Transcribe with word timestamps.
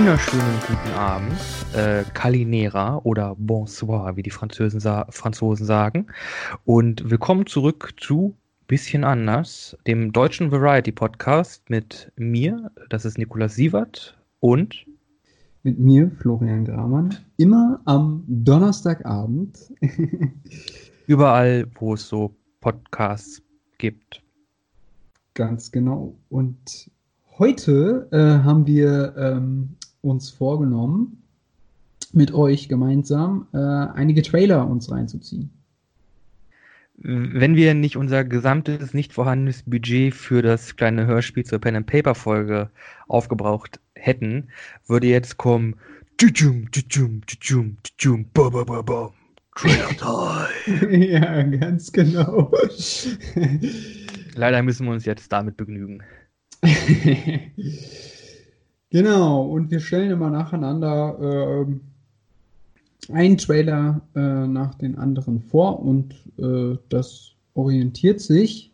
Wunderschönen 0.00 0.58
guten 0.66 0.94
Abend, 0.94 1.38
äh, 1.74 2.04
Calinera 2.14 3.02
oder 3.04 3.36
Bonsoir, 3.36 4.16
wie 4.16 4.22
die 4.22 4.30
Franzosen, 4.30 4.80
sa 4.80 5.06
Franzosen 5.10 5.66
sagen. 5.66 6.06
Und 6.64 7.10
willkommen 7.10 7.44
zurück 7.44 7.92
zu 8.00 8.34
Bisschen 8.66 9.04
anders, 9.04 9.76
dem 9.86 10.10
deutschen 10.10 10.50
Variety 10.50 10.90
Podcast 10.90 11.68
mit 11.68 12.10
mir, 12.16 12.70
das 12.88 13.04
ist 13.04 13.18
Nikolaus 13.18 13.56
Sievert 13.56 14.18
und 14.40 14.86
mit 15.64 15.78
mir, 15.78 16.10
Florian 16.18 16.64
Gramann, 16.64 17.14
immer 17.36 17.82
am 17.84 18.24
Donnerstagabend. 18.26 19.58
Überall, 21.08 21.66
wo 21.78 21.92
es 21.92 22.08
so 22.08 22.34
Podcasts 22.62 23.42
gibt. 23.76 24.22
Ganz 25.34 25.70
genau. 25.70 26.16
Und 26.30 26.90
heute 27.38 28.08
äh, 28.12 28.42
haben 28.42 28.66
wir 28.66 29.14
ähm, 29.18 29.76
uns 30.02 30.30
vorgenommen, 30.30 31.22
mit 32.12 32.32
euch 32.32 32.68
gemeinsam 32.68 33.46
äh, 33.52 33.58
einige 33.58 34.22
Trailer 34.22 34.66
uns 34.68 34.90
reinzuziehen. 34.90 35.50
Wenn 37.02 37.56
wir 37.56 37.72
nicht 37.72 37.96
unser 37.96 38.24
gesamtes, 38.24 38.92
nicht 38.92 39.14
vorhandenes 39.14 39.62
Budget 39.62 40.14
für 40.14 40.42
das 40.42 40.76
kleine 40.76 41.06
Hörspiel 41.06 41.44
zur 41.44 41.58
Pen 41.58 41.76
and 41.76 41.86
Paper 41.86 42.14
Folge 42.14 42.70
aufgebraucht 43.08 43.80
hätten, 43.94 44.48
würde 44.86 45.06
jetzt 45.06 45.38
kommen. 45.38 45.76
Trailer 49.56 49.88
Time. 49.96 50.96
ja, 51.06 51.42
ganz 51.42 51.90
genau. 51.90 52.52
Leider 54.34 54.62
müssen 54.62 54.84
wir 54.86 54.92
uns 54.92 55.06
jetzt 55.06 55.32
damit 55.32 55.56
begnügen. 55.56 56.02
genau, 58.90 59.42
und 59.42 59.70
wir 59.70 59.80
stellen 59.80 60.10
immer 60.10 60.30
nacheinander 60.30 61.66
äh, 61.68 63.12
einen 63.12 63.38
Trailer 63.38 64.00
äh, 64.14 64.46
nach 64.46 64.74
den 64.74 64.98
anderen 64.98 65.40
vor 65.40 65.80
und 65.80 66.14
äh, 66.38 66.76
das 66.88 67.32
orientiert 67.54 68.20
sich 68.20 68.70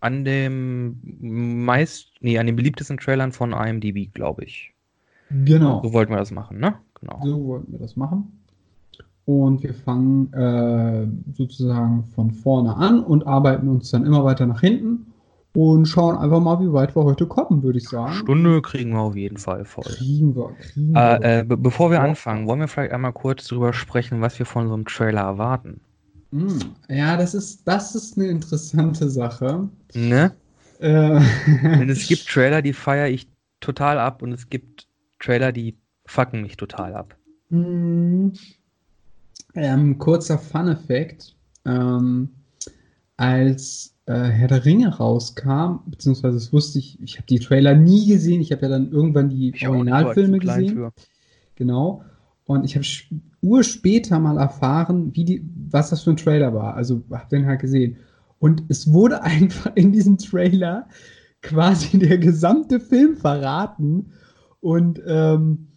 an 0.00 0.24
dem 0.24 0.98
meist, 1.20 2.12
nee, 2.20 2.38
an 2.38 2.46
den 2.46 2.56
beliebtesten 2.56 2.98
Trailern 2.98 3.32
von 3.32 3.52
IMDb, 3.52 4.12
glaube 4.12 4.44
ich. 4.44 4.72
Genau. 5.30 5.82
So 5.82 5.92
wollten 5.92 6.12
wir 6.12 6.18
das 6.18 6.30
machen, 6.30 6.58
ne? 6.58 6.74
Genau. 7.00 7.20
So 7.24 7.44
wollten 7.46 7.72
wir 7.72 7.78
das 7.78 7.96
machen. 7.96 8.32
Und 9.24 9.62
wir 9.62 9.74
fangen 9.74 10.32
äh, 10.32 11.06
sozusagen 11.34 12.04
von 12.14 12.30
vorne 12.30 12.74
an 12.76 13.02
und 13.02 13.26
arbeiten 13.26 13.68
uns 13.68 13.90
dann 13.90 14.06
immer 14.06 14.24
weiter 14.24 14.46
nach 14.46 14.60
hinten 14.60 15.06
und 15.54 15.86
schauen 15.86 16.16
einfach 16.16 16.40
mal, 16.40 16.60
wie 16.60 16.72
weit 16.72 16.94
wir 16.94 17.04
heute 17.04 17.26
kommen, 17.26 17.62
würde 17.62 17.78
ich 17.78 17.88
sagen. 17.88 18.12
Stunde 18.14 18.62
kriegen 18.62 18.92
wir 18.92 19.00
auf 19.00 19.16
jeden 19.16 19.38
Fall 19.38 19.64
voll. 19.64 19.84
Kriegen 19.84 20.36
wir, 20.36 20.54
kriegen 20.60 20.92
wir. 20.92 21.20
Äh, 21.22 21.40
äh, 21.40 21.44
be 21.44 21.56
bevor 21.56 21.90
wir 21.90 22.00
anfangen, 22.00 22.46
wollen 22.46 22.60
wir 22.60 22.68
vielleicht 22.68 22.92
einmal 22.92 23.12
kurz 23.12 23.48
darüber 23.48 23.72
sprechen, 23.72 24.20
was 24.20 24.38
wir 24.38 24.46
von 24.46 24.68
so 24.68 24.74
einem 24.74 24.84
Trailer 24.84 25.22
erwarten. 25.22 25.80
Mm, 26.30 26.58
ja, 26.88 27.16
das 27.16 27.34
ist, 27.34 27.66
das 27.66 27.94
ist 27.94 28.18
eine 28.18 28.28
interessante 28.28 29.08
Sache. 29.08 29.68
Ne? 29.94 30.32
Äh. 30.80 31.20
Denn 31.62 31.88
es 31.88 32.06
gibt 32.08 32.28
Trailer, 32.28 32.62
die 32.62 32.74
feiere 32.74 33.08
ich 33.08 33.28
total 33.60 33.98
ab 33.98 34.22
und 34.22 34.32
es 34.32 34.48
gibt 34.48 34.86
Trailer, 35.18 35.52
die 35.52 35.76
fucken 36.06 36.42
mich 36.42 36.56
total 36.56 36.94
ab. 36.94 37.16
Mm. 37.48 38.28
Ähm, 39.54 39.98
kurzer 39.98 40.38
Fun-Effekt. 40.38 41.34
Ähm, 41.64 42.28
als 43.16 43.94
äh, 44.08 44.30
Herr 44.30 44.48
der 44.48 44.64
Ringe 44.64 44.96
rauskam, 44.96 45.80
beziehungsweise 45.86 46.34
das 46.36 46.50
wusste 46.50 46.78
ich, 46.78 46.98
ich 47.02 47.16
habe 47.16 47.26
die 47.26 47.40
Trailer 47.40 47.74
nie 47.74 48.06
gesehen, 48.06 48.40
ich 48.40 48.52
habe 48.52 48.62
ja 48.62 48.68
dann 48.70 48.90
irgendwann 48.90 49.28
die 49.28 49.52
ich 49.54 49.68
Originalfilme 49.68 50.38
gesehen. 50.38 50.74
Für. 50.74 50.92
Genau. 51.56 52.02
Und 52.46 52.64
ich 52.64 52.74
habe 52.74 52.86
urspäter 53.42 54.18
mal 54.18 54.38
erfahren, 54.38 55.14
wie 55.14 55.24
die, 55.24 55.46
was 55.70 55.90
das 55.90 56.02
für 56.02 56.10
ein 56.10 56.16
Trailer 56.16 56.54
war. 56.54 56.74
Also 56.74 57.02
habe 57.10 57.28
den 57.30 57.44
halt 57.44 57.60
gesehen. 57.60 57.98
Und 58.38 58.62
es 58.68 58.90
wurde 58.90 59.22
einfach 59.24 59.72
in 59.74 59.92
diesem 59.92 60.16
Trailer 60.16 60.88
quasi 61.42 61.98
der 61.98 62.16
gesamte 62.16 62.80
Film 62.80 63.14
verraten. 63.18 64.12
Und 64.60 65.02
ähm, 65.06 65.68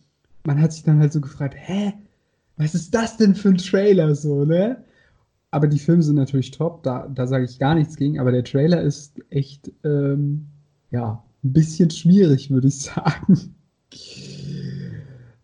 man 0.45 0.61
hat 0.61 0.71
sich 0.71 0.83
dann 0.83 0.99
halt 0.99 1.11
so 1.11 1.19
gefragt, 1.19 1.55
hä, 1.57 1.93
was 2.55 2.75
ist 2.75 2.95
das 2.95 3.17
denn 3.17 3.35
für 3.35 3.49
ein 3.49 3.57
Trailer 3.57 4.15
so, 4.15 4.45
ne? 4.45 4.85
Aber 5.51 5.67
die 5.67 5.79
Filme 5.79 6.01
sind 6.01 6.15
natürlich 6.15 6.51
top, 6.51 6.81
da, 6.83 7.07
da 7.13 7.27
sage 7.27 7.43
ich 7.45 7.59
gar 7.59 7.75
nichts 7.75 7.97
gegen, 7.97 8.19
aber 8.19 8.31
der 8.31 8.45
Trailer 8.45 8.81
ist 8.81 9.21
echt, 9.29 9.71
ähm, 9.83 10.47
ja, 10.91 11.23
ein 11.43 11.53
bisschen 11.53 11.89
schwierig, 11.91 12.49
würde 12.49 12.69
ich 12.69 12.77
sagen. 12.81 13.53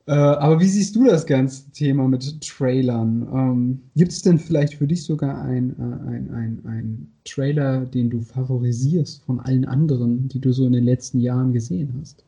äh, 0.05 0.13
aber 0.13 0.61
wie 0.61 0.67
siehst 0.67 0.95
du 0.95 1.05
das 1.05 1.25
ganze 1.25 1.69
Thema 1.71 2.07
mit 2.07 2.41
Trailern? 2.41 3.27
Ähm, 3.33 3.81
Gibt 3.97 4.13
es 4.13 4.21
denn 4.21 4.39
vielleicht 4.39 4.75
für 4.75 4.87
dich 4.87 5.03
sogar 5.03 5.41
ein, 5.41 5.71
äh, 5.77 6.09
ein, 6.09 6.31
ein, 6.31 6.65
ein 6.65 7.11
Trailer, 7.25 7.85
den 7.85 8.09
du 8.09 8.21
favorisierst 8.21 9.23
von 9.25 9.41
allen 9.41 9.65
anderen, 9.65 10.29
die 10.29 10.39
du 10.39 10.53
so 10.53 10.65
in 10.65 10.73
den 10.73 10.85
letzten 10.85 11.19
Jahren 11.19 11.51
gesehen 11.51 11.93
hast? 11.99 12.23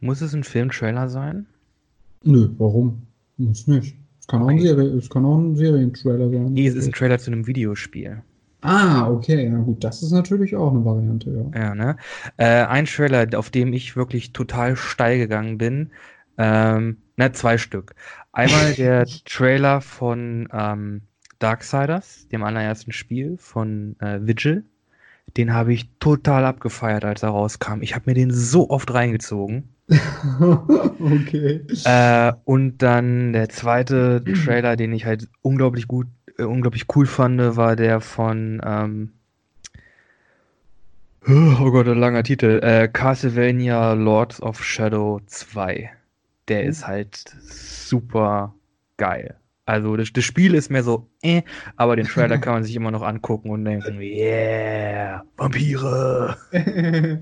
Muss 0.00 0.20
es 0.20 0.34
ein 0.34 0.44
Filmtrailer 0.44 1.08
sein? 1.08 1.46
Nö, 2.24 2.50
warum? 2.58 3.02
Muss 3.36 3.66
nicht. 3.66 3.96
Es 4.32 4.38
kann, 4.38 4.44
auch 4.44 4.48
ein, 4.48 4.60
Serie, 4.60 4.88
es 4.96 5.10
kann 5.10 5.24
auch 5.26 5.36
ein 5.36 5.56
Serientrailer 5.56 6.30
sein. 6.30 6.54
Nee, 6.54 6.66
es 6.66 6.74
ist 6.74 6.86
ein 6.86 6.92
Trailer 6.92 7.18
zu 7.18 7.30
einem 7.30 7.46
Videospiel. 7.46 8.22
Ah, 8.62 9.10
okay, 9.10 9.46
ja 9.46 9.58
gut, 9.58 9.84
das 9.84 10.02
ist 10.02 10.10
natürlich 10.12 10.56
auch 10.56 10.70
eine 10.72 10.82
Variante, 10.84 11.50
ja. 11.52 11.60
Ja, 11.60 11.74
ne? 11.74 11.96
Äh, 12.38 12.64
ein 12.64 12.86
Trailer, 12.86 13.26
auf 13.38 13.50
dem 13.50 13.74
ich 13.74 13.94
wirklich 13.94 14.32
total 14.32 14.76
steil 14.76 15.18
gegangen 15.18 15.58
bin, 15.58 15.90
ähm, 16.38 16.96
ne, 17.18 17.32
zwei 17.32 17.58
Stück. 17.58 17.94
Einmal 18.32 18.72
der 18.76 19.04
Trailer 19.26 19.82
von 19.82 20.48
ähm, 20.50 21.02
Darksiders, 21.38 22.28
dem 22.28 22.42
allerersten 22.42 22.92
Spiel 22.92 23.36
von 23.36 23.96
äh, 24.00 24.20
Vigil. 24.22 24.64
Den 25.36 25.52
habe 25.52 25.74
ich 25.74 25.90
total 25.98 26.46
abgefeiert, 26.46 27.04
als 27.04 27.22
er 27.22 27.30
rauskam. 27.30 27.82
Ich 27.82 27.94
habe 27.94 28.04
mir 28.06 28.14
den 28.14 28.30
so 28.30 28.70
oft 28.70 28.94
reingezogen. 28.94 29.71
okay. 31.00 31.60
Äh, 31.84 32.32
und 32.44 32.78
dann 32.78 33.32
der 33.32 33.48
zweite 33.48 34.22
Trailer, 34.24 34.76
den 34.76 34.92
ich 34.92 35.04
halt 35.04 35.28
unglaublich 35.42 35.88
gut, 35.88 36.06
äh, 36.38 36.44
unglaublich 36.44 36.86
cool 36.94 37.06
fand, 37.06 37.56
war 37.56 37.76
der 37.76 38.00
von 38.00 38.60
ähm, 38.64 39.12
Oh 41.28 41.70
Gott, 41.70 41.86
ein 41.86 41.98
langer 41.98 42.24
Titel. 42.24 42.58
Äh, 42.62 42.88
Castlevania 42.88 43.92
Lords 43.92 44.42
of 44.42 44.62
Shadow 44.64 45.20
2. 45.26 45.88
Der 46.48 46.64
ist 46.64 46.86
halt 46.86 47.16
super 47.16 48.54
geil. 48.96 49.36
Also 49.64 49.96
das, 49.96 50.12
das, 50.12 50.24
Spiel 50.24 50.54
ist 50.54 50.70
mehr 50.70 50.82
so, 50.82 51.08
äh, 51.22 51.42
aber 51.76 51.94
den 51.94 52.06
Trailer 52.06 52.38
kann 52.38 52.54
man 52.54 52.64
sich 52.64 52.74
immer 52.74 52.90
noch 52.90 53.02
angucken 53.02 53.50
und 53.50 53.64
denken, 53.64 54.00
yeah, 54.00 55.22
Vampire. 55.36 56.36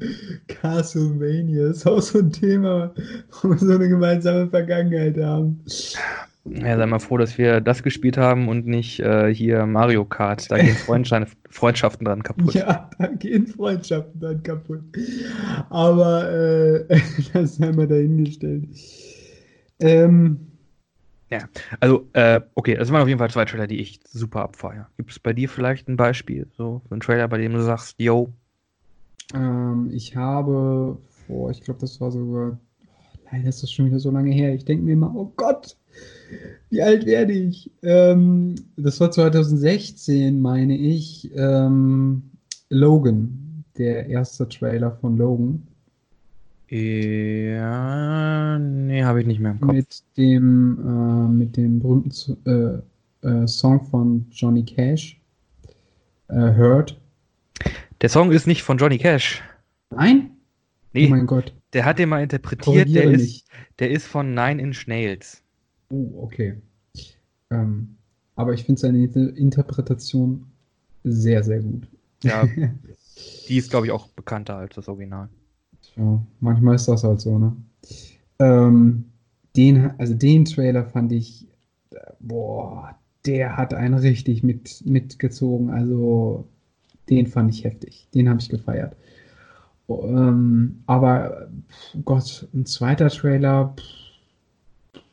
Castlevania 0.48 1.68
ist 1.68 1.86
auch 1.86 2.00
so 2.00 2.20
ein 2.20 2.32
Thema, 2.32 2.94
wo 3.42 3.50
wir 3.50 3.58
so 3.58 3.74
eine 3.74 3.88
gemeinsame 3.88 4.48
Vergangenheit 4.48 5.18
haben. 5.18 5.62
Ja, 6.46 6.78
sei 6.78 6.86
mal 6.86 6.98
froh, 6.98 7.18
dass 7.18 7.36
wir 7.36 7.60
das 7.60 7.82
gespielt 7.82 8.16
haben 8.16 8.48
und 8.48 8.66
nicht 8.66 9.00
äh, 9.00 9.32
hier 9.32 9.66
Mario 9.66 10.06
Kart. 10.06 10.50
Da 10.50 10.56
gehen 10.56 10.74
Freundschaften 11.50 12.06
dran 12.06 12.22
kaputt. 12.22 12.54
Ja, 12.54 12.88
da 12.98 13.06
gehen 13.08 13.46
Freundschaften 13.46 14.18
dran 14.18 14.42
kaputt. 14.42 14.80
Aber 15.68 16.32
äh, 16.32 17.00
das 17.34 17.56
sei 17.56 17.72
mal 17.72 17.86
dahingestellt. 17.86 18.64
Ähm, 19.78 20.49
ja, 21.30 21.48
also, 21.78 22.08
äh, 22.12 22.40
okay, 22.54 22.74
das 22.74 22.90
waren 22.90 23.02
auf 23.02 23.08
jeden 23.08 23.18
Fall 23.18 23.30
zwei 23.30 23.44
Trailer, 23.44 23.66
die 23.66 23.80
ich 23.80 24.00
super 24.08 24.42
abfeiere. 24.42 24.88
Gibt 24.96 25.10
es 25.10 25.18
bei 25.18 25.32
dir 25.32 25.48
vielleicht 25.48 25.88
ein 25.88 25.96
Beispiel, 25.96 26.48
so 26.56 26.82
ein 26.90 27.00
Trailer, 27.00 27.28
bei 27.28 27.38
dem 27.38 27.52
du 27.52 27.62
sagst, 27.62 28.00
yo? 28.00 28.32
Ähm, 29.34 29.90
ich 29.92 30.16
habe 30.16 30.98
vor, 31.26 31.50
ich 31.50 31.60
glaube, 31.60 31.80
das 31.80 32.00
war 32.00 32.10
sogar, 32.10 32.58
oh, 32.84 33.18
leider 33.30 33.48
ist 33.48 33.62
das 33.62 33.70
schon 33.70 33.86
wieder 33.86 34.00
so 34.00 34.10
lange 34.10 34.32
her. 34.32 34.54
Ich 34.54 34.64
denke 34.64 34.84
mir 34.84 34.94
immer, 34.94 35.14
oh 35.14 35.32
Gott, 35.36 35.76
wie 36.70 36.82
alt 36.82 37.06
werde 37.06 37.32
ich? 37.32 37.70
Ähm, 37.82 38.56
das 38.76 38.98
war 39.00 39.10
2016, 39.10 40.40
meine 40.40 40.76
ich, 40.76 41.30
ähm, 41.36 42.30
Logan, 42.70 43.64
der 43.78 44.06
erste 44.06 44.48
Trailer 44.48 44.92
von 45.00 45.16
Logan. 45.16 45.66
Ja, 46.70 48.58
nee, 48.60 49.02
habe 49.02 49.20
ich 49.20 49.26
nicht 49.26 49.40
mehr 49.40 49.50
im 49.50 49.60
Kopf. 49.60 49.72
Mit 49.72 50.02
dem, 50.16 50.78
äh, 50.78 51.28
mit 51.28 51.56
dem 51.56 51.80
berühmten 51.80 52.36
äh, 52.46 53.26
äh, 53.26 53.46
Song 53.48 53.84
von 53.86 54.26
Johnny 54.30 54.64
Cash, 54.64 55.20
äh, 56.28 56.54
Hurt. 56.56 56.96
Der 58.00 58.08
Song 58.08 58.30
ist 58.30 58.46
nicht 58.46 58.62
von 58.62 58.78
Johnny 58.78 58.98
Cash. 58.98 59.42
Nein? 59.90 60.30
Nee. 60.92 61.06
Oh 61.08 61.10
mein 61.10 61.26
Gott. 61.26 61.52
Der 61.72 61.84
hat 61.84 61.98
den 61.98 62.08
mal 62.08 62.22
interpretiert, 62.22 62.88
der 62.94 63.10
ist, 63.10 63.48
der 63.80 63.90
ist 63.90 64.06
von 64.06 64.32
Nine 64.32 64.62
Inch 64.62 64.86
Nails. 64.86 65.42
Oh, 65.90 66.22
okay. 66.22 66.54
Ähm, 67.50 67.96
aber 68.36 68.54
ich 68.54 68.64
finde 68.64 68.80
seine 68.80 69.04
Interpretation 69.04 70.46
sehr, 71.02 71.42
sehr 71.42 71.60
gut. 71.60 71.88
Ja, 72.22 72.48
die 73.48 73.56
ist, 73.56 73.70
glaube 73.70 73.86
ich, 73.86 73.92
auch 73.92 74.06
bekannter 74.08 74.56
als 74.56 74.76
das 74.76 74.88
Original. 74.88 75.28
Ja, 75.96 76.20
manchmal 76.40 76.76
ist 76.76 76.88
das 76.88 77.04
halt 77.04 77.20
so, 77.20 77.38
ne? 77.38 77.56
Ähm, 78.38 79.04
den, 79.56 79.90
also 79.98 80.14
den 80.14 80.44
Trailer 80.44 80.84
fand 80.84 81.12
ich, 81.12 81.46
boah, 82.20 82.94
der 83.26 83.56
hat 83.56 83.74
einen 83.74 83.94
richtig 83.94 84.42
mit, 84.42 84.82
mitgezogen. 84.86 85.70
Also 85.70 86.46
den 87.08 87.26
fand 87.26 87.54
ich 87.54 87.64
heftig. 87.64 88.08
Den 88.14 88.28
habe 88.28 88.40
ich 88.40 88.48
gefeiert. 88.48 88.96
Ähm, 89.88 90.82
aber 90.86 91.48
Gott, 92.04 92.48
ein 92.54 92.64
zweiter 92.66 93.08
Trailer. 93.08 93.74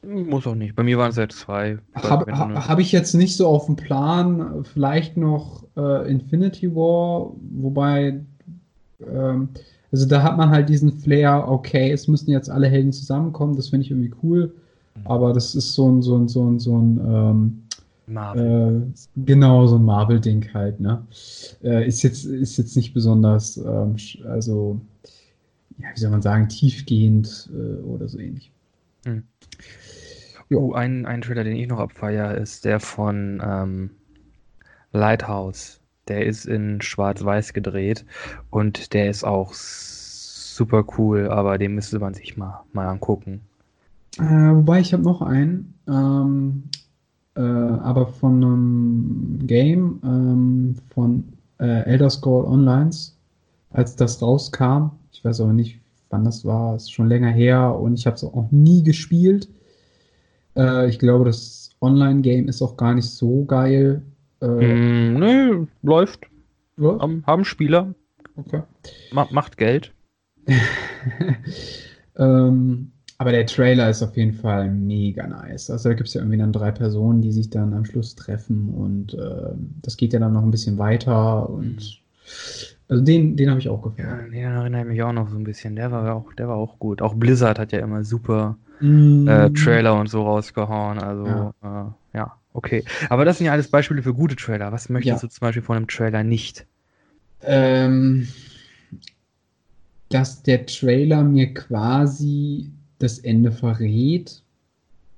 Muss 0.04 0.48
auch 0.48 0.56
nicht. 0.56 0.76
Bei 0.76 0.84
mir 0.84 0.98
waren 0.98 1.10
es 1.10 1.18
halt 1.18 1.32
zwei. 1.32 1.80
Habe 1.96 2.32
hab 2.32 2.80
ich 2.80 2.92
jetzt 2.92 3.14
nicht 3.14 3.36
so 3.36 3.48
auf 3.48 3.66
dem 3.66 3.76
Plan. 3.76 4.64
Vielleicht 4.64 5.18
noch 5.18 5.66
äh, 5.76 6.10
Infinity 6.10 6.74
War, 6.74 7.34
wobei. 7.52 8.22
Ähm, 9.02 9.50
also 9.92 10.06
da 10.06 10.24
hat 10.24 10.38
man 10.38 10.50
halt 10.50 10.70
diesen 10.70 10.92
Flair, 10.92 11.48
okay, 11.48 11.92
es 11.92 12.08
müssen 12.08 12.32
jetzt 12.32 12.50
alle 12.50 12.68
Helden 12.68 12.92
zusammenkommen, 12.92 13.56
das 13.56 13.70
finde 13.70 13.86
ich 13.86 13.92
irgendwie 13.92 14.14
cool. 14.24 14.54
Mhm. 14.96 15.08
Aber 15.08 15.34
das 15.34 15.56
ist 15.56 15.74
so 15.74 15.90
ein, 15.90 16.02
so 16.02 16.18
ein, 16.18 16.28
so 16.28 16.50
ein, 16.50 16.60
so 16.60 16.78
ein 16.78 17.00
ähm, 17.00 17.64
Marvel. 18.08 18.84
Äh, 18.84 19.22
genau, 19.26 19.68
so 19.68 19.76
ein 19.78 19.86
Marvel-Ding 19.86 20.54
halt, 20.54 20.80
ne? 20.80 21.06
Äh, 21.64 21.88
ist, 21.88 22.04
jetzt, 22.04 22.26
ist 22.26 22.58
jetzt 22.58 22.76
nicht 22.76 22.94
besonders, 22.94 23.58
ähm, 23.58 23.96
also, 24.26 24.80
ja, 25.78 25.88
wie 25.94 26.00
soll 26.00 26.12
man 26.12 26.22
sagen, 26.22 26.48
tiefgehend 26.50 27.50
äh, 27.54 27.82
oder 27.84 28.08
so 28.08 28.18
ähnlich. 28.18 28.52
Hm. 29.06 29.24
Jo, 30.50 30.74
ein, 30.74 31.06
ein 31.06 31.22
Trailer, 31.22 31.44
den 31.44 31.58
ich 31.58 31.68
noch 31.68 31.80
abfeier, 31.80 32.36
ist 32.36 32.64
der 32.64 32.80
von 32.80 33.42
ähm, 33.46 33.90
Lighthouse. 34.94 35.82
Der 36.08 36.26
ist 36.26 36.46
in 36.46 36.82
Schwarz-Weiß 36.82 37.54
gedreht 37.54 38.06
und 38.50 38.94
der 38.94 39.10
ist 39.10 39.24
auch 39.24 39.54
super 39.54 40.86
cool, 40.98 41.30
aber 41.30 41.58
den 41.58 41.76
müsste 41.76 42.00
man 42.00 42.14
sich 42.14 42.38
mal, 42.38 42.64
mal 42.74 42.88
angucken. 42.88 43.42
Äh, 44.18 44.24
wobei 44.24 44.80
ich 44.80 44.94
habe 44.94 45.04
noch 45.04 45.22
einen. 45.22 45.74
Ähm, 45.88 46.64
äh, 47.36 47.42
aber 47.42 48.08
von 48.08 48.44
einem 48.44 49.40
Game 49.46 50.00
ähm, 50.04 50.76
von 50.90 51.24
äh, 51.60 51.84
Elder 51.84 52.10
Scroll 52.10 52.46
Online, 52.46 52.90
als 53.72 53.96
das 53.96 54.22
rauskam. 54.22 54.92
Ich 55.12 55.24
weiß 55.24 55.42
aber 55.42 55.54
nicht, 55.54 55.80
wann 56.10 56.24
das 56.24 56.46
war, 56.46 56.76
ist 56.76 56.92
schon 56.92 57.10
länger 57.10 57.30
her 57.30 57.76
und 57.76 57.94
ich 57.94 58.08
habe 58.08 58.16
es 58.16 58.24
auch 58.24 58.48
nie 58.52 58.84
gespielt. 58.84 59.48
Äh, 60.56 60.90
ich 60.90 61.00
glaube, 61.00 61.26
das 61.26 61.70
Online-Game 61.82 62.48
ist 62.48 62.62
auch 62.62 62.76
gar 62.76 62.96
nicht 62.96 63.10
so 63.10 63.46
geil. 63.46 64.02
Äh, 64.42 64.46
mm, 64.48 65.20
nee, 65.20 65.68
läuft. 65.84 66.28
Haben, 66.80 67.24
haben 67.26 67.46
Spieler. 67.46 67.94
Okay. 68.36 68.62
Ma 69.12 69.28
macht 69.32 69.58
Geld. 69.58 69.94
ähm, 72.18 72.92
aber 73.18 73.32
der 73.32 73.48
Trailer 73.48 73.90
ist 73.90 74.04
auf 74.04 74.16
jeden 74.16 74.34
Fall 74.34 74.70
mega 74.70 75.26
nice. 75.26 75.72
Also 75.72 75.90
da 75.90 75.96
gibt 75.96 76.08
es 76.08 76.14
ja 76.14 76.22
irgendwie 76.22 76.38
dann 76.38 76.54
drei 76.54 76.72
Personen, 76.72 77.22
die 77.22 77.32
sich 77.32 77.50
dann 77.50 77.74
am 77.74 77.86
Schluss 77.86 78.16
treffen 78.16 78.70
und 78.70 79.16
äh, 79.16 79.54
das 79.82 79.98
geht 79.98 80.14
ja 80.14 80.20
dann 80.20 80.34
noch 80.34 80.44
ein 80.44 80.52
bisschen 80.52 80.78
weiter 80.78 81.50
und 81.50 81.78
mhm. 81.78 82.78
also 82.90 83.04
den, 83.04 83.36
den 83.36 83.50
habe 83.50 83.60
ich 83.60 83.70
auch 83.70 83.82
gefallen. 83.82 84.34
Ja, 84.34 84.50
den 84.50 84.54
erinnere 84.54 84.82
ich 84.82 84.88
mich 84.88 85.04
auch 85.04 85.14
noch 85.14 85.30
so 85.30 85.38
ein 85.38 85.44
bisschen. 85.44 85.76
Der 85.76 85.92
war 85.92 86.14
auch, 86.16 86.32
der 86.34 86.48
war 86.48 86.58
auch 86.58 86.78
gut. 86.78 87.02
Auch 87.02 87.16
Blizzard 87.16 87.58
hat 87.58 87.72
ja 87.72 87.80
immer 87.80 88.04
super 88.04 88.56
mm. 88.82 89.28
äh, 89.28 89.50
Trailer 89.50 90.00
und 90.00 90.10
so 90.10 90.22
rausgehauen. 90.22 91.00
Also 91.00 91.26
ja. 91.26 91.54
Äh, 91.64 92.18
ja. 92.18 92.38
Okay. 92.58 92.84
Aber 93.10 93.24
das 93.24 93.38
sind 93.38 93.46
ja 93.46 93.54
alles 93.54 93.70
Beispiele 93.70 94.04
für 94.04 94.14
gute 94.14 94.36
Trailer. 94.36 94.72
Was 94.72 94.90
möchtest 94.90 95.24
ja. 95.24 95.28
du 95.28 95.34
zum 95.34 95.40
Beispiel 95.42 95.64
von 95.64 95.78
einem 95.78 95.88
Trailer 95.88 96.24
nicht? 96.24 96.66
Ähm, 97.42 98.28
dass 100.10 100.44
der 100.44 100.66
Trailer 100.66 101.24
mir 101.24 101.54
quasi 101.54 102.72
das 103.00 103.20
Ende 103.20 103.52
verrät 103.52 104.42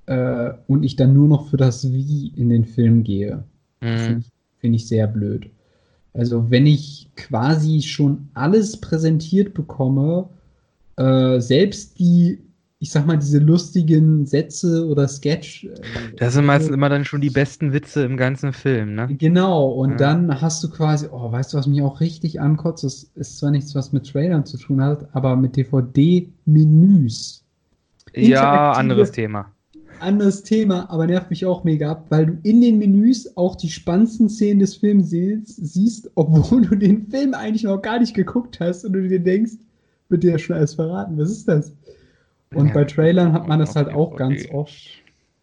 äh, 0.05 0.51
und 0.67 0.83
ich 0.83 0.95
dann 0.95 1.13
nur 1.13 1.27
noch 1.27 1.49
für 1.49 1.57
das 1.57 1.91
Wie 1.91 2.33
in 2.35 2.49
den 2.49 2.65
Film 2.65 3.03
gehe. 3.03 3.43
Mhm. 3.81 3.97
Finde 3.97 4.19
ich, 4.19 4.31
find 4.59 4.75
ich 4.75 4.87
sehr 4.87 5.07
blöd. 5.07 5.49
Also 6.13 6.49
wenn 6.49 6.65
ich 6.65 7.09
quasi 7.15 7.81
schon 7.81 8.29
alles 8.33 8.77
präsentiert 8.77 9.53
bekomme, 9.53 10.27
äh, 10.97 11.39
selbst 11.39 11.99
die, 11.99 12.39
ich 12.81 12.91
sag 12.91 13.05
mal, 13.05 13.17
diese 13.17 13.39
lustigen 13.39 14.25
Sätze 14.25 14.87
oder 14.87 15.07
Sketch. 15.07 15.65
Äh, 15.65 16.15
das 16.15 16.33
sind 16.33 16.45
meistens 16.45 16.73
immer 16.73 16.87
dann 16.87 17.03
schon 17.03 17.19
die 17.19 17.29
besten 17.29 17.73
Witze 17.73 18.03
im 18.03 18.15
ganzen 18.15 18.53
Film, 18.53 18.95
ne? 18.95 19.09
Genau, 19.17 19.67
und 19.67 19.91
ja. 19.91 19.97
dann 19.97 20.41
hast 20.41 20.63
du 20.63 20.69
quasi, 20.69 21.07
oh, 21.11 21.29
weißt 21.29 21.53
du, 21.53 21.57
was 21.57 21.67
mich 21.67 21.81
auch 21.81 21.99
richtig 21.99 22.39
ankotzt? 22.39 22.85
Das 22.85 23.11
ist 23.15 23.37
zwar 23.37 23.51
nichts, 23.51 23.75
was 23.75 23.91
mit 23.91 24.09
Trailern 24.09 24.45
zu 24.45 24.57
tun 24.57 24.81
hat, 24.81 25.13
aber 25.13 25.35
mit 25.35 25.57
DVD-Menüs. 25.57 27.43
Ja, 28.15 28.71
anderes 28.71 29.11
Thema. 29.11 29.51
Anderes 29.99 30.43
Thema, 30.43 30.89
aber 30.89 31.07
nervt 31.07 31.29
mich 31.29 31.45
auch 31.45 31.65
mega 31.65 31.91
ab, 31.91 32.05
weil 32.07 32.27
du 32.27 32.37
in 32.43 32.61
den 32.61 32.77
Menüs 32.77 33.35
auch 33.35 33.57
die 33.57 33.69
spannendsten 33.69 34.29
Szenen 34.29 34.61
des 34.61 34.75
Films 34.75 35.09
siehst, 35.09 36.09
obwohl 36.15 36.61
du 36.61 36.75
den 36.75 37.07
Film 37.07 37.33
eigentlich 37.33 37.63
noch 37.63 37.81
gar 37.81 37.99
nicht 37.99 38.13
geguckt 38.13 38.61
hast 38.61 38.85
und 38.85 38.93
du 38.93 39.05
dir 39.05 39.19
denkst, 39.19 39.51
wird 40.07 40.23
dir 40.23 40.39
schon 40.39 40.55
alles 40.55 40.73
verraten, 40.73 41.17
was 41.17 41.29
ist 41.29 41.47
das? 41.47 41.73
Und 42.53 42.73
bei 42.73 42.83
Trailern 42.83 43.33
hat 43.33 43.47
man 43.47 43.59
das 43.59 43.75
halt 43.75 43.89
auch 43.89 44.15
ganz 44.15 44.49
oft. 44.51 44.75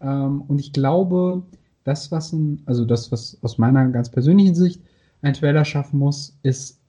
Ähm, 0.00 0.42
und 0.42 0.58
ich 0.58 0.72
glaube, 0.72 1.42
das, 1.84 2.10
was 2.10 2.32
ein, 2.32 2.62
also 2.66 2.84
das, 2.84 3.12
was 3.12 3.38
aus 3.42 3.58
meiner 3.58 3.88
ganz 3.90 4.10
persönlichen 4.10 4.54
Sicht 4.54 4.80
ein 5.22 5.34
Trailer 5.34 5.64
schaffen 5.64 5.98
muss, 5.98 6.36
ist 6.42 6.80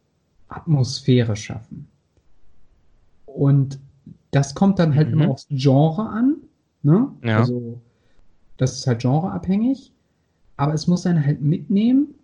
Atmosphäre 0.49 1.35
schaffen. 1.35 1.87
Und 3.25 3.79
das 4.31 4.55
kommt 4.55 4.79
dann 4.79 4.95
halt 4.95 5.09
mhm. 5.09 5.21
immer 5.21 5.31
aufs 5.31 5.47
Genre 5.49 6.09
an. 6.09 6.37
Ne? 6.81 7.09
Ja. 7.23 7.39
Also, 7.39 7.79
das 8.57 8.75
ist 8.77 8.87
halt 8.87 9.01
genreabhängig. 9.01 9.91
Aber 10.57 10.73
es 10.73 10.87
muss 10.87 11.05
einen 11.05 11.23
halt 11.23 11.41
mitnehmen 11.41 12.15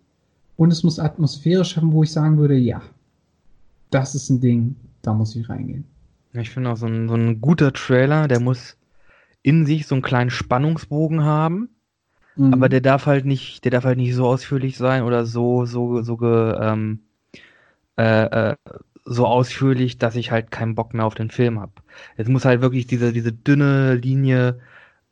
und 0.56 0.72
es 0.72 0.82
muss 0.82 0.98
Atmosphäre 0.98 1.64
schaffen, 1.64 1.92
wo 1.92 2.02
ich 2.02 2.10
sagen 2.10 2.38
würde, 2.38 2.56
ja, 2.56 2.82
das 3.90 4.16
ist 4.16 4.28
ein 4.30 4.40
Ding, 4.40 4.74
da 5.02 5.14
muss 5.14 5.36
ich 5.36 5.48
reingehen. 5.48 5.84
Ich 6.34 6.50
finde 6.50 6.70
auch 6.70 6.76
so 6.76 6.86
ein, 6.86 7.08
so 7.08 7.14
ein 7.14 7.40
guter 7.40 7.72
Trailer, 7.72 8.28
der 8.28 8.40
muss 8.40 8.76
in 9.42 9.66
sich 9.66 9.86
so 9.86 9.94
einen 9.94 10.02
kleinen 10.02 10.30
Spannungsbogen 10.30 11.22
haben, 11.22 11.68
mhm. 12.36 12.52
aber 12.52 12.68
der 12.68 12.80
darf 12.80 13.06
halt 13.06 13.24
nicht, 13.24 13.64
der 13.64 13.70
darf 13.70 13.84
halt 13.84 13.98
nicht 13.98 14.14
so 14.14 14.26
ausführlich 14.26 14.76
sein 14.76 15.02
oder 15.02 15.26
so, 15.26 15.64
so, 15.66 16.02
so 16.02 16.16
ge, 16.16 16.56
ähm, 16.60 17.00
äh, 17.96 18.50
äh, 18.50 18.56
so 19.04 19.26
ausführlich, 19.26 19.98
dass 19.98 20.16
ich 20.16 20.30
halt 20.30 20.50
keinen 20.50 20.74
Bock 20.74 20.94
mehr 20.94 21.04
auf 21.04 21.14
den 21.14 21.30
Film 21.30 21.60
habe. 21.60 21.72
Es 22.16 22.26
muss 22.26 22.44
halt 22.44 22.62
wirklich 22.62 22.86
diese, 22.86 23.12
diese 23.12 23.32
dünne 23.32 23.94
Linie 23.94 24.60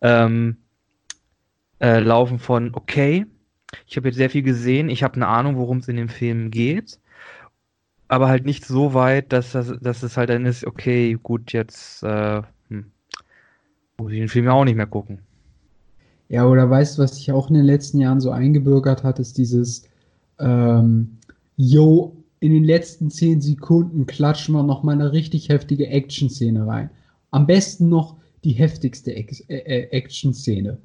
ähm, 0.00 0.57
äh, 1.79 2.00
laufen 2.00 2.38
von, 2.38 2.75
okay, 2.75 3.26
ich 3.87 3.97
habe 3.97 4.09
jetzt 4.09 4.17
sehr 4.17 4.31
viel 4.31 4.43
gesehen, 4.43 4.88
ich 4.88 5.02
habe 5.02 5.17
eine 5.17 5.29
Ahnung, 5.29 5.57
worum 5.57 5.79
es 5.79 5.88
in 5.88 5.97
dem 5.97 6.09
Film 6.09 6.50
geht, 6.50 6.99
aber 8.12 8.28
halt 8.28 8.45
nicht 8.45 8.66
so 8.66 8.92
weit, 8.92 9.33
dass, 9.33 9.52
das, 9.52 9.73
dass 9.81 10.02
es 10.02 10.19
halt 10.19 10.28
dann 10.28 10.45
ist, 10.45 10.66
okay, 10.66 11.16
gut, 11.23 11.54
jetzt 11.54 12.02
äh, 12.02 12.42
hm, 12.69 12.90
muss 13.97 14.12
ich 14.12 14.19
den 14.19 14.28
Film 14.28 14.45
ja 14.45 14.52
auch 14.52 14.66
nicht 14.66 14.76
mehr 14.76 14.87
gucken. 14.87 15.21
Ja, 16.28 16.47
oder 16.47 16.69
weißt 16.69 16.99
du, 16.99 17.02
was 17.02 17.16
sich 17.16 17.33
auch 17.33 17.49
in 17.49 17.54
den 17.54 17.64
letzten 17.64 18.00
Jahren 18.00 18.21
so 18.21 18.31
eingebürgert 18.31 19.02
hat, 19.02 19.19
ist 19.19 19.38
dieses 19.38 19.88
ähm, 20.38 21.16
Yo, 21.57 22.14
in 22.40 22.52
den 22.52 22.64
letzten 22.64 23.11
zehn 23.11 23.40
Sekunden 23.40 24.04
klatschen 24.04 24.54
wir 24.54 24.62
noch 24.62 24.83
mal 24.83 24.92
eine 24.92 25.14
richtig 25.14 25.49
heftige 25.49 25.87
Action-Szene 25.87 26.66
rein. 26.66 26.90
Am 27.31 27.47
besten 27.47 27.88
noch 27.88 28.16
die 28.45 28.52
heftigste 28.52 29.14
äh, 29.14 29.25
äh, 29.49 29.88
Action-Szene. 29.90 30.76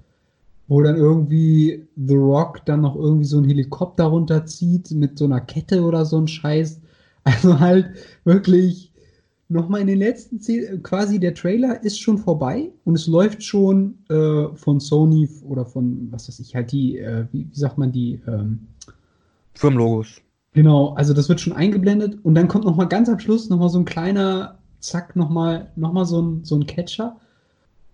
Wo 0.69 0.81
dann 0.81 0.95
irgendwie 0.95 1.85
The 1.97 2.15
Rock 2.15 2.65
dann 2.65 2.81
noch 2.81 2.95
irgendwie 2.95 3.25
so 3.25 3.37
ein 3.37 3.49
Helikopter 3.49 4.05
runterzieht 4.05 4.91
mit 4.91 5.17
so 5.17 5.25
einer 5.25 5.41
Kette 5.41 5.83
oder 5.83 6.05
so 6.05 6.17
ein 6.21 6.29
Scheiß. 6.29 6.79
Also 7.27 7.59
halt 7.59 7.89
wirklich 8.23 8.93
nochmal 9.49 9.81
in 9.81 9.87
den 9.87 9.99
letzten 9.99 10.39
zehn, 10.39 10.81
quasi 10.81 11.19
der 11.19 11.33
Trailer 11.33 11.83
ist 11.83 11.99
schon 11.99 12.17
vorbei 12.17 12.71
und 12.85 12.95
es 12.95 13.05
läuft 13.05 13.43
schon 13.43 13.97
äh, 14.09 14.55
von 14.55 14.79
Sony 14.79 15.29
oder 15.43 15.65
von, 15.65 16.07
was 16.09 16.29
weiß 16.29 16.39
ich, 16.39 16.55
halt 16.55 16.71
die, 16.71 16.97
äh, 16.99 17.25
wie, 17.33 17.45
wie, 17.51 17.59
sagt 17.59 17.77
man 17.77 17.91
die? 17.91 18.21
Ähm, 18.27 18.67
Firmenlogos. 19.55 20.21
Genau, 20.53 20.93
also 20.93 21.13
das 21.13 21.27
wird 21.27 21.41
schon 21.41 21.51
eingeblendet 21.51 22.17
und 22.23 22.33
dann 22.35 22.47
kommt 22.47 22.63
noch 22.63 22.77
mal 22.77 22.85
ganz 22.85 23.09
am 23.09 23.19
Schluss 23.19 23.49
noch 23.49 23.59
mal 23.59 23.69
so 23.69 23.79
ein 23.79 23.85
kleiner, 23.85 24.57
zack, 24.79 25.17
noch 25.17 25.29
mal, 25.29 25.69
noch 25.75 25.91
mal 25.91 26.05
so 26.05 26.21
ein, 26.21 26.45
so 26.45 26.55
ein 26.55 26.65
Catcher. 26.65 27.17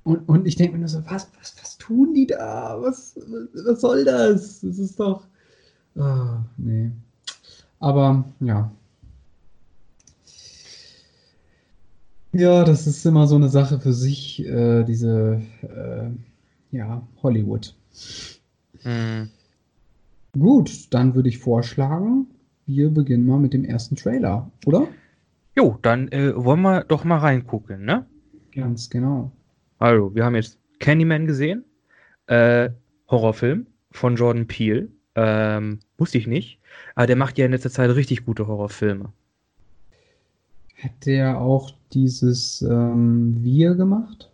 Und, 0.04 0.30
und 0.30 0.46
ich 0.46 0.58
denke 0.58 0.74
mir 0.74 0.80
nur 0.80 0.90
so, 0.90 1.00
was, 1.06 1.32
was, 1.40 1.56
was 1.60 1.78
tun 1.80 2.13
die 2.13 2.28
da? 2.28 2.78
Was, 2.80 3.16
was 3.66 3.82
soll 3.82 4.06
das? 4.06 4.62
Das 4.62 4.78
ist 4.78 5.00
doch. 5.00 5.24
Oh, 5.96 6.38
nee. 6.58 6.92
Aber 7.80 8.25
ja. 8.40 8.72
Ja, 12.34 12.63
das 12.63 12.88
ist 12.88 13.06
immer 13.06 13.28
so 13.28 13.36
eine 13.36 13.50
Sache 13.50 13.80
für 13.80 13.94
sich, 13.94 14.44
äh, 14.46 14.84
diese 14.84 15.40
äh, 15.62 16.75
ja, 16.75 17.08
Hollywood. 17.22 17.75
Hm. 18.82 19.30
Gut, 20.38 20.92
dann 20.92 21.13
würde 21.13 21.30
ich 21.30 21.38
vorschlagen, 21.38 22.25
wir 22.66 22.90
beginnen 22.90 23.28
mal 23.28 23.40
mit 23.40 23.54
dem 23.54 23.63
ersten 23.63 23.96
Trailer, 23.96 24.50
oder? 24.66 24.88
Jo, 25.56 25.78
dann 25.84 26.12
äh, 26.12 26.34
wollen 26.36 26.62
wir 26.62 26.84
doch 26.84 27.04
mal 27.04 27.20
reingucken, 27.20 27.86
ne? 27.86 28.08
Ganz 28.52 28.90
genau. 28.90 29.32
Also, 29.78 30.16
wir 30.16 30.25
haben 30.25 30.36
jetzt 30.36 30.58
Candyman 30.80 31.28
gesehen, 31.28 31.63
äh, 32.25 32.72
Horrorfilm 33.10 33.68
von 33.92 34.16
Jordan 34.16 34.48
Peele. 34.48 34.90
Ähm, 35.16 35.80
wusste 36.00 36.18
ich 36.18 36.25
nicht. 36.25 36.60
Aber 36.96 37.06
der 37.06 37.16
macht 37.16 37.38
ja 37.38 37.46
in 37.46 37.52
letzter 37.52 37.70
Zeit 37.70 37.92
richtig 37.92 38.25
gute 38.25 38.48
Horrorfilme. 38.48 39.13
Hat 40.82 41.06
der 41.06 41.40
auch 41.40 41.74
dieses 41.94 42.62
ähm, 42.62 43.38
Wir 43.42 43.76
gemacht? 43.76 44.30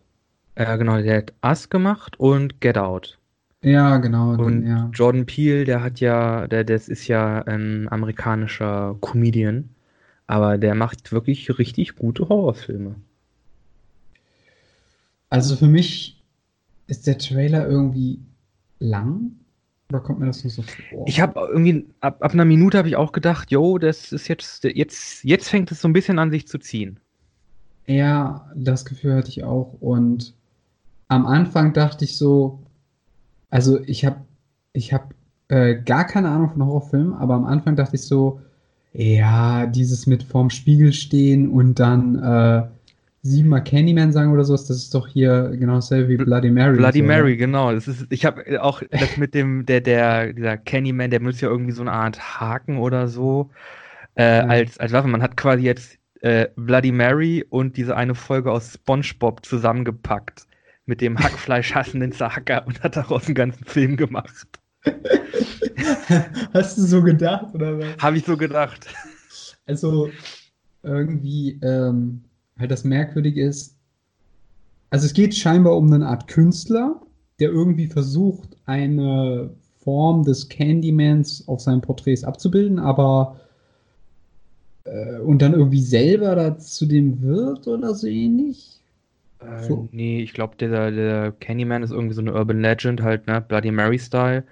Ja, 0.57 0.75
genau, 0.75 1.01
der 1.01 1.17
hat 1.17 1.33
Us 1.43 1.69
gemacht 1.69 2.19
und 2.19 2.59
Get 2.61 2.77
Out. 2.77 3.17
Ja, 3.61 3.97
genau. 3.97 4.31
Und 4.31 4.65
ja. 4.65 4.89
Jordan 4.93 5.25
Peele, 5.25 5.65
der 5.65 5.83
hat 5.83 5.99
ja, 5.99 6.47
der, 6.47 6.63
das 6.63 6.87
ist 6.87 7.07
ja 7.07 7.41
ein 7.43 7.87
amerikanischer 7.91 8.97
Comedian, 9.01 9.69
aber 10.27 10.57
der 10.57 10.75
macht 10.75 11.11
wirklich 11.11 11.57
richtig 11.57 11.95
gute 11.95 12.29
Horrorfilme. 12.29 12.95
Also 15.29 15.55
für 15.55 15.67
mich 15.67 16.23
ist 16.87 17.05
der 17.05 17.17
Trailer 17.17 17.67
irgendwie 17.67 18.19
lang. 18.79 19.31
Oder 19.89 20.01
kommt 20.01 20.19
mir 20.19 20.27
das 20.27 20.43
nur 20.43 20.51
so 20.51 20.61
vor? 20.61 21.05
Ich 21.07 21.19
habe 21.19 21.39
irgendwie, 21.51 21.85
ab, 21.99 22.23
ab 22.23 22.33
einer 22.33 22.45
Minute 22.45 22.77
habe 22.77 22.87
ich 22.87 22.95
auch 22.95 23.11
gedacht, 23.11 23.51
yo, 23.51 23.77
das 23.77 24.11
ist 24.11 24.27
jetzt, 24.27 24.63
jetzt, 24.63 25.23
jetzt 25.23 25.49
fängt 25.49 25.71
es 25.71 25.81
so 25.81 25.87
ein 25.87 25.93
bisschen 25.93 26.19
an 26.19 26.31
sich 26.31 26.47
zu 26.47 26.59
ziehen. 26.59 26.99
Ja, 27.89 28.45
das 28.55 28.85
Gefühl 28.85 29.15
hatte 29.15 29.29
ich 29.29 29.43
auch. 29.43 29.73
Und 29.79 30.35
am 31.07 31.25
Anfang 31.25 31.73
dachte 31.73 32.05
ich 32.05 32.17
so, 32.17 32.59
also 33.49 33.79
ich 33.85 34.05
habe 34.05 34.17
ich 34.73 34.93
hab, 34.93 35.13
äh, 35.47 35.75
gar 35.81 36.05
keine 36.05 36.29
Ahnung 36.29 36.51
von 36.51 36.63
Horrorfilmen, 36.65 37.13
aber 37.13 37.33
am 37.33 37.45
Anfang 37.45 37.75
dachte 37.75 37.95
ich 37.95 38.03
so, 38.03 38.41
ja, 38.93 39.65
dieses 39.65 40.05
mit 40.07 40.21
vorm 40.23 40.51
Spiegel 40.51 40.93
stehen 40.93 41.49
und 41.49 41.79
dann 41.79 42.15
äh, 42.21 42.67
siebenmal 43.23 43.63
Candyman 43.63 44.11
sagen 44.13 44.31
oder 44.33 44.43
sowas, 44.45 44.65
das 44.67 44.77
ist 44.77 44.93
doch 44.95 45.07
hier 45.07 45.49
genau 45.57 45.75
dasselbe 45.75 46.09
wie 46.09 46.17
Bloody 46.17 46.51
Mary. 46.51 46.77
Bloody 46.77 46.99
so, 46.99 47.05
Mary, 47.05 47.31
ne? 47.31 47.37
genau. 47.37 47.73
Das 47.73 47.87
ist, 47.87 48.05
ich 48.11 48.25
habe 48.25 48.61
auch 48.63 48.83
das 48.91 49.17
mit 49.17 49.33
dem, 49.33 49.65
der, 49.65 49.81
der, 49.81 50.33
dieser 50.33 50.57
Candyman, 50.57 51.09
der 51.11 51.19
benutzt 51.19 51.41
ja 51.41 51.49
irgendwie 51.49 51.71
so 51.71 51.81
eine 51.81 51.91
Art 51.91 52.39
Haken 52.39 52.77
oder 52.77 53.07
so 53.07 53.49
äh, 54.15 54.43
Ja. 54.43 54.47
als, 54.47 54.79
als 54.79 54.93
Waffe. 54.93 55.09
Man 55.09 55.23
hat 55.23 55.37
quasi 55.37 55.63
jetzt 55.63 55.98
äh, 56.21 56.47
Bloody 56.55 56.91
Mary 56.91 57.45
und 57.49 57.77
diese 57.77 57.95
eine 57.95 58.15
Folge 58.15 58.51
aus 58.51 58.73
SpongeBob 58.73 59.45
zusammengepackt 59.45 60.45
mit 60.85 61.01
dem 61.01 61.17
Hackfleisch 61.19 61.75
hassenden 61.75 62.11
Zahacker 62.11 62.65
und 62.65 62.81
hat 62.83 62.95
daraus 62.95 63.25
einen 63.27 63.35
ganzen 63.35 63.63
Film 63.65 63.95
gemacht. 63.95 64.47
Hast 66.53 66.77
du 66.77 66.81
so 66.81 67.03
gedacht 67.03 67.53
oder 67.53 67.79
was? 67.79 67.97
Habe 67.99 68.17
ich 68.17 68.25
so 68.25 68.37
gedacht. 68.37 68.87
Also 69.65 70.09
irgendwie 70.81 71.59
ähm, 71.61 72.23
halt 72.57 72.71
das 72.71 72.83
Merkwürdige 72.83 73.43
ist, 73.43 73.75
also 74.89 75.05
es 75.05 75.13
geht 75.13 75.35
scheinbar 75.35 75.77
um 75.77 75.91
eine 75.93 76.07
Art 76.07 76.27
Künstler, 76.27 77.01
der 77.39 77.49
irgendwie 77.49 77.87
versucht, 77.87 78.57
eine 78.65 79.51
Form 79.83 80.23
des 80.23 80.49
Candymans 80.49 81.47
auf 81.47 81.61
seinen 81.61 81.81
Porträts 81.81 82.23
abzubilden, 82.23 82.79
aber 82.79 83.39
äh, 84.85 85.19
und 85.19 85.41
dann 85.41 85.53
irgendwie 85.53 85.81
selber 85.81 86.35
da 86.35 86.57
zu 86.57 86.85
dem 86.85 87.21
wird 87.21 87.67
oder 87.67 87.93
so 87.95 88.07
ähnlich. 88.07 88.81
Äh, 89.39 89.63
So. 89.63 89.87
Nee, 89.91 90.21
ich 90.21 90.33
glaube, 90.33 90.55
der, 90.57 90.91
der 90.91 91.31
Candyman 91.33 91.83
ist 91.83 91.91
irgendwie 91.91 92.13
so 92.15 92.21
eine 92.21 92.33
Urban 92.33 92.61
Legend, 92.61 93.01
halt, 93.01 93.27
ne? 93.27 93.41
Bloody 93.41 93.71
Mary-Style. 93.71 94.43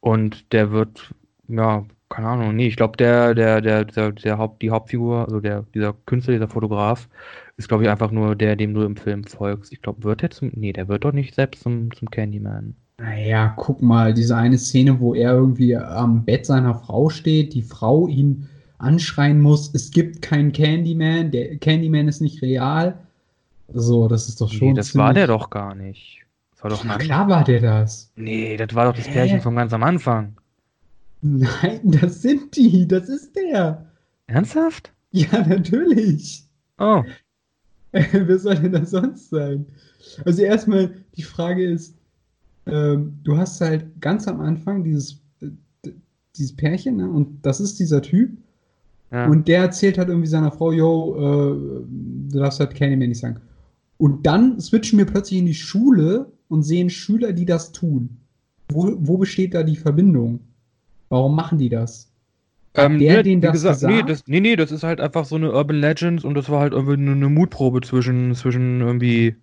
Und 0.00 0.52
der 0.52 0.70
wird, 0.72 1.14
ja, 1.48 1.86
keine 2.08 2.28
Ahnung, 2.28 2.56
nee, 2.56 2.66
ich 2.66 2.76
glaube, 2.76 2.96
der, 2.96 3.34
der, 3.34 3.60
der, 3.60 3.84
der, 3.84 4.12
der 4.12 4.38
Haupt, 4.38 4.62
die 4.62 4.70
Hauptfigur, 4.70 5.24
also 5.26 5.40
der, 5.40 5.64
dieser 5.74 5.94
Künstler, 6.06 6.34
dieser 6.34 6.48
Fotograf, 6.48 7.08
ist, 7.56 7.68
glaube 7.68 7.84
ich, 7.84 7.90
einfach 7.90 8.10
nur 8.10 8.36
der, 8.36 8.56
dem 8.56 8.74
du 8.74 8.82
im 8.82 8.96
Film 8.96 9.24
folgst. 9.24 9.72
Ich 9.72 9.82
glaube, 9.82 10.02
wird 10.04 10.22
er 10.22 10.30
zum, 10.30 10.50
nee, 10.54 10.72
der 10.72 10.88
wird 10.88 11.04
doch 11.04 11.12
nicht 11.12 11.34
selbst 11.34 11.62
zum, 11.62 11.90
zum 11.94 12.10
Candyman. 12.10 12.74
Naja, 12.98 13.54
guck 13.56 13.82
mal, 13.82 14.14
diese 14.14 14.36
eine 14.36 14.58
Szene, 14.58 15.00
wo 15.00 15.14
er 15.14 15.32
irgendwie 15.32 15.76
am 15.76 16.24
Bett 16.24 16.46
seiner 16.46 16.74
Frau 16.74 17.08
steht, 17.10 17.54
die 17.54 17.62
Frau 17.62 18.06
ihn 18.08 18.48
anschreien 18.82 19.40
muss, 19.40 19.70
es 19.74 19.90
gibt 19.90 20.22
keinen 20.22 20.52
Candyman, 20.52 21.30
der 21.30 21.56
Candyman 21.58 22.08
ist 22.08 22.20
nicht 22.20 22.42
real. 22.42 22.98
So, 23.72 24.08
das 24.08 24.28
ist 24.28 24.40
doch 24.40 24.50
schon. 24.50 24.68
Nee, 24.68 24.74
das 24.74 24.94
war 24.96 25.14
der 25.14 25.26
doch 25.26 25.50
gar 25.50 25.74
nicht. 25.74 26.20
Das 26.52 26.64
war 26.64 26.70
doch 26.70 26.84
Na 26.84 26.98
klar 26.98 27.28
war 27.28 27.44
der 27.44 27.60
das. 27.60 28.10
Nee, 28.16 28.56
das 28.56 28.74
war 28.74 28.86
doch 28.86 28.96
das 28.96 29.08
Hä? 29.08 29.12
Pärchen 29.12 29.40
von 29.40 29.56
ganz 29.56 29.72
am 29.72 29.82
Anfang. 29.82 30.34
Nein, 31.22 31.80
das 31.84 32.22
sind 32.22 32.56
die, 32.56 32.86
das 32.86 33.08
ist 33.08 33.34
der. 33.36 33.86
Ernsthaft? 34.26 34.92
Ja, 35.12 35.46
natürlich. 35.46 36.44
Oh. 36.78 37.02
Wer 37.92 38.38
soll 38.38 38.56
denn 38.56 38.72
das 38.72 38.90
sonst 38.90 39.30
sein? 39.30 39.66
Also 40.24 40.42
erstmal, 40.42 40.94
die 41.16 41.22
Frage 41.22 41.64
ist, 41.64 41.94
ähm, 42.66 43.18
du 43.22 43.36
hast 43.36 43.60
halt 43.60 44.00
ganz 44.00 44.26
am 44.26 44.40
Anfang 44.40 44.82
dieses, 44.84 45.20
äh, 45.40 45.90
dieses 46.36 46.56
Pärchen, 46.56 46.96
ne? 46.96 47.08
und 47.08 47.44
das 47.44 47.60
ist 47.60 47.78
dieser 47.78 48.02
Typ, 48.02 48.36
Ja. 49.12 49.26
und 49.26 49.46
der 49.46 49.60
erzählt 49.60 49.98
halt 49.98 50.08
irgendwie 50.08 50.28
seiner 50.28 50.50
Frau, 50.50 50.72
yo, 50.72 51.16
äh, 51.16 51.84
du 52.30 52.38
darfst 52.38 52.60
halt 52.60 52.74
Candyman 52.74 53.10
nicht 53.10 53.20
sagen. 53.20 53.40
Und 53.98 54.26
dann 54.26 54.58
switchen 54.60 54.98
wir 54.98 55.06
plötzlich 55.06 55.38
in 55.38 55.46
die 55.46 55.54
Schule 55.54 56.32
und 56.48 56.62
sehen 56.62 56.90
Schüler, 56.90 57.32
die 57.32 57.44
das 57.44 57.72
tun. 57.72 58.16
Wo, 58.70 58.94
wo 58.98 59.18
besteht 59.18 59.54
da 59.54 59.62
die 59.62 59.76
Verbindung? 59.76 60.40
Warum 61.08 61.36
machen 61.36 61.58
die 61.58 61.68
das? 61.68 62.10
Ähm, 62.74 62.98
der 62.98 63.22
denen 63.22 63.42
wie 63.42 63.46
das 63.46 63.52
gesagt, 63.52 63.82
nee, 63.82 63.88
gesagt? 63.88 64.10
das, 64.10 64.24
nee, 64.26 64.40
nee, 64.40 64.56
das 64.56 64.72
ist 64.72 64.82
halt 64.82 65.00
einfach 65.00 65.26
so 65.26 65.36
eine 65.36 65.52
Urban 65.52 65.76
Legend 65.76 66.24
und 66.24 66.34
das 66.34 66.48
war 66.48 66.60
halt 66.60 66.72
irgendwie 66.72 66.94
eine, 66.94 67.12
eine 67.12 67.28
Mutprobe 67.28 67.82
zwischen, 67.82 68.34
zwischen 68.34 68.80
irgendwie, 68.80 69.36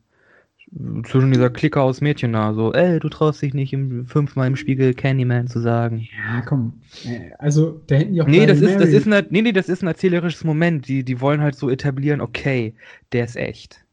zwischen 1.04 1.32
dieser 1.32 1.50
Clique 1.50 1.82
aus 1.82 2.02
Mädchen 2.02 2.34
da. 2.34 2.54
So, 2.54 2.74
ey, 2.74 3.00
du 3.00 3.10
traust 3.10 3.42
dich 3.42 3.54
nicht 3.54 3.74
im, 3.74 4.06
fünfmal 4.06 4.48
im 4.48 4.56
Spiegel 4.56 4.94
Candyman 4.94 5.48
zu 5.48 5.60
sagen. 5.60 6.08
Ja, 6.16 6.42
komm. 6.42 6.74
Äh, 7.06 7.32
Also, 7.40 7.82
da 7.88 7.96
hätten 7.96 8.14
die 8.14 8.22
auch 8.22 8.28
Nee, 8.28 8.46
das 8.46 8.62
ist, 8.62 8.80
das 8.80 8.90
ist, 8.90 9.08
ein, 9.08 9.26
nee, 9.30 9.42
nee, 9.42 9.52
das 9.52 9.68
ist 9.68 9.82
ein 9.82 9.88
erzählerisches 9.88 10.44
Moment. 10.44 10.88
Die, 10.88 11.04
die 11.04 11.22
wollen 11.22 11.42
halt 11.42 11.56
so 11.56 11.70
etablieren, 11.70 12.22
okay, 12.22 12.74
der 13.12 13.26
ist 13.26 13.36
echt. 13.36 13.84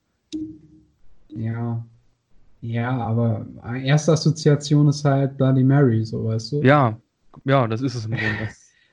Ja. 1.29 1.85
Ja, 2.61 2.99
aber 2.99 3.47
erste 3.83 4.13
Assoziation 4.13 4.89
ist 4.89 5.05
halt 5.05 5.37
Bloody 5.37 5.63
Mary, 5.63 6.05
so 6.05 6.25
weißt 6.25 6.53
du? 6.53 6.63
Ja, 6.63 6.99
ja, 7.45 7.67
das 7.69 7.81
ist 7.81 7.95
es 7.95 8.05
im 8.05 8.13
Grunde. 8.13 8.49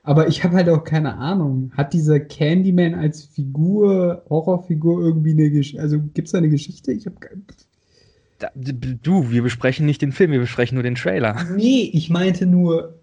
Aber 0.06 0.28
ich 0.28 0.44
habe 0.44 0.56
halt 0.56 0.68
auch 0.68 0.84
keine 0.84 1.14
Ahnung. 1.14 1.72
Hat 1.74 1.94
dieser 1.94 2.20
Candyman 2.20 2.94
als 2.94 3.24
Figur, 3.24 4.22
Horrorfigur 4.28 5.00
irgendwie 5.00 5.30
eine 5.30 5.50
Geschichte? 5.50 5.80
Also 5.80 5.98
gibt 5.98 6.28
es 6.28 6.32
da 6.32 6.38
eine 6.38 6.50
Geschichte? 6.50 6.92
Ich 6.92 7.06
habe 7.06 7.16
keine. 7.18 7.40
Da, 8.44 8.50
du, 9.02 9.30
wir 9.30 9.42
besprechen 9.42 9.86
nicht 9.86 10.02
den 10.02 10.12
Film, 10.12 10.32
wir 10.32 10.40
besprechen 10.40 10.74
nur 10.74 10.82
den 10.82 10.94
Trailer. 10.94 11.44
Nee, 11.56 11.90
ich 11.92 12.10
meinte 12.10 12.46
nur, 12.46 12.94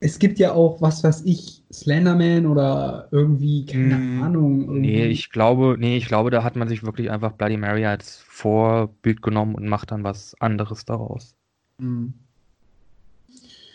es 0.00 0.18
gibt 0.18 0.38
ja 0.38 0.52
auch, 0.52 0.80
was 0.80 1.02
weiß 1.02 1.22
ich, 1.24 1.62
Slenderman 1.72 2.46
oder 2.46 3.08
irgendwie, 3.10 3.66
keine 3.66 3.96
Hm, 3.96 4.22
Ahnung. 4.22 4.80
Nee, 4.80 4.98
irgendwie- 4.98 5.12
ich 5.12 5.30
glaube, 5.30 5.76
nee, 5.78 5.96
ich 5.96 6.06
glaube, 6.06 6.30
da 6.30 6.44
hat 6.44 6.56
man 6.56 6.68
sich 6.68 6.84
wirklich 6.84 7.10
einfach 7.10 7.32
Bloody 7.32 7.56
Mary 7.56 7.86
als 7.86 8.18
Vorbild 8.26 9.22
genommen 9.22 9.54
und 9.54 9.68
macht 9.68 9.90
dann 9.90 10.04
was 10.04 10.34
anderes 10.40 10.84
daraus. 10.84 11.34
Hm. 11.80 12.14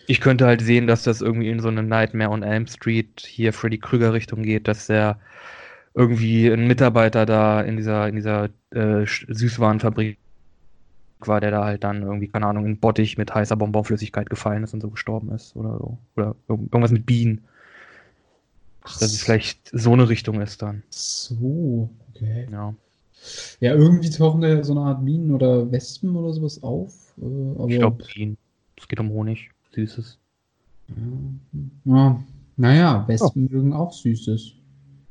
Ich 0.08 0.20
könnte 0.20 0.46
halt 0.46 0.62
sehen, 0.62 0.86
dass 0.88 1.04
das 1.04 1.22
irgendwie 1.22 1.50
in 1.50 1.60
so 1.62 1.70
eine 1.70 1.82
Nightmare 1.82 2.30
on 2.32 2.44
Elm 2.44 2.68
Street 2.68 3.24
hier 3.26 3.54
Freddy 3.54 3.78
Krüger 3.80 4.14
Richtung 4.14 4.44
geht, 4.44 4.68
dass 4.68 4.88
der 4.88 5.20
irgendwie 5.96 6.48
ein 6.48 6.68
Mitarbeiter 6.68 7.26
da 7.26 7.62
in 7.62 7.78
dieser, 7.78 8.08
in 8.08 8.16
dieser 8.16 8.50
äh, 8.72 9.06
Süßwarenfabrik 9.06 10.18
war, 11.28 11.42
der 11.42 11.52
da 11.52 11.64
halt 11.66 11.84
dann 11.84 12.02
irgendwie, 12.04 12.28
keine 12.28 12.48
Ahnung, 12.48 12.66
in 12.66 12.80
Bottich 12.80 13.18
mit 13.18 13.34
heißer 13.34 13.56
Bonbonflüssigkeit 13.56 14.30
gefallen 14.30 14.64
ist 14.64 14.74
und 14.74 14.82
so 14.82 14.90
gestorben 14.90 15.32
ist 15.32 15.56
oder 15.56 15.78
so. 15.78 15.98
Oder 16.16 16.36
irg- 16.48 16.60
irgendwas 16.72 16.92
mit 16.92 17.06
Bienen. 17.06 17.44
Ach 18.84 19.00
Dass 19.00 19.14
es 19.14 19.22
vielleicht 19.22 19.70
so 19.72 19.94
eine 19.94 20.10
Richtung 20.10 20.42
ist 20.42 20.62
dann. 20.62 20.84
so, 20.90 21.90
okay. 22.14 22.48
Ja. 22.52 22.74
Ja, 23.62 23.74
irgendwie 23.74 24.10
tauchen 24.10 24.42
da 24.42 24.62
so 24.64 24.74
eine 24.74 24.82
Art 24.82 25.06
Bienen 25.06 25.32
oder 25.32 25.72
Wespen 25.72 26.16
oder 26.16 26.34
sowas 26.34 26.62
auf. 26.62 27.14
Äh, 27.18 27.24
aber 27.58 27.70
Ich 27.70 27.80
glaube 27.80 28.04
Bienen. 28.14 28.38
Es 28.78 28.88
geht 28.88 29.00
um 29.00 29.10
Honig. 29.10 29.50
Süßes. 29.74 30.18
Ja, 31.86 32.20
naja, 32.58 33.08
Wespen 33.08 33.48
mögen 33.50 33.74
auch 33.74 33.94
Süßes. 33.94 34.54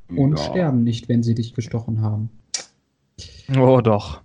Und 0.08 0.32
Ja. 0.38 0.44
sterben 0.44 0.84
nicht, 0.84 1.08
wenn 1.08 1.22
sie 1.22 1.34
dich 1.34 1.54
gestochen 1.54 2.02
haben. 2.02 2.28
Oh, 3.56 3.80
doch. 3.80 4.20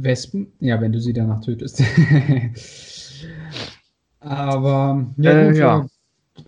Wespen, 0.00 0.52
ja, 0.60 0.80
wenn 0.80 0.92
du 0.92 1.00
sie 1.00 1.12
danach 1.12 1.40
tötest. 1.40 1.82
Aber, 4.20 5.06
ja, 5.18 5.30
Äh, 5.32 5.46
gut, 5.48 5.56
ja. 5.56 5.86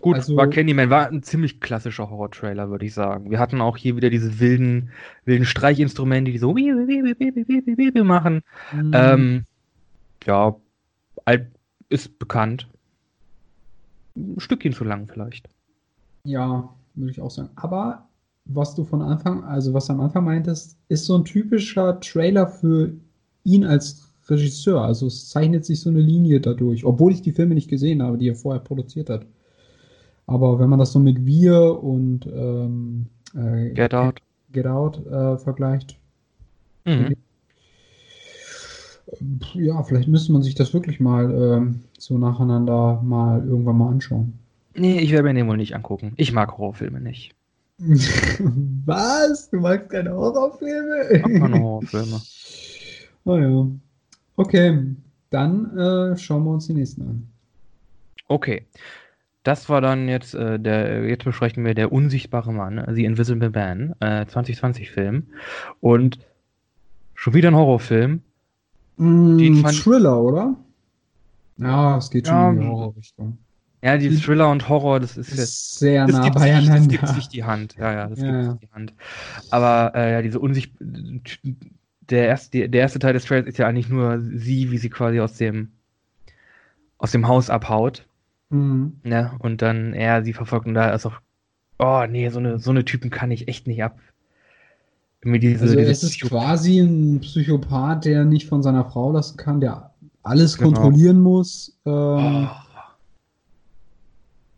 Gut, 0.01 0.15
Also- 0.15 0.35
war 0.35 0.47
Candyman, 0.49 0.89
war 0.89 1.07
ein 1.07 1.23
ziemlich 1.23 1.61
klassischer 1.61 2.09
Horror-Trailer, 2.09 2.69
würde 2.69 2.85
ich 2.85 2.93
sagen. 2.93 3.31
Wir 3.31 3.39
hatten 3.39 3.61
auch 3.61 3.77
hier 3.77 3.95
wieder 3.95 4.09
diese 4.09 4.39
wilden, 4.41 4.89
wilden 5.23 5.45
Streichinstrumente, 5.45 6.29
die 6.31 6.37
so 6.39 6.53
machen. 8.03 8.41
Hm, 8.71 8.91
Ähm, 8.93 9.45
ja, 10.25 10.55
alt, 11.23 11.47
ist 11.87 12.19
bekannt. 12.19 12.67
Ein 14.17 14.39
Stückchen 14.39 14.73
zu 14.73 14.83
lang 14.83 15.07
vielleicht. 15.07 15.47
Ja, 16.25 16.67
würde 16.95 17.11
ich 17.11 17.21
auch 17.21 17.31
sagen. 17.31 17.49
Aber 17.55 18.09
was 18.43 18.75
du 18.75 18.83
von 18.83 19.01
Anfang, 19.01 19.45
also 19.45 19.73
was 19.73 19.87
du 19.87 19.93
am 19.93 20.01
Anfang 20.01 20.25
meintest, 20.25 20.77
ist 20.89 21.05
so 21.05 21.17
ein 21.17 21.23
typischer 21.23 21.97
Trailer 22.01 22.47
für 22.47 22.91
ihn 23.47 23.63
als 23.63 24.13
Regisseur. 24.29 24.81
Also 24.81 25.07
es 25.07 25.29
zeichnet 25.29 25.65
sich 25.65 25.79
so 25.79 25.89
eine 25.89 26.01
Linie 26.01 26.39
dadurch, 26.41 26.85
obwohl 26.85 27.13
ich 27.13 27.21
die 27.21 27.31
Filme 27.31 27.55
nicht 27.55 27.69
gesehen 27.69 28.03
habe, 28.03 28.17
die 28.17 28.29
er 28.29 28.35
vorher 28.35 28.61
produziert 28.61 29.09
hat. 29.09 29.25
Aber 30.27 30.59
wenn 30.59 30.69
man 30.69 30.79
das 30.79 30.91
so 30.91 30.99
mit 30.99 31.25
Wir 31.25 31.81
und 31.81 32.27
ähm, 32.27 33.07
äh, 33.33 33.69
Get 33.69 33.93
Out, 33.93 34.21
Get 34.51 34.67
Out 34.67 35.05
äh, 35.07 35.37
vergleicht, 35.37 35.97
mhm. 36.83 37.15
ja, 39.53 39.81
vielleicht 39.83 40.09
müsste 40.09 40.33
man 40.33 40.43
sich 40.43 40.55
das 40.55 40.73
wirklich 40.73 40.99
mal 40.99 41.31
ähm, 41.31 41.79
so 41.97 42.17
nacheinander 42.17 43.01
mal 43.01 43.47
irgendwann 43.47 43.77
mal 43.77 43.89
anschauen. 43.89 44.33
Nee, 44.75 44.99
ich 44.99 45.11
werde 45.11 45.23
mir 45.23 45.33
den 45.33 45.47
wohl 45.47 45.57
nicht 45.57 45.73
angucken. 45.73 46.11
Ich 46.17 46.33
mag 46.33 46.57
Horrorfilme 46.57 46.99
nicht. 46.99 47.33
Was? 47.79 49.49
Du 49.49 49.61
magst 49.61 49.89
keine 49.89 50.13
Horrorfilme? 50.13 51.09
Ich 51.13 51.21
mag 51.21 51.39
keine 51.39 51.61
Horrorfilme. 51.61 52.21
Oh 53.27 53.37
ja. 53.37 53.67
Okay, 54.37 54.95
dann 55.29 55.77
äh, 55.77 56.17
schauen 56.17 56.45
wir 56.45 56.51
uns 56.51 56.67
die 56.67 56.73
nächsten 56.73 57.01
an. 57.01 57.27
Okay. 58.29 58.65
Das 59.43 59.67
war 59.67 59.81
dann 59.81 60.07
jetzt 60.07 60.33
äh, 60.33 60.57
der, 60.57 61.05
jetzt 61.05 61.25
besprechen 61.25 61.65
wir 61.65 61.73
der 61.73 61.91
unsichtbare 61.91 62.53
Mann, 62.53 62.85
The 62.93 63.03
Invisible 63.03 63.49
Man, 63.49 63.95
äh, 63.99 64.25
2020-Film. 64.25 65.27
Und 65.81 66.19
schon 67.15 67.33
wieder 67.33 67.49
ein 67.49 67.55
Horrorfilm. 67.55 68.21
Mm, 68.95 69.63
Thriller, 69.65 70.21
oder? 70.21 70.55
Ja, 71.57 71.97
es 71.97 72.09
geht 72.09 72.27
schon 72.27 72.35
ja, 72.35 72.49
in 72.49 72.59
die 72.61 72.67
Horrorrichtung. 72.67 73.37
Ja, 73.81 73.97
die 73.97 74.15
Thriller 74.15 74.49
und 74.51 74.69
Horror, 74.69 75.01
das 75.01 75.17
ist, 75.17 75.33
ist 75.33 75.37
jetzt 75.37 75.79
sehr 75.79 76.07
nah 76.07 76.29
beieinander. 76.29 76.79
Sich, 76.79 76.99
das 76.99 77.01
gibt 77.01 77.15
sich 77.15 77.27
die 77.27 77.43
Hand. 77.43 77.75
Ja, 77.77 77.91
ja, 77.91 78.07
das 78.07 78.19
ja. 78.19 78.31
gibt 78.31 78.51
sich 78.61 78.69
die 78.69 78.73
Hand. 78.73 78.93
Aber 79.49 79.91
äh, 79.95 80.13
ja, 80.13 80.21
diese 80.21 80.39
Unsicht, 80.39 80.73
der 82.09 82.27
erste, 82.27 82.69
der 82.69 82.81
erste 82.81 82.99
Teil 82.99 83.13
des 83.13 83.25
Trails 83.25 83.47
ist 83.47 83.57
ja 83.57 83.67
eigentlich 83.67 83.89
nur 83.89 84.19
sie, 84.19 84.71
wie 84.71 84.77
sie 84.77 84.89
quasi 84.89 85.19
aus 85.19 85.35
dem 85.35 85.71
aus 86.97 87.11
dem 87.11 87.27
Haus 87.27 87.49
abhaut. 87.49 88.07
Mhm. 88.49 88.93
Ne? 89.03 89.31
Und 89.39 89.61
dann 89.61 89.93
er 89.93 90.23
sie 90.23 90.33
verfolgt 90.33 90.67
und 90.67 90.73
da 90.73 90.89
ist 90.89 91.05
auch, 91.05 91.19
oh 91.79 92.05
nee, 92.09 92.29
so 92.29 92.39
eine, 92.39 92.59
so 92.59 92.71
eine 92.71 92.85
Typen 92.85 93.09
kann 93.09 93.31
ich 93.31 93.47
echt 93.47 93.67
nicht 93.67 93.83
ab. 93.83 93.99
Diese, 95.23 95.63
also 95.63 95.79
es 95.79 96.03
ist 96.03 96.21
quasi 96.21 96.79
ein 96.79 97.19
Psychopath, 97.19 98.05
der 98.05 98.23
nicht 98.23 98.47
von 98.47 98.63
seiner 98.63 98.85
Frau 98.85 99.11
lassen 99.11 99.35
kann, 99.35 99.59
der 99.59 99.91
alles 100.23 100.57
genau. 100.57 100.71
kontrollieren 100.71 101.19
muss. 101.19 101.77
Ähm, 101.85 102.47
oh. 102.47 102.49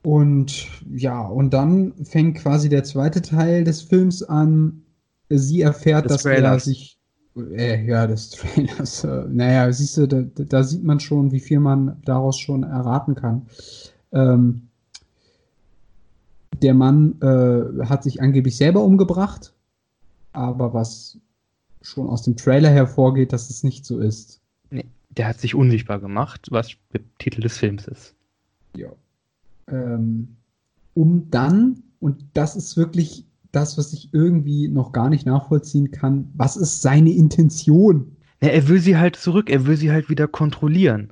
Und 0.03 0.67
ja, 0.93 1.21
und 1.21 1.53
dann 1.53 1.93
fängt 2.03 2.37
quasi 2.37 2.69
der 2.69 2.83
zweite 2.83 3.21
Teil 3.21 3.63
des 3.63 3.81
Films 3.81 4.21
an. 4.21 4.83
Sie 5.29 5.61
erfährt, 5.61 6.05
des 6.05 6.11
dass 6.11 6.23
Trailers. 6.23 6.67
er 6.67 6.71
sich 6.71 6.98
äh, 7.35 7.85
ja, 7.85 8.07
des 8.07 8.31
Trailers. 8.31 9.03
Äh, 9.03 9.25
naja, 9.29 9.71
siehst 9.71 9.97
du, 9.97 10.07
da, 10.07 10.21
da, 10.21 10.63
sieht 10.63 10.83
man 10.83 10.99
schon, 10.99 11.31
wie 11.31 11.39
viel 11.39 11.59
man 11.59 12.01
daraus 12.03 12.39
schon 12.39 12.63
erraten 12.63 13.15
kann. 13.15 13.47
Ähm, 14.11 14.69
der 16.61 16.73
Mann 16.73 17.15
äh, 17.21 17.85
hat 17.85 18.03
sich 18.03 18.21
angeblich 18.21 18.57
selber 18.57 18.83
umgebracht, 18.83 19.53
aber 20.33 20.73
was 20.73 21.17
schon 21.81 22.07
aus 22.07 22.23
dem 22.23 22.35
Trailer 22.35 22.69
hervorgeht, 22.69 23.31
dass 23.31 23.49
es 23.49 23.63
nicht 23.63 23.85
so 23.85 23.99
ist. 23.99 24.41
Nee, 24.69 24.85
der 25.09 25.27
hat 25.27 25.39
sich 25.39 25.55
unsichtbar 25.55 25.99
gemacht, 25.99 26.47
was 26.51 26.75
der 26.93 27.01
Titel 27.17 27.41
des 27.41 27.57
Films 27.57 27.87
ist. 27.87 28.15
Ja. 28.75 28.89
Ähm, 29.67 30.35
um 30.93 31.29
dann, 31.29 31.83
und 31.99 32.25
das 32.33 32.55
ist 32.55 32.75
wirklich 32.75 33.25
das, 33.51 33.77
was 33.77 33.93
ich 33.93 34.13
irgendwie 34.13 34.67
noch 34.67 34.91
gar 34.91 35.09
nicht 35.09 35.25
nachvollziehen 35.25 35.91
kann. 35.91 36.29
Was 36.35 36.57
ist 36.57 36.81
seine 36.81 37.11
Intention? 37.11 38.15
Ja, 38.41 38.49
er 38.49 38.67
will 38.67 38.79
sie 38.79 38.97
halt 38.97 39.15
zurück, 39.15 39.49
er 39.49 39.65
will 39.65 39.77
sie 39.77 39.91
halt 39.91 40.09
wieder 40.09 40.27
kontrollieren. 40.27 41.11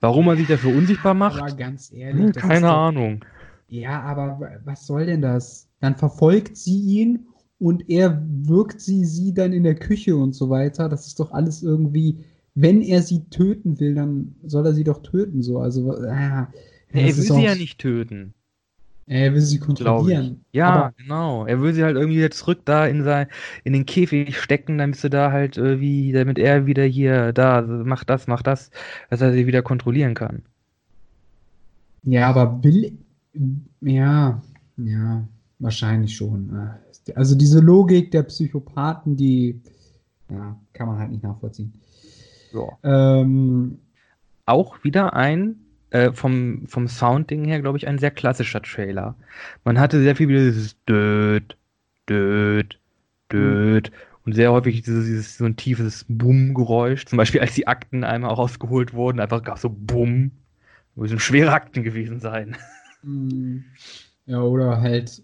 Warum 0.00 0.28
er 0.28 0.36
sich 0.36 0.46
dafür 0.48 0.74
unsichtbar 0.74 1.14
macht? 1.14 1.40
Aber 1.40 1.52
ganz 1.52 1.92
ehrlich, 1.92 2.24
hm, 2.24 2.32
keine 2.32 2.66
doch, 2.66 2.76
Ahnung. 2.76 3.24
Ja, 3.68 4.00
aber 4.02 4.60
was 4.64 4.86
soll 4.86 5.06
denn 5.06 5.22
das? 5.22 5.68
Dann 5.80 5.96
verfolgt 5.96 6.56
sie 6.56 6.80
ihn 6.80 7.26
und 7.58 7.88
er 7.90 8.22
wirkt 8.26 8.80
sie, 8.80 9.04
sie 9.04 9.34
dann 9.34 9.52
in 9.52 9.62
der 9.62 9.74
Küche 9.74 10.16
und 10.16 10.34
so 10.34 10.48
weiter. 10.48 10.88
Das 10.88 11.06
ist 11.06 11.20
doch 11.20 11.32
alles 11.32 11.62
irgendwie, 11.62 12.24
wenn 12.54 12.80
er 12.80 13.02
sie 13.02 13.24
töten 13.28 13.78
will, 13.78 13.94
dann 13.94 14.34
soll 14.44 14.66
er 14.66 14.72
sie 14.72 14.84
doch 14.84 15.02
töten, 15.02 15.42
so. 15.42 15.58
Also, 15.58 15.94
äh, 15.94 16.08
ja, 16.08 16.52
er 16.92 17.04
will 17.04 17.12
sie 17.12 17.42
ja 17.42 17.54
nicht 17.54 17.78
töten. 17.78 18.34
Er 19.10 19.34
will 19.34 19.40
sie 19.40 19.58
kontrollieren. 19.58 20.44
Ja, 20.52 20.70
aber 20.70 20.94
genau. 20.96 21.44
Er 21.44 21.60
will 21.60 21.74
sie 21.74 21.82
halt 21.82 21.96
irgendwie 21.96 22.20
jetzt 22.20 22.38
zurück 22.38 22.60
da 22.64 22.86
in 22.86 23.02
sein, 23.02 23.26
in 23.64 23.72
den 23.72 23.84
Käfig 23.84 24.38
stecken, 24.38 24.78
damit 24.78 24.98
sie 24.98 25.10
da 25.10 25.32
halt 25.32 25.56
irgendwie, 25.56 26.12
damit 26.12 26.38
er 26.38 26.66
wieder 26.66 26.84
hier, 26.84 27.32
da, 27.32 27.60
macht 27.62 28.08
das, 28.08 28.28
macht 28.28 28.46
das, 28.46 28.70
dass 29.10 29.20
er 29.20 29.32
sie 29.32 29.48
wieder 29.48 29.62
kontrollieren 29.62 30.14
kann. 30.14 30.42
Ja, 32.04 32.28
aber 32.28 32.62
will, 32.62 32.96
ja, 33.80 34.40
ja, 34.76 35.28
wahrscheinlich 35.58 36.14
schon. 36.14 36.70
Also 37.16 37.34
diese 37.34 37.58
Logik 37.58 38.12
der 38.12 38.22
Psychopathen, 38.22 39.16
die, 39.16 39.60
ja, 40.30 40.56
kann 40.72 40.86
man 40.86 40.98
halt 41.00 41.10
nicht 41.10 41.24
nachvollziehen. 41.24 41.72
Ja. 42.52 42.78
Ähm, 42.84 43.80
auch 44.46 44.84
wieder 44.84 45.14
ein 45.14 45.56
äh, 45.90 46.12
vom, 46.12 46.66
vom 46.66 46.88
Soundding 46.88 47.44
her, 47.44 47.60
glaube 47.60 47.78
ich, 47.78 47.86
ein 47.86 47.98
sehr 47.98 48.10
klassischer 48.10 48.62
Trailer. 48.62 49.16
Man 49.64 49.78
hatte 49.78 50.00
sehr 50.00 50.16
viel 50.16 50.28
dieses 50.28 50.76
Död, 50.84 51.56
Död, 52.08 52.78
Död. 53.32 53.90
Mhm. 53.90 53.96
Und 54.26 54.34
sehr 54.34 54.52
häufig 54.52 54.82
dieses, 54.82 55.06
dieses 55.06 55.38
so 55.38 55.44
ein 55.44 55.56
tiefes 55.56 56.04
Bumm-Geräusch. 56.08 57.06
Zum 57.06 57.16
Beispiel, 57.16 57.40
als 57.40 57.54
die 57.54 57.66
Akten 57.66 58.04
einmal 58.04 58.34
rausgeholt 58.34 58.92
wurden, 58.92 59.18
einfach 59.18 59.42
gab 59.42 59.58
so 59.58 59.70
Bumm. 59.70 60.30
Müssen 60.94 61.18
schwere 61.18 61.52
Akten 61.52 61.82
gewesen 61.82 62.20
sein. 62.20 62.56
Mhm. 63.02 63.64
Ja, 64.26 64.42
oder 64.42 64.80
halt 64.80 65.22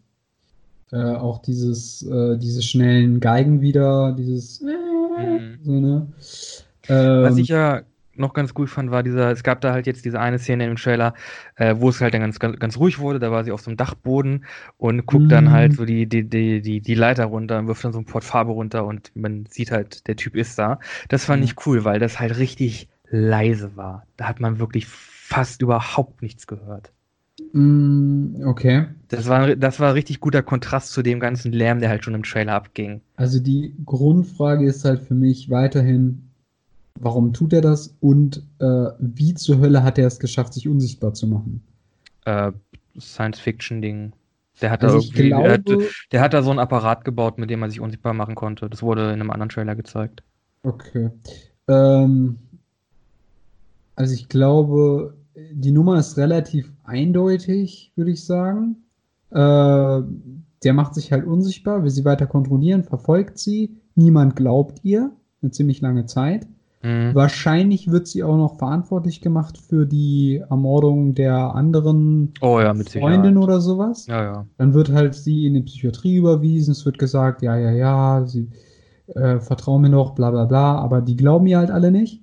äh, 0.90 0.96
auch 0.96 1.42
dieses, 1.42 2.02
äh, 2.02 2.38
diese 2.38 2.62
schnellen 2.62 3.20
Geigen 3.20 3.61
wieder, 3.61 4.12
dieses 4.12 4.62
mhm. 4.62 5.59
so, 5.62 5.72
ne? 5.72 6.07
Ähm, 6.88 7.22
Was 7.22 7.37
ich 7.37 7.48
ja 7.48 7.83
noch 8.18 8.35
ganz 8.35 8.55
gut 8.55 8.70
fand, 8.70 8.90
war 8.90 9.02
dieser, 9.02 9.31
es 9.31 9.42
gab 9.42 9.61
da 9.61 9.72
halt 9.72 9.87
jetzt 9.87 10.05
diese 10.05 10.20
eine 10.20 10.38
Szene 10.38 10.66
im 10.66 10.76
Trailer, 10.76 11.14
äh, 11.57 11.74
wo 11.79 11.88
es 11.88 12.00
halt 12.00 12.14
dann 12.14 12.20
ganz, 12.20 12.38
ganz, 12.38 12.59
ganz 12.59 12.76
ruhig 12.79 12.98
wurde, 12.98 13.18
da 13.18 13.31
war 13.31 13.44
sie 13.44 13.52
auf 13.52 13.61
so 13.61 13.70
einem 13.70 13.76
Dachboden 13.76 14.44
und 14.76 15.07
guckt 15.07 15.26
mm. 15.26 15.29
dann 15.29 15.50
halt 15.50 15.72
mhm. 15.72 15.76
so 15.76 15.85
die, 15.85 16.07
die, 16.07 16.29
die, 16.29 16.61
die, 16.61 16.81
die 16.81 16.94
Leiter 16.94 17.26
runter 17.26 17.59
und 17.59 17.68
wirft 17.68 17.85
dann 17.85 17.92
so 17.92 17.98
ein 17.98 18.05
Port 18.05 18.24
Farbe 18.24 18.52
runter 18.52 18.85
und 18.85 19.12
man 19.14 19.46
sieht 19.46 19.70
halt, 19.70 20.07
der 20.09 20.16
Typ 20.16 20.37
ist 20.37 20.59
da. 20.59 20.79
Das 21.09 21.24
fand 21.24 21.42
mm. 21.42 21.44
ich 21.44 21.66
cool, 21.66 21.85
weil 21.85 21.98
das 21.98 22.20
halt 22.20 22.38
richtig 22.38 22.88
leise 23.11 23.76
war. 23.76 24.07
Da 24.16 24.29
hat 24.29 24.40
man 24.40 24.59
wirklich 24.59 24.87
fast 24.87 25.62
überhaupt 25.62 26.22
nichts 26.22 26.46
gehört. 26.46 26.92
Mm, 27.52 28.42
okay. 28.44 28.87
Das 29.09 29.29
war, 29.29 29.57
das 29.57 29.79
war 29.79 29.94
richtig 29.94 30.20
guter 30.20 30.42
Kontrast 30.42 30.92
zu 30.92 31.02
dem 31.02 31.20
ganzen 31.20 31.52
Lärm, 31.52 31.81
der 31.81 31.90
halt 31.90 32.05
schon 32.05 32.14
im 32.14 32.22
Trailer 32.22 32.55
abging. 32.55 33.02
Also 33.16 33.40
die 33.40 33.74
Grundfrage 33.85 34.66
ist 34.66 34.85
halt 34.85 35.02
für 35.02 35.14
mich 35.14 35.50
weiterhin, 35.50 36.25
Warum 37.00 37.32
tut 37.32 37.52
er 37.52 37.61
das? 37.61 37.96
Und 38.00 38.42
äh, 38.59 38.88
wie 38.98 39.35
zur 39.35 39.59
Hölle 39.59 39.82
hat 39.82 39.98
er 39.98 40.06
es 40.06 40.18
geschafft, 40.18 40.54
sich 40.54 40.68
unsichtbar 40.68 41.14
zu 41.14 41.26
machen? 41.26 41.62
Äh, 42.24 42.52
Science-Fiction-Ding. 42.98 44.12
Der 44.62 44.70
hat, 44.70 44.82
also 44.82 44.98
da 44.98 45.04
irgendwie, 45.04 45.28
glaube, 45.28 45.59
der, 45.59 45.76
hat, 45.76 45.85
der 46.12 46.20
hat 46.22 46.35
da 46.35 46.42
so 46.42 46.50
ein 46.50 46.59
Apparat 46.59 47.04
gebaut, 47.04 47.38
mit 47.38 47.50
dem 47.50 47.62
er 47.62 47.68
sich 47.68 47.80
unsichtbar 47.80 48.14
machen 48.14 48.35
konnte. 48.35 48.70
Das 48.70 48.82
wurde 48.82 49.04
in 49.04 49.20
einem 49.20 49.30
anderen 49.30 49.50
Trailer 49.50 49.76
gezeigt. 49.76 50.22
Okay. 50.62 51.11
Ähm, 51.68 52.38
also 53.94 54.14
ich 54.14 54.28
glaube, 54.28 55.14
die 55.52 55.72
Nummer 55.72 55.98
ist 55.98 56.16
relativ 56.16 56.72
eindeutig, 56.85 57.92
würde 57.96 58.12
ich 58.12 58.24
sagen. 58.24 58.76
Äh, 59.30 60.02
der 60.64 60.72
macht 60.72 60.94
sich 60.94 61.12
halt 61.12 61.26
unsichtbar, 61.26 61.82
will 61.82 61.90
sie 61.90 62.04
weiter 62.04 62.26
kontrollieren, 62.26 62.82
verfolgt 62.82 63.38
sie. 63.38 63.76
Niemand 63.94 64.37
glaubt 64.37 64.80
ihr, 64.82 65.12
eine 65.42 65.50
ziemlich 65.50 65.80
lange 65.80 66.06
Zeit. 66.06 66.46
Mhm. 66.87 67.16
Wahrscheinlich 67.16 67.90
wird 67.90 68.07
sie 68.07 68.22
auch 68.22 68.37
noch 68.37 68.59
verantwortlich 68.59 69.20
gemacht 69.20 69.59
für 69.59 69.87
die 69.87 70.40
Ermordung 70.49 71.16
der 71.16 71.37
anderen 71.57 72.33
oh, 72.40 72.61
ja, 72.61 72.72
Freundin 72.75 73.38
oder 73.38 73.61
sowas. 73.61 74.07
Ja, 74.07 74.22
ja. 74.22 74.46
Dann 74.57 74.72
wird 74.72 74.92
halt 74.92 75.16
sie 75.16 75.46
in 75.46 75.55
die 75.55 75.62
Psychiatrie 75.62 76.14
überwiesen. 76.14 76.70
Es 76.70 76.87
wird 76.87 77.01
gesagt, 77.01 77.42
ja, 77.42 77.57
ja, 77.57 77.72
ja, 77.72 78.25
sie 78.25 78.49
äh, 79.09 79.40
vertrauen 79.40 79.83
mir 79.83 79.88
noch, 79.88 80.14
bla 80.14 80.31
bla 80.31 80.44
bla, 80.44 80.77
aber 80.77 81.01
die 81.01 81.16
glauben 81.16 81.49
ihr 81.49 81.59
halt 81.59 81.72
alle 81.72 81.90
nicht. 81.90 82.22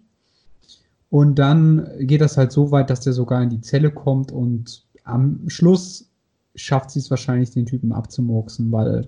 Und 1.09 1.39
dann 1.39 1.85
geht 1.99 2.21
das 2.21 2.37
halt 2.37 2.53
so 2.53 2.71
weit, 2.71 2.89
dass 2.89 3.01
der 3.01 3.11
sogar 3.11 3.43
in 3.43 3.49
die 3.49 3.61
Zelle 3.61 3.91
kommt 3.91 4.31
und 4.31 4.85
am 5.03 5.41
Schluss 5.49 6.09
schafft 6.55 6.89
sie 6.91 6.99
es 6.99 7.09
wahrscheinlich, 7.09 7.51
den 7.51 7.65
Typen 7.65 7.91
abzumurksen, 7.91 8.71
weil. 8.71 9.07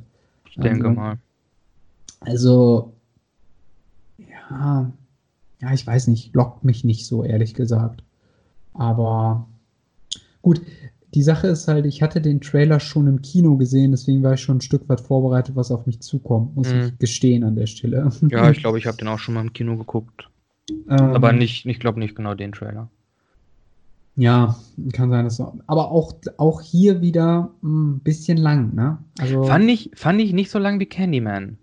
Ich 0.49 0.57
denke 0.57 0.89
also, 0.89 0.99
mal. 0.99 1.17
Also, 2.19 2.93
ja, 4.17 4.91
ja, 5.61 5.73
ich 5.73 5.85
weiß 5.85 6.07
nicht, 6.07 6.33
lockt 6.35 6.63
mich 6.63 6.83
nicht 6.83 7.05
so, 7.05 7.23
ehrlich 7.23 7.53
gesagt. 7.53 8.03
Aber 8.73 9.47
gut, 10.41 10.61
die 11.13 11.23
Sache 11.23 11.47
ist 11.47 11.67
halt, 11.69 11.85
ich 11.85 12.01
hatte 12.01 12.19
den 12.19 12.41
Trailer 12.41 12.79
schon 12.81 13.07
im 13.07 13.21
Kino 13.21 13.55
gesehen, 13.55 13.91
deswegen 13.91 14.21
war 14.21 14.33
ich 14.33 14.41
schon 14.41 14.57
ein 14.57 14.61
Stück 14.61 14.87
weit 14.89 14.99
vorbereitet, 14.99 15.55
was 15.55 15.71
auf 15.71 15.85
mich 15.85 16.01
zukommt, 16.01 16.55
muss 16.55 16.73
Mhm. 16.73 16.81
ich 16.81 16.99
gestehen 16.99 17.43
an 17.43 17.55
der 17.55 17.67
Stelle. 17.67 18.09
Ja, 18.29 18.49
ich 18.51 18.59
glaube, 18.59 18.77
ich 18.79 18.85
habe 18.85 18.97
den 18.99 19.07
auch 19.07 19.19
schon 19.19 19.33
mal 19.35 19.41
im 19.41 19.53
Kino 19.53 19.77
geguckt. 19.77 20.29
Ähm, 20.69 20.75
Aber 20.89 21.31
nicht, 21.31 21.65
ich 21.65 21.79
glaube 21.79 21.99
nicht 21.99 22.15
genau 22.15 22.33
den 22.33 22.51
Trailer. 22.51 22.89
Ja, 24.17 24.55
kann 24.93 25.09
sein, 25.09 25.25
dass 25.25 25.35
so. 25.37 25.59
Aber 25.67 25.91
auch, 25.91 26.13
auch 26.37 26.61
hier 26.61 27.01
wieder 27.01 27.51
ein 27.63 27.99
bisschen 27.99 28.37
lang, 28.37 28.73
ne? 28.73 28.97
Also, 29.19 29.43
Fand 29.43 29.69
ich, 29.69 29.91
fand 29.93 30.21
ich 30.21 30.31
nicht 30.31 30.49
so 30.49 30.57
lang 30.57 30.79
wie 30.79 30.85
Candyman. 30.85 31.57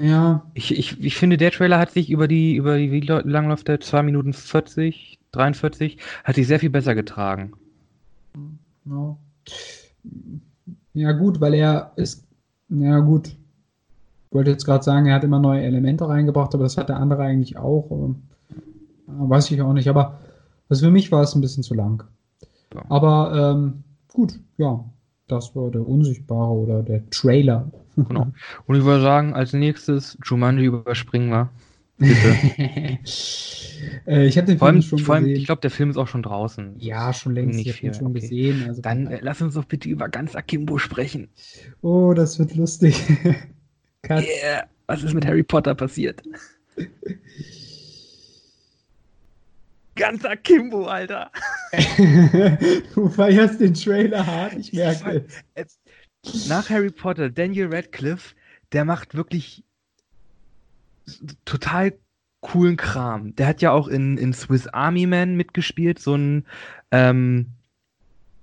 Ja, 0.00 0.46
Ich, 0.54 0.76
ich, 0.76 1.02
ich 1.02 1.16
finde, 1.16 1.36
der 1.36 1.50
Trailer 1.50 1.78
hat 1.78 1.92
sich 1.92 2.10
über 2.10 2.26
die, 2.26 2.54
über 2.56 2.78
die, 2.78 2.90
wie 2.90 3.00
lang 3.00 3.48
läuft 3.48 3.68
der? 3.68 3.80
2 3.80 4.02
Minuten 4.02 4.32
40, 4.32 5.18
43, 5.32 5.98
hat 6.24 6.34
sich 6.34 6.46
sehr 6.46 6.58
viel 6.58 6.70
besser 6.70 6.94
getragen. 6.94 7.52
ja. 8.84 9.16
Ja, 10.92 11.12
gut, 11.12 11.40
weil 11.40 11.54
er 11.54 11.92
ist, 11.96 12.24
ja, 12.68 12.98
gut. 13.00 13.28
Ich 13.28 14.34
wollte 14.34 14.50
jetzt 14.50 14.64
gerade 14.64 14.84
sagen, 14.84 15.06
er 15.06 15.16
hat 15.16 15.24
immer 15.24 15.40
neue 15.40 15.62
Elemente 15.62 16.08
reingebracht, 16.08 16.54
aber 16.54 16.64
das 16.64 16.76
hat 16.76 16.88
der 16.88 16.96
andere 16.96 17.22
eigentlich 17.22 17.56
auch. 17.56 18.14
weiß 19.06 19.50
ich 19.50 19.60
auch 19.60 19.72
nicht, 19.72 19.88
aber 19.88 20.20
also 20.68 20.86
für 20.86 20.92
mich 20.92 21.10
war 21.10 21.22
es 21.22 21.34
ein 21.34 21.40
bisschen 21.40 21.64
zu 21.64 21.74
lang. 21.74 22.04
Ja. 22.72 22.84
Aber 22.88 23.52
ähm, 23.54 23.82
gut, 24.12 24.38
ja, 24.56 24.84
das 25.26 25.54
war 25.56 25.70
der 25.70 25.86
Unsichtbare 25.86 26.52
oder 26.52 26.82
der 26.82 27.08
Trailer. 27.10 27.70
Genau. 28.08 28.32
Und 28.66 28.76
ich 28.76 28.84
würde 28.84 29.02
sagen, 29.02 29.34
als 29.34 29.52
nächstes 29.52 30.18
Jumanji 30.24 30.66
überspringen 30.66 31.30
wir. 31.30 31.50
Bitte. 31.98 32.14
äh, 34.06 34.26
ich 34.26 34.38
habe 34.38 34.46
den 34.46 34.58
vor 34.58 34.68
allem, 34.68 34.80
Film 34.80 34.82
schon 34.82 34.98
vor 35.00 35.14
allem 35.16 35.24
gesehen. 35.24 35.40
ich 35.40 35.44
glaube, 35.46 35.60
der 35.60 35.70
Film 35.70 35.90
ist 35.90 35.96
auch 35.98 36.08
schon 36.08 36.22
draußen. 36.22 36.76
ja, 36.78 37.12
schon 37.12 37.34
längst. 37.34 37.56
nicht 37.56 37.66
ich 37.66 37.76
habe 37.76 37.86
ihn 37.86 37.92
viel, 37.92 37.98
schon 37.98 38.10
okay. 38.10 38.20
gesehen. 38.20 38.64
Also 38.68 38.80
Dann 38.80 39.06
äh, 39.06 39.18
lass 39.20 39.42
uns 39.42 39.54
doch 39.54 39.66
bitte 39.66 39.88
über 39.88 40.08
ganz 40.08 40.34
Akimbo 40.34 40.78
sprechen. 40.78 41.28
oh, 41.82 42.14
das 42.14 42.38
wird 42.38 42.54
lustig. 42.56 42.96
Yeah. 44.08 44.66
Was 44.86 45.02
ist 45.02 45.12
mit 45.12 45.26
Harry 45.26 45.42
Potter 45.42 45.74
passiert? 45.74 46.22
Ganz 49.94 50.24
Akimbo, 50.24 50.86
Alter. 50.86 51.30
du 52.94 53.08
feierst 53.10 53.60
den 53.60 53.74
Trailer 53.74 54.26
hart, 54.26 54.54
ich 54.54 54.72
merke. 54.72 55.26
Jetzt, 55.54 55.79
nach 56.48 56.70
Harry 56.70 56.90
Potter, 56.90 57.30
Daniel 57.30 57.74
Radcliffe, 57.74 58.34
der 58.72 58.84
macht 58.84 59.14
wirklich 59.14 59.64
total 61.44 61.94
coolen 62.40 62.76
Kram. 62.76 63.34
Der 63.36 63.46
hat 63.46 63.62
ja 63.62 63.70
auch 63.72 63.88
in, 63.88 64.16
in 64.16 64.32
Swiss 64.32 64.66
Army 64.68 65.06
Man 65.06 65.36
mitgespielt, 65.36 65.98
so 65.98 66.14
ein, 66.14 66.46
ähm, 66.90 67.46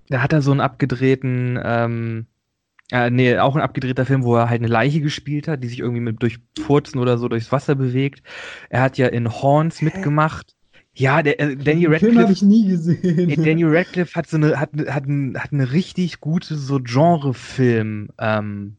da 0.10 0.22
hat 0.22 0.34
er 0.34 0.42
so 0.42 0.52
einen 0.52 0.62
abgedrehten, 0.62 1.60
ähm, 1.64 2.28
äh, 2.92 3.10
nee, 3.10 3.38
auch 3.38 3.56
ein 3.56 3.62
abgedrehter 3.62 4.06
Film, 4.06 4.24
wo 4.24 4.36
er 4.36 4.50
halt 4.50 4.62
eine 4.62 4.72
Leiche 4.72 5.02
gespielt 5.02 5.48
hat, 5.48 5.64
die 5.64 5.68
sich 5.68 5.80
irgendwie 5.80 6.02
mit 6.02 6.22
durch 6.22 6.40
Furzen 6.60 7.00
oder 7.00 7.18
so 7.18 7.28
durchs 7.28 7.52
Wasser 7.52 7.76
bewegt. 7.76 8.24
Er 8.70 8.82
hat 8.82 8.98
ja 8.98 9.08
in 9.08 9.30
Horns 9.30 9.82
mitgemacht. 9.82 10.56
Ja, 10.98 11.22
der 11.24 11.40
äh, 11.40 11.56
Daniel 11.58 11.90
Den 11.90 11.96
Film 11.96 12.20
habe 12.20 12.32
Radcliffe. 12.32 12.34
ich 12.34 12.42
nie 12.42 12.68
gesehen. 12.68 13.30
Ey, 13.30 13.38
Daniel 13.40 13.76
Radcliffe 13.76 14.16
hat 14.16 14.28
so 14.28 14.38
eine, 14.38 14.60
hat, 14.60 14.72
hat, 14.90 15.06
ein, 15.06 15.38
hat 15.38 15.52
eine 15.54 15.72
richtig 15.72 16.20
gute 16.22 16.56
so 16.56 16.80
Genre-Film 16.82 18.10
ähm, 18.20 18.78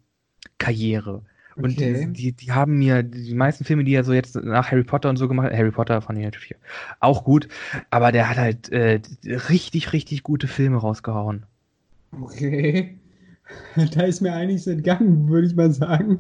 Karriere. 0.58 1.24
Und 1.60 1.80
Okay. 1.80 2.06
die, 2.12 2.32
die 2.32 2.52
haben 2.52 2.78
mir, 2.78 3.02
die 3.02 3.34
meisten 3.34 3.64
Filme, 3.64 3.84
die 3.84 3.94
er 3.94 4.04
so 4.04 4.12
jetzt 4.12 4.36
nach 4.36 4.70
Harry 4.72 4.84
Potter 4.84 5.10
und 5.10 5.16
so 5.18 5.28
gemacht 5.28 5.48
hat, 5.48 5.58
Harry 5.58 5.72
Potter 5.72 6.02
fand 6.02 6.18
ich 6.18 6.24
natürlich 6.24 6.54
auch 7.00 7.24
gut, 7.24 7.48
aber 7.90 8.12
der 8.12 8.28
hat 8.30 8.38
halt 8.38 8.70
äh, 8.70 9.00
richtig, 9.26 9.92
richtig 9.92 10.22
gute 10.24 10.48
Filme 10.48 10.78
rausgehauen. 10.78 11.46
Okay. 12.12 12.98
Da 13.94 14.02
ist 14.02 14.20
mir 14.20 14.34
einiges 14.34 14.66
entgangen, 14.66 15.28
würde 15.30 15.46
ich 15.46 15.56
mal 15.56 15.72
sagen. 15.72 16.18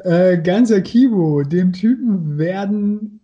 Äh, 0.00 0.38
ganzer 0.42 0.80
Kibo, 0.80 1.44
dem 1.44 1.72
Typen 1.72 2.38
werden 2.38 3.19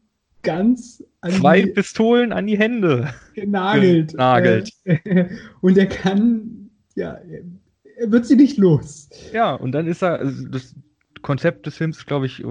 ganz 0.46 1.02
an 1.20 1.32
Zwei 1.32 1.62
die 1.62 1.70
Pistolen 1.70 2.32
an 2.32 2.46
die 2.46 2.58
Hände. 2.58 3.12
genagelt. 3.34 4.12
Genagelt. 4.12 4.70
Äh, 4.84 5.26
und 5.60 5.76
er 5.76 5.86
kann, 5.86 6.70
ja, 6.94 7.18
er 7.98 8.10
wird 8.10 8.26
sie 8.26 8.36
nicht 8.36 8.56
los. 8.56 9.10
Ja, 9.32 9.54
und 9.54 9.72
dann 9.72 9.86
ist 9.86 10.02
er, 10.02 10.20
also 10.20 10.48
das 10.48 10.74
Konzept 11.22 11.66
des 11.66 11.76
Films, 11.76 12.06
glaube 12.06 12.26
ich, 12.26 12.44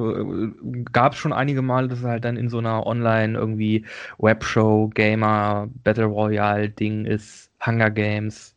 gab 0.92 1.14
es 1.14 1.20
schon 1.20 1.32
einige 1.32 1.62
Male, 1.62 1.88
dass 1.88 2.04
er 2.04 2.10
halt 2.10 2.26
dann 2.26 2.36
in 2.36 2.50
so 2.50 2.58
einer 2.58 2.86
Online 2.86 3.38
irgendwie 3.38 3.86
Webshow, 4.18 4.90
Gamer, 4.94 5.70
Battle 5.84 6.06
Royale 6.06 6.70
Ding 6.70 7.06
ist, 7.06 7.52
Hunger 7.66 7.90
Games. 7.90 8.55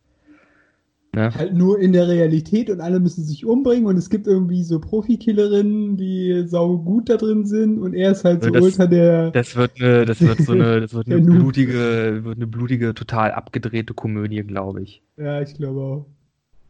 Ne? 1.14 1.34
Halt 1.34 1.54
nur 1.54 1.78
in 1.80 1.92
der 1.94 2.06
Realität 2.06 2.68
und 2.68 2.80
alle 2.82 3.00
müssen 3.00 3.24
sich 3.24 3.46
umbringen 3.46 3.86
und 3.86 3.96
es 3.96 4.10
gibt 4.10 4.26
irgendwie 4.26 4.62
so 4.62 4.78
Profikillerinnen, 4.78 5.96
die 5.96 6.44
sau 6.46 6.76
gut 6.78 7.08
da 7.08 7.16
drin 7.16 7.46
sind 7.46 7.78
und 7.78 7.94
er 7.94 8.12
ist 8.12 8.24
halt 8.24 8.44
so 8.44 8.50
Das- 8.50 8.62
ultra 8.62 8.86
der. 8.86 9.30
Das 9.30 9.56
wird 9.56 9.72
eine, 9.80 10.04
das 10.04 10.20
wird 10.20 10.38
so 10.42 10.52
eine, 10.52 10.80
das 10.82 10.92
wird 10.92 11.06
eine 11.10 11.20
blutige, 11.22 12.20
wird 12.24 12.36
eine 12.36 12.46
blutige, 12.46 12.92
total 12.94 13.32
abgedrehte 13.32 13.94
Komödie, 13.94 14.42
glaube 14.42 14.82
ich. 14.82 15.02
Ja, 15.16 15.40
ich 15.40 15.54
glaube 15.54 15.80
auch. 15.80 16.06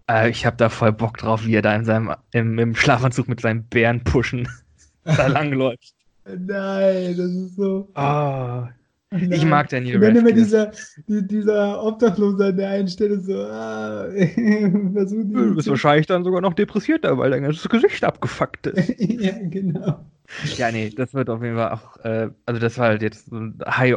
Äh, 0.08 0.30
ich 0.30 0.46
habe 0.46 0.56
da 0.56 0.68
voll 0.68 0.92
Bock 0.92 1.18
drauf, 1.18 1.44
wie 1.44 1.54
er 1.54 1.62
da 1.62 1.74
in 1.74 1.84
seinem, 1.84 2.12
im, 2.32 2.58
im 2.58 2.74
Schlafanzug 2.76 3.28
mit 3.28 3.40
seinem 3.40 3.64
Bären 3.64 4.04
pushen 4.04 4.46
da 5.04 5.26
langläuft. 5.28 5.94
Nein, 6.24 7.16
das 7.16 7.30
ist 7.30 7.56
so. 7.56 7.88
Ah, 7.94 8.68
ich 9.10 9.28
Nein. 9.28 9.48
mag 9.48 9.68
Daniel 9.70 9.96
Und 9.96 10.02
dann 10.02 10.16
immer 10.16 10.28
Radcliffe. 10.28 10.44
dieser, 10.44 10.72
die, 11.08 11.26
dieser 11.26 11.82
Obdachlose 11.82 12.46
an 12.46 12.56
der 12.56 12.68
einen 12.68 12.88
Stelle 12.88 13.18
so, 13.20 13.34
ah, 13.40 14.06
versucht 14.92 15.34
Du 15.34 15.54
bist 15.54 15.68
wahrscheinlich 15.68 16.06
dann 16.06 16.24
sogar 16.24 16.42
noch 16.42 16.52
depressierter, 16.52 17.16
weil 17.16 17.30
dein 17.30 17.42
ganzes 17.42 17.68
Gesicht 17.68 18.04
abgefuckt 18.04 18.66
ist. 18.66 18.94
ja, 18.98 19.32
genau. 19.42 20.04
Ja, 20.56 20.70
nee, 20.70 20.90
das 20.90 21.14
wird 21.14 21.30
auf 21.30 21.42
jeden 21.42 21.56
Fall 21.56 21.72
auch, 21.72 21.96
äh, 22.04 22.28
also 22.44 22.60
das 22.60 22.76
war 22.76 22.88
halt 22.88 23.02
jetzt 23.02 23.30
so 23.30 23.36
ein 23.36 23.58
High, 23.66 23.96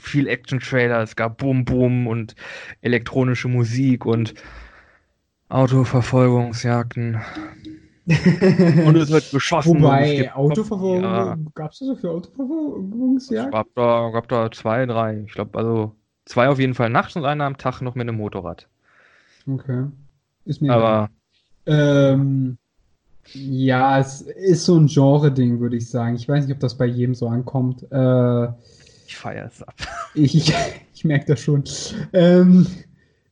viel 0.00 0.28
Action-Trailer, 0.28 1.02
es 1.02 1.16
gab 1.16 1.38
Boom 1.38 1.64
Boom 1.64 2.06
und 2.06 2.36
elektronische 2.82 3.48
Musik 3.48 4.06
und 4.06 4.34
Autoverfolgungsjagden 5.48 7.20
und 8.86 8.96
es 8.96 9.10
wird 9.10 9.30
geschossen. 9.30 9.84
es 9.84 10.18
Wobei, 10.18 10.32
Autoverfolgung, 10.34 11.02
Ja, 11.02 11.38
gab 11.54 11.72
es 11.72 11.78
das 11.80 11.88
so 11.88 11.96
für 11.96 12.08
es 13.26 13.34
Autoverfolgungsjagd? 13.34 13.52
gab 13.52 13.68
da, 13.74 14.10
gab 14.10 14.28
da 14.28 14.50
zwei, 14.50 14.86
drei, 14.86 15.22
ich 15.26 15.32
glaube, 15.34 15.58
also 15.58 15.96
zwei 16.26 16.48
auf 16.48 16.58
jeden 16.58 16.74
Fall 16.74 16.90
nachts 16.90 17.16
und 17.16 17.24
einer 17.24 17.44
am 17.44 17.58
Tag 17.58 17.80
noch 17.82 17.94
mit 17.94 18.08
einem 18.08 18.16
Motorrad. 18.18 18.68
Okay. 19.46 19.86
Ist 20.44 20.60
mir 20.62 20.72
Aber 20.72 21.10
Ähm, 21.66 22.58
ja, 23.34 23.98
es 24.00 24.22
ist 24.22 24.64
so 24.66 24.78
ein 24.78 24.86
Genre-Ding, 24.88 25.60
würde 25.60 25.76
ich 25.76 25.88
sagen. 25.90 26.16
Ich 26.16 26.28
weiß 26.28 26.46
nicht, 26.46 26.54
ob 26.54 26.60
das 26.60 26.76
bei 26.76 26.86
jedem 26.86 27.14
so 27.14 27.28
ankommt. 27.28 27.84
Äh, 27.90 28.48
ich 29.06 29.16
feiere 29.16 29.46
es 29.46 29.62
ab. 29.62 29.74
ich 30.14 30.34
ich, 30.36 30.54
ich 30.94 31.04
merke 31.04 31.26
das 31.26 31.40
schon. 31.40 31.64
Ähm, 32.12 32.66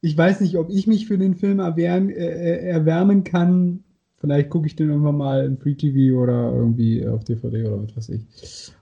ich 0.00 0.16
weiß 0.16 0.40
nicht, 0.40 0.56
ob 0.56 0.70
ich 0.70 0.87
mich 0.87 1.06
für 1.06 1.18
den 1.18 1.37
Film 1.37 1.61
erwärmen, 1.61 2.11
äh, 2.11 2.56
erwärmen 2.68 3.24
kann. 3.24 3.85
Vielleicht 4.22 4.50
gucke 4.50 4.68
ich 4.68 4.76
den 4.76 4.88
irgendwann 4.90 5.18
mal 5.18 5.44
in 5.44 5.58
Free 5.58 5.74
TV 5.74 6.16
oder 6.18 6.52
irgendwie 6.54 7.06
auf 7.06 7.24
DVD 7.24 7.66
oder 7.66 7.82
was 7.82 7.96
weiß 7.96 8.08
ich. 8.11 8.22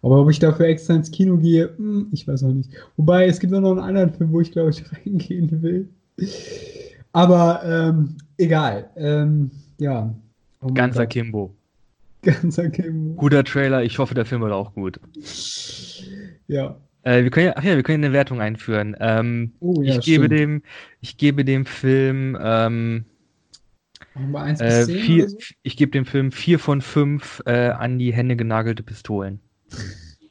Aber 0.03 0.21
ob 0.21 0.31
ich 0.31 0.39
dafür 0.39 0.67
extra 0.67 0.95
ins 0.95 1.11
Kino 1.11 1.39
gehe, 1.39 1.71
hm, 1.77 2.09
ich 2.13 2.29
weiß 2.29 2.45
auch 2.45 2.53
nicht. 2.53 2.71
Wobei, 2.97 3.27
es 3.27 3.41
gibt 3.41 3.55
auch 3.55 3.61
noch 3.61 3.71
einen 3.73 3.81
anderen 3.81 4.13
Film, 4.13 4.33
wo 4.33 4.41
ich 4.43 4.53
glaube 4.53 4.71
ich 4.71 4.85
reingehen 5.07 5.63
will. 5.63 5.89
Aber 7.13 7.63
ähm, 7.65 8.17
egal. 8.39 8.91
Ähm, 8.97 9.51
ja. 9.79 10.15
Oh 10.61 10.73
Ganzer. 10.75 11.07
Kimbo. 11.07 11.57
Ganzer 12.23 12.71
Kim. 12.71 13.17
Guter 13.17 13.45
Trailer, 13.45 13.83
ich 13.83 13.99
hoffe, 13.99 14.15
der 14.15 14.27
Film 14.27 14.43
wird 14.43 14.53
auch 14.53 14.75
gut. 14.75 15.01
Ja. 16.49 16.81
Äh, 17.03 17.23
wir 17.23 17.31
können 17.31 17.47
ja, 17.47 17.53
ach 17.57 17.65
ja, 17.65 17.77
wir 17.77 17.83
können 17.83 18.05
eine 18.05 18.13
Wertung 18.13 18.41
einführen. 18.41 18.97
Ähm, 19.01 19.53
Oh, 19.61 19.83
ja, 19.83 19.99
ich, 19.99 20.01
gebe 20.01 20.27
stimmt. 20.27 20.41
dem, 20.41 20.63
ich 21.01 21.17
gebe 21.17 21.45
dem 21.45 21.67
Film 21.67 22.37
ähm, 22.41 23.07
Wir 24.15 24.41
eins 24.41 24.61
äh, 24.61 24.65
bis 24.65 24.87
zehn 24.87 24.99
vier, 24.99 25.25
oder 25.25 25.31
so? 25.31 25.37
ich 25.63 25.77
gebe 25.77 25.91
dem 25.93 26.05
Film 26.05 26.33
vier 26.33 26.59
von 26.59 26.81
fünf 26.81 27.43
äh, 27.47 27.69
an 27.71 27.99
die 27.99 28.13
Hände 28.13 28.37
genagelte 28.37 28.83
Pistolen. 28.83 29.41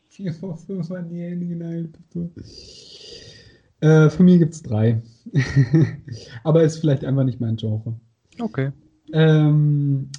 Vier 0.10 0.34
von 0.34 0.58
fünf 0.58 0.92
an 0.92 1.10
die 1.10 1.22
Hände 1.22 1.46
genagelt. 1.46 1.98
Äh, 3.82 4.10
von 4.10 4.26
mir 4.26 4.38
gibt 4.38 4.54
es 4.54 4.62
drei. 4.62 5.02
Aber 6.44 6.64
ist 6.64 6.80
vielleicht 6.80 7.06
einfach 7.06 7.24
nicht 7.24 7.40
mein 7.40 7.56
Genre. 7.56 7.96
Okay. 8.40 8.72
Ähm, 9.14 10.10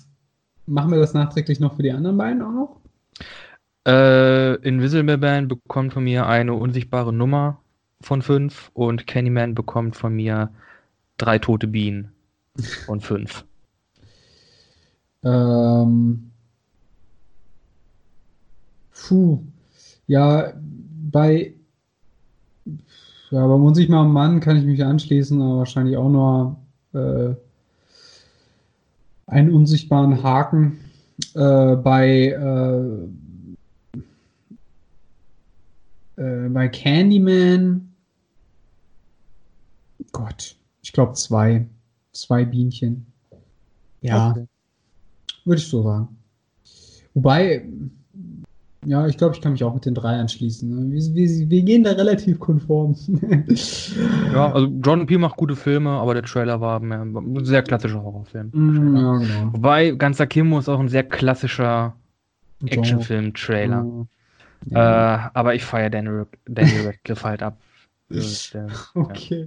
machen 0.67 0.91
wir 0.91 0.99
das 0.99 1.15
nachträglich 1.15 1.61
noch 1.61 1.77
für 1.77 1.83
die 1.83 1.93
anderen 1.93 2.17
beiden 2.17 2.43
auch 2.43 2.53
noch? 2.53 2.81
Äh, 3.87 4.55
Invisible 4.67 5.17
Man 5.17 5.49
bekommt 5.49 5.93
von 5.93 6.05
mir 6.05 6.27
eine 6.27 6.55
unsichtbare 6.55 7.13
Nummer 7.13 7.61
von 8.01 8.23
fünf 8.23 8.71
und 8.73 9.07
Candyman 9.07 9.55
bekommt 9.55 9.97
von 9.97 10.15
mir 10.15 10.51
drei 11.19 11.39
tote 11.39 11.67
Bienen 11.67 12.13
von 12.87 13.01
fünf. 13.01 13.45
Ähm, 15.25 16.31
puh. 18.93 19.41
Ja, 20.07 20.53
bei 21.11 21.55
Ja, 23.31 23.47
beim 23.47 23.65
unsichtbaren 23.65 24.13
Mann 24.13 24.41
kann 24.41 24.57
ich 24.57 24.65
mich 24.65 24.83
anschließen, 24.85 25.41
aber 25.41 25.59
wahrscheinlich 25.59 25.97
auch 25.97 26.09
nur 26.09 26.57
äh, 26.95 27.35
einen 29.27 29.53
unsichtbaren 29.53 30.23
Haken. 30.23 30.79
Äh, 31.35 31.77
bei, 31.77 32.29
äh, 36.17 36.23
äh, 36.23 36.49
bei 36.49 36.69
Candyman, 36.69 37.95
Gott, 40.13 40.57
ich 40.83 40.93
glaube 40.93 41.13
zwei. 41.15 41.67
Zwei 42.13 42.45
Bienchen. 42.45 43.07
Ja, 44.01 44.31
okay. 44.31 44.47
Würde 45.47 45.61
ich 45.61 45.69
so 45.69 45.83
sagen. 45.83 46.09
Wobei, 47.15 47.65
ja, 48.87 49.07
ich 49.07 49.19
glaube, 49.19 49.35
ich 49.35 49.43
kann 49.43 49.53
mich 49.53 49.63
auch 49.63 49.75
mit 49.75 49.85
den 49.85 49.95
drei 49.95 50.19
anschließen. 50.19 50.69
Ne? 50.69 50.93
Wir, 50.93 51.15
wir, 51.15 51.51
wir 51.51 51.63
gehen 51.63 51.85
da 51.85 51.93
relativ 51.93 52.39
konform. 52.39 52.97
ja, 54.33 54.53
also 54.53 54.69
John 54.83 55.07
P. 55.07 55.19
macht 55.19 55.37
gute 55.37 55.57
Filme, 55.57 55.91
aber 55.91 56.15
der 56.15 56.23
Trailer 56.23 56.61
war 56.61 56.81
mehr, 56.81 57.03
ein 57.03 57.45
sehr 57.45 57.63
klassischer 57.63 58.03
Horrorfilm. 58.03 58.51
Mm, 58.53 58.97
ja, 58.97 59.17
genau. 59.19 59.53
Wobei 59.53 59.91
Ganzer 59.91 60.27
Kimmo 60.27 60.59
ist 60.59 60.69
auch 60.69 60.81
ein 60.81 60.89
sehr 60.89 61.05
klassischer 61.05 61.95
Actionfilm-Trailer. 62.65 63.85
Oh. 63.85 64.07
Ja. 64.67 65.27
Äh, 65.27 65.31
aber 65.35 65.55
ich 65.55 65.65
feiere 65.65 65.91
Daniel, 65.91 66.27
Daniel 66.47 66.87
Radcliffe 66.87 67.29
halt 67.29 67.43
ab. 67.43 67.59
Okay. 68.95 69.43
Ja. 69.43 69.47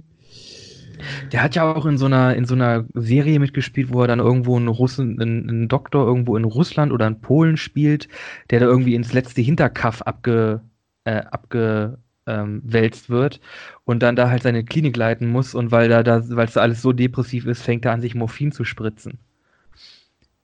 Der 1.32 1.42
hat 1.42 1.54
ja 1.54 1.72
auch 1.72 1.86
in 1.86 1.98
so 1.98 2.06
einer, 2.06 2.34
in 2.34 2.44
so 2.44 2.54
einer 2.54 2.84
Serie 2.94 3.38
mitgespielt, 3.38 3.92
wo 3.92 4.02
er 4.02 4.08
dann 4.08 4.20
irgendwo 4.20 4.56
einen 4.56 4.68
Russen, 4.68 5.20
einen, 5.20 5.48
einen 5.48 5.68
Doktor 5.68 6.06
irgendwo 6.06 6.36
in 6.36 6.44
Russland 6.44 6.92
oder 6.92 7.06
in 7.06 7.20
Polen 7.20 7.56
spielt, 7.56 8.08
der 8.50 8.60
da 8.60 8.66
irgendwie 8.66 8.94
ins 8.94 9.12
letzte 9.12 9.42
Hinterkaff 9.42 10.02
abge, 10.02 10.60
äh, 11.04 11.22
abge 11.30 11.98
ähm, 12.26 12.62
wälzt 12.64 13.10
wird 13.10 13.40
und 13.84 14.02
dann 14.02 14.16
da 14.16 14.30
halt 14.30 14.42
seine 14.42 14.64
Klinik 14.64 14.96
leiten 14.96 15.28
muss 15.28 15.54
und 15.54 15.70
weil 15.70 15.88
da, 15.88 16.02
da 16.02 16.22
weil 16.30 16.46
es 16.46 16.54
da 16.54 16.60
alles 16.60 16.82
so 16.82 16.92
depressiv 16.92 17.46
ist, 17.46 17.62
fängt 17.62 17.84
er 17.84 17.92
an, 17.92 18.00
sich 18.00 18.14
Morphin 18.14 18.52
zu 18.52 18.64
spritzen. 18.64 19.18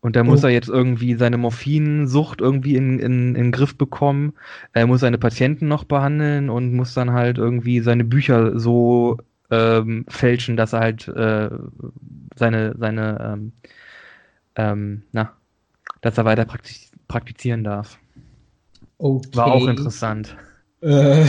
Und 0.02 0.16
da 0.16 0.24
muss 0.24 0.42
oh. 0.44 0.46
er 0.46 0.52
jetzt 0.52 0.68
irgendwie 0.68 1.14
seine 1.14 1.36
Morphinsucht 1.36 2.40
irgendwie 2.40 2.74
in, 2.74 2.98
in, 2.98 3.34
in 3.34 3.34
den 3.34 3.52
Griff 3.52 3.76
bekommen. 3.76 4.32
Er 4.72 4.86
muss 4.86 5.00
seine 5.00 5.18
Patienten 5.18 5.68
noch 5.68 5.84
behandeln 5.84 6.48
und 6.48 6.74
muss 6.74 6.94
dann 6.94 7.12
halt 7.12 7.36
irgendwie 7.36 7.80
seine 7.80 8.04
Bücher 8.04 8.58
so 8.58 9.18
ähm, 9.50 10.04
fälschen, 10.08 10.56
dass 10.56 10.72
er 10.72 10.80
halt 10.80 11.08
äh, 11.08 11.50
seine, 12.36 12.74
seine 12.78 13.18
ähm, 13.20 13.52
ähm, 14.56 15.02
na, 15.12 15.32
dass 16.00 16.18
er 16.18 16.24
weiter 16.24 16.44
praktiz 16.44 16.90
praktizieren 17.08 17.64
darf. 17.64 17.98
Okay. 18.98 19.28
War 19.34 19.52
auch 19.52 19.66
interessant. 19.66 20.36
Äh, 20.80 21.26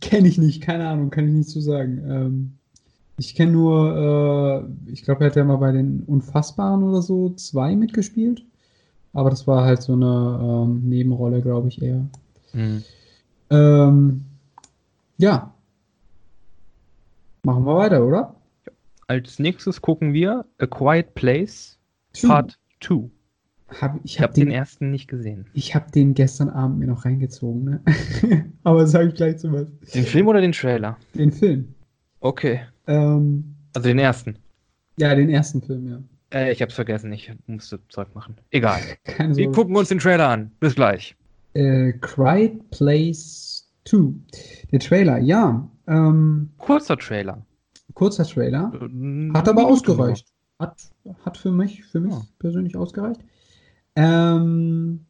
kenne 0.00 0.28
ich 0.28 0.38
nicht, 0.38 0.62
keine 0.62 0.88
Ahnung, 0.88 1.10
kann 1.10 1.28
ich 1.28 1.34
nicht 1.34 1.48
zu 1.48 1.60
so 1.60 1.70
sagen. 1.70 2.02
Ähm, 2.08 2.52
ich 3.18 3.34
kenne 3.34 3.52
nur, 3.52 4.66
äh, 4.86 4.92
ich 4.92 5.02
glaube, 5.02 5.24
er 5.24 5.30
hat 5.30 5.36
ja 5.36 5.44
mal 5.44 5.56
bei 5.56 5.72
den 5.72 6.02
Unfassbaren 6.04 6.82
oder 6.82 7.02
so 7.02 7.30
zwei 7.30 7.76
mitgespielt. 7.76 8.44
Aber 9.12 9.30
das 9.30 9.46
war 9.46 9.64
halt 9.64 9.82
so 9.82 9.94
eine 9.94 10.38
ähm, 10.40 10.88
Nebenrolle, 10.88 11.42
glaube 11.42 11.68
ich, 11.68 11.82
eher. 11.82 12.06
Mhm. 12.52 12.84
Ähm, 13.50 14.24
ja, 15.16 15.52
Machen 17.42 17.64
wir 17.64 17.76
weiter, 17.76 18.04
oder? 18.04 18.34
Als 19.06 19.38
nächstes 19.38 19.80
gucken 19.80 20.12
wir 20.12 20.44
A 20.58 20.66
Quiet 20.66 21.14
Place 21.14 21.78
Two. 22.12 22.28
Part 22.28 22.58
2. 22.80 23.10
Hab, 23.80 24.00
ich 24.02 24.18
habe 24.18 24.28
hab 24.28 24.34
den, 24.34 24.46
den, 24.46 24.54
ersten 24.54 24.90
nicht 24.90 25.08
gesehen. 25.08 25.46
Ich 25.52 25.74
habe 25.74 25.90
den 25.90 26.14
gestern 26.14 26.48
Abend 26.48 26.78
mir 26.78 26.86
noch 26.86 27.04
reingezogen, 27.04 27.64
ne? 27.64 27.82
Aber 28.64 28.86
sage 28.86 29.08
ich 29.08 29.14
gleich 29.14 29.38
zu 29.38 29.52
was. 29.52 29.66
Den 29.92 30.04
Film 30.04 30.26
oder 30.26 30.40
den 30.40 30.52
Trailer? 30.52 30.96
Den 31.14 31.30
Film. 31.30 31.74
Okay. 32.20 32.60
Ähm, 32.86 33.54
also 33.74 33.88
den 33.88 33.98
ersten. 33.98 34.38
Ja, 34.98 35.14
den 35.14 35.28
ersten 35.28 35.60
Film, 35.60 35.86
ja. 35.86 36.02
Äh, 36.32 36.52
ich 36.52 36.62
hab's 36.62 36.74
vergessen, 36.74 37.12
ich 37.12 37.30
musste 37.46 37.78
Zeug 37.88 38.14
machen. 38.14 38.36
Egal. 38.50 38.80
wir 39.18 39.52
gucken 39.52 39.76
uns 39.76 39.88
den 39.88 39.98
Trailer 39.98 40.28
an. 40.28 40.50
Bis 40.60 40.74
gleich. 40.74 41.14
Äh, 41.52 41.92
Quiet 41.92 42.70
Place 42.70 43.70
2. 43.84 43.98
Der 44.72 44.80
Trailer, 44.80 45.18
ja. 45.18 45.68
Ähm, 45.88 46.50
kurzer 46.58 46.98
Trailer. 46.98 47.42
Kurzer 47.94 48.24
Trailer. 48.24 48.70
Äh, 48.74 49.32
hat 49.32 49.48
aber 49.48 49.66
ausgereicht. 49.66 50.26
Hat, 50.58 50.76
hat 51.24 51.36
für 51.36 51.50
mich, 51.50 51.84
für 51.84 52.00
mich 52.00 52.12
ja. 52.12 52.22
persönlich 52.38 52.76
ausgereicht. 52.76 53.20
Ähm, 53.96 55.06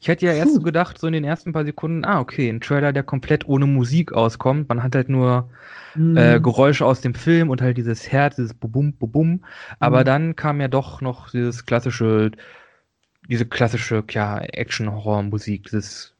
ich 0.00 0.08
hätte 0.08 0.26
ja 0.26 0.32
erst 0.32 0.54
so 0.54 0.60
gedacht, 0.60 0.98
so 0.98 1.06
in 1.06 1.12
den 1.12 1.24
ersten 1.24 1.52
paar 1.52 1.64
Sekunden, 1.64 2.04
ah, 2.04 2.20
okay, 2.20 2.48
ein 2.48 2.60
Trailer, 2.60 2.92
der 2.92 3.02
komplett 3.02 3.46
ohne 3.46 3.66
Musik 3.66 4.12
auskommt. 4.12 4.68
Man 4.68 4.82
hat 4.82 4.94
halt 4.94 5.08
nur 5.08 5.50
mm. 5.94 6.16
äh, 6.16 6.40
Geräusche 6.40 6.86
aus 6.86 7.02
dem 7.02 7.14
Film 7.14 7.50
und 7.50 7.60
halt 7.60 7.76
dieses 7.76 8.10
Herz, 8.10 8.36
dieses 8.36 8.54
Bubum, 8.54 8.94
Bubum. 8.94 9.44
Aber 9.78 10.00
mm. 10.00 10.04
dann 10.04 10.36
kam 10.36 10.60
ja 10.60 10.68
doch 10.68 11.02
noch 11.02 11.30
dieses 11.30 11.66
klassische, 11.66 12.32
diese 13.28 13.44
klassische, 13.44 14.02
ja, 14.10 14.38
Action-Horror-Musik, 14.38 15.64
dieses 15.64 16.14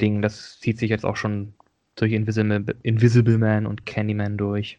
Ding, 0.00 0.22
das 0.22 0.58
zieht 0.60 0.78
sich 0.78 0.90
jetzt 0.90 1.04
auch 1.04 1.16
schon 1.16 1.52
durch 1.96 2.12
Invisible, 2.12 2.64
Invisible 2.82 3.38
Man 3.38 3.66
und 3.66 3.86
Candyman 3.86 4.36
durch. 4.36 4.78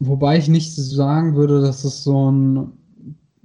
Wobei 0.00 0.36
ich 0.36 0.48
nicht 0.48 0.74
sagen 0.74 1.34
würde, 1.34 1.62
dass 1.62 1.84
es 1.84 2.04
so 2.04 2.30
ein 2.30 2.72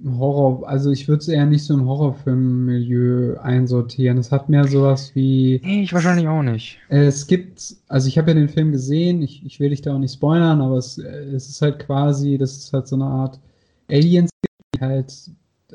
Horror, 0.04 0.68
also 0.68 0.90
ich 0.90 1.06
würde 1.06 1.20
es 1.20 1.28
eher 1.28 1.46
nicht 1.46 1.64
so 1.64 1.74
im 1.74 1.86
Horrorfilm-Milieu 1.86 3.36
einsortieren. 3.40 4.18
Es 4.18 4.32
hat 4.32 4.48
mehr 4.48 4.66
sowas 4.66 5.14
wie. 5.14 5.60
Nee, 5.64 5.82
ich 5.82 5.92
wahrscheinlich 5.92 6.26
auch 6.26 6.42
nicht. 6.42 6.78
Es 6.88 7.26
gibt, 7.26 7.76
also 7.88 8.08
ich 8.08 8.18
habe 8.18 8.32
ja 8.32 8.34
den 8.34 8.48
Film 8.48 8.72
gesehen, 8.72 9.22
ich, 9.22 9.44
ich 9.46 9.60
will 9.60 9.70
dich 9.70 9.82
da 9.82 9.94
auch 9.94 9.98
nicht 9.98 10.14
spoilern, 10.14 10.60
aber 10.60 10.76
es, 10.76 10.98
es 10.98 11.48
ist 11.48 11.62
halt 11.62 11.78
quasi, 11.78 12.36
das 12.36 12.56
ist 12.58 12.72
halt 12.72 12.88
so 12.88 12.96
eine 12.96 13.04
Art 13.04 13.40
Aliens, 13.88 14.30
die 14.74 14.80
halt 14.80 15.30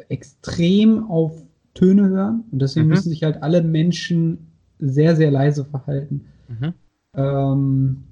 extrem 0.10 1.10
auf 1.10 1.42
Töne 1.74 2.10
hören 2.10 2.44
und 2.52 2.62
deswegen 2.62 2.88
mhm. 2.88 2.94
müssen 2.94 3.10
sich 3.10 3.24
halt 3.24 3.42
alle 3.44 3.64
Menschen 3.64 4.48
sehr, 4.80 5.16
sehr 5.16 5.32
leise 5.32 5.64
verhalten. 5.64 6.26
Mhm. 6.50 6.74
Ähm, 7.16 8.04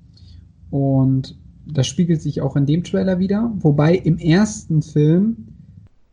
und 0.70 1.38
das 1.66 1.88
spiegelt 1.88 2.22
sich 2.22 2.42
auch 2.42 2.56
in 2.56 2.66
dem 2.66 2.84
Trailer 2.84 3.20
wieder. 3.20 3.52
Wobei 3.56 3.96
im 3.96 4.18
ersten 4.18 4.82
Film 4.82 5.48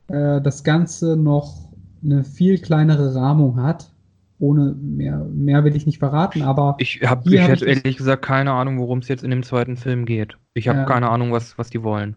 äh, 0.08 0.40
das 0.40 0.64
Ganze 0.64 1.16
noch 1.16 1.68
eine 2.02 2.24
viel 2.24 2.58
kleinere 2.58 3.14
Rahmung 3.14 3.62
hat. 3.62 3.90
Ohne 4.38 4.74
mehr, 4.74 5.24
mehr 5.32 5.62
will 5.62 5.76
ich 5.76 5.86
nicht 5.86 5.98
verraten, 5.98 6.42
aber. 6.42 6.74
Ich, 6.78 7.00
hab, 7.02 7.24
ich 7.26 7.40
hätte 7.40 7.64
ich 7.64 7.76
ehrlich 7.76 7.96
gesagt 7.96 8.24
keine 8.24 8.52
Ahnung, 8.52 8.80
worum 8.80 8.98
es 8.98 9.08
jetzt 9.08 9.22
in 9.22 9.30
dem 9.30 9.44
zweiten 9.44 9.76
Film 9.76 10.04
geht. 10.04 10.36
Ich 10.54 10.66
habe 10.66 10.80
äh, 10.80 10.84
keine 10.84 11.10
Ahnung, 11.10 11.30
was, 11.30 11.56
was 11.58 11.70
die 11.70 11.84
wollen. 11.84 12.16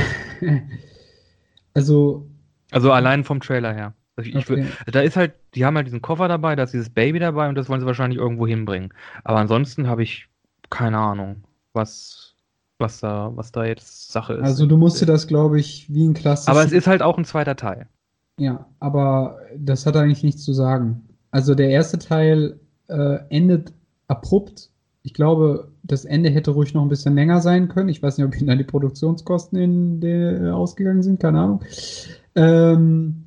also. 1.73 2.29
Also 2.71 2.91
allein 2.91 3.25
vom 3.25 3.41
Trailer 3.41 3.73
her. 3.73 3.93
Ich, 4.19 4.35
okay. 4.35 4.65
da 4.91 5.01
ist 5.01 5.15
halt, 5.15 5.33
die 5.53 5.63
haben 5.63 5.75
halt 5.75 5.85
diesen 5.85 6.01
Koffer 6.01 6.27
dabei, 6.27 6.55
da 6.55 6.63
ist 6.63 6.73
dieses 6.73 6.89
Baby 6.89 7.19
dabei 7.19 7.49
und 7.49 7.55
das 7.55 7.69
wollen 7.69 7.81
sie 7.81 7.85
wahrscheinlich 7.85 8.19
irgendwo 8.19 8.47
hinbringen. 8.47 8.93
Aber 9.23 9.37
ansonsten 9.37 9.87
habe 9.87 10.01
ich 10.01 10.27
keine 10.69 10.97
Ahnung, 10.97 11.43
was, 11.73 12.35
was 12.79 12.99
da, 12.99 13.31
was 13.35 13.51
da 13.51 13.65
jetzt 13.65 14.11
Sache 14.11 14.33
ist. 14.33 14.43
Also 14.43 14.65
du 14.65 14.77
musst 14.77 15.01
dir 15.01 15.05
das, 15.05 15.27
glaube 15.27 15.59
ich, 15.59 15.93
wie 15.93 16.07
ein 16.07 16.13
klassisches. 16.13 16.47
Aber 16.47 16.63
es 16.63 16.71
ist 16.71 16.87
halt 16.87 17.01
auch 17.01 17.17
ein 17.17 17.25
zweiter 17.25 17.55
Teil. 17.55 17.87
Ja, 18.39 18.65
aber 18.79 19.39
das 19.55 19.85
hat 19.85 19.95
eigentlich 19.95 20.23
nichts 20.23 20.43
zu 20.43 20.53
sagen. 20.53 21.07
Also 21.31 21.55
der 21.55 21.69
erste 21.69 21.99
Teil 21.99 22.59
äh, 22.87 23.19
endet 23.29 23.73
abrupt. 24.07 24.69
Ich 25.03 25.13
glaube, 25.13 25.71
das 25.83 26.05
Ende 26.05 26.29
hätte 26.29 26.51
ruhig 26.51 26.73
noch 26.73 26.81
ein 26.81 26.89
bisschen 26.89 27.15
länger 27.15 27.41
sein 27.41 27.67
können. 27.67 27.89
Ich 27.89 28.01
weiß 28.03 28.17
nicht, 28.17 28.27
ob 28.27 28.35
ihnen 28.35 28.47
da 28.47 28.55
die 28.55 28.63
Produktionskosten 28.63 29.59
in, 29.59 30.01
de, 30.01 30.49
ausgegangen 30.49 31.03
sind, 31.03 31.19
keine 31.19 31.39
Ahnung. 31.39 31.61
Ähm, 32.35 33.26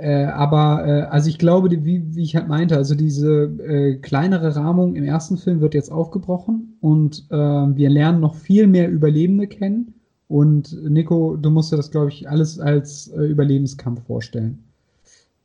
äh, 0.00 0.24
aber 0.24 0.86
äh, 0.86 1.02
also 1.02 1.28
ich 1.28 1.38
glaube, 1.38 1.68
die, 1.68 1.84
wie, 1.84 2.14
wie, 2.14 2.22
ich 2.22 2.36
halt 2.36 2.48
meinte, 2.48 2.76
also 2.76 2.94
diese 2.94 3.44
äh, 3.44 3.96
kleinere 3.96 4.56
Rahmung 4.56 4.96
im 4.96 5.04
ersten 5.04 5.36
Film 5.36 5.60
wird 5.60 5.74
jetzt 5.74 5.92
aufgebrochen 5.92 6.76
und 6.80 7.26
äh, 7.30 7.36
wir 7.36 7.90
lernen 7.90 8.20
noch 8.20 8.34
viel 8.34 8.66
mehr 8.66 8.90
Überlebende 8.90 9.46
kennen. 9.46 9.94
Und 10.26 10.76
Nico, 10.82 11.36
du 11.36 11.50
musst 11.50 11.72
dir 11.72 11.76
das, 11.76 11.90
glaube 11.90 12.08
ich, 12.08 12.28
alles 12.28 12.58
als 12.58 13.08
äh, 13.08 13.24
Überlebenskampf 13.24 14.04
vorstellen. 14.04 14.64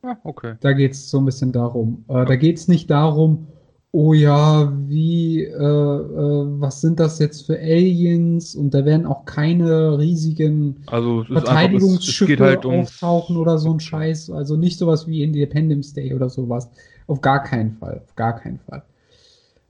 Ja, 0.02 0.18
okay. 0.24 0.54
Da 0.60 0.72
geht 0.72 0.92
es 0.92 1.10
so 1.10 1.18
ein 1.18 1.26
bisschen 1.26 1.52
darum. 1.52 2.04
Äh, 2.08 2.24
da 2.24 2.36
geht 2.36 2.56
es 2.56 2.68
nicht 2.68 2.90
darum, 2.90 3.46
oh 3.92 4.12
ja, 4.12 4.72
wie, 4.88 5.44
äh, 5.44 5.54
äh, 5.54 6.60
was 6.60 6.80
sind 6.80 7.00
das 7.00 7.18
jetzt 7.18 7.46
für 7.46 7.58
Aliens? 7.58 8.54
Und 8.54 8.72
da 8.72 8.84
werden 8.84 9.06
auch 9.06 9.24
keine 9.24 9.98
riesigen 9.98 10.76
also, 10.86 11.24
Verteidigungsschiffe 11.24 12.38
halt 12.38 12.64
auftauchen 12.64 13.36
oder 13.36 13.58
so 13.58 13.72
ein 13.72 13.80
Scheiß. 13.80 14.30
Also 14.30 14.56
nicht 14.56 14.78
sowas 14.78 15.06
wie 15.06 15.22
Independence 15.22 15.92
Day 15.92 16.14
oder 16.14 16.30
sowas. 16.30 16.70
Auf 17.06 17.20
gar 17.20 17.42
keinen 17.42 17.72
Fall. 17.72 18.02
Auf 18.04 18.14
gar 18.14 18.36
keinen 18.36 18.60
Fall. 18.60 18.82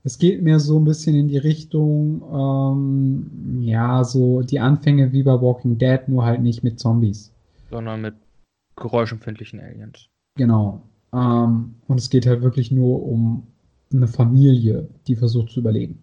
Es 0.03 0.17
geht 0.17 0.41
mir 0.41 0.59
so 0.59 0.79
ein 0.79 0.85
bisschen 0.85 1.15
in 1.15 1.27
die 1.27 1.37
Richtung, 1.37 2.23
ähm, 2.33 3.61
ja, 3.61 4.03
so 4.03 4.41
die 4.41 4.59
Anfänge 4.59 5.11
wie 5.11 5.21
bei 5.21 5.39
Walking 5.39 5.77
Dead, 5.77 5.99
nur 6.07 6.25
halt 6.25 6.41
nicht 6.41 6.63
mit 6.63 6.79
Zombies. 6.79 7.31
Sondern 7.69 8.01
mit 8.01 8.15
geräuschempfindlichen 8.77 9.59
Aliens. 9.59 10.07
Genau. 10.35 10.81
Ähm, 11.13 11.75
und 11.87 11.99
es 11.99 12.09
geht 12.09 12.25
halt 12.25 12.41
wirklich 12.41 12.71
nur 12.71 13.03
um 13.03 13.47
eine 13.93 14.07
Familie, 14.07 14.87
die 15.07 15.15
versucht 15.15 15.51
zu 15.51 15.59
überleben. 15.59 15.99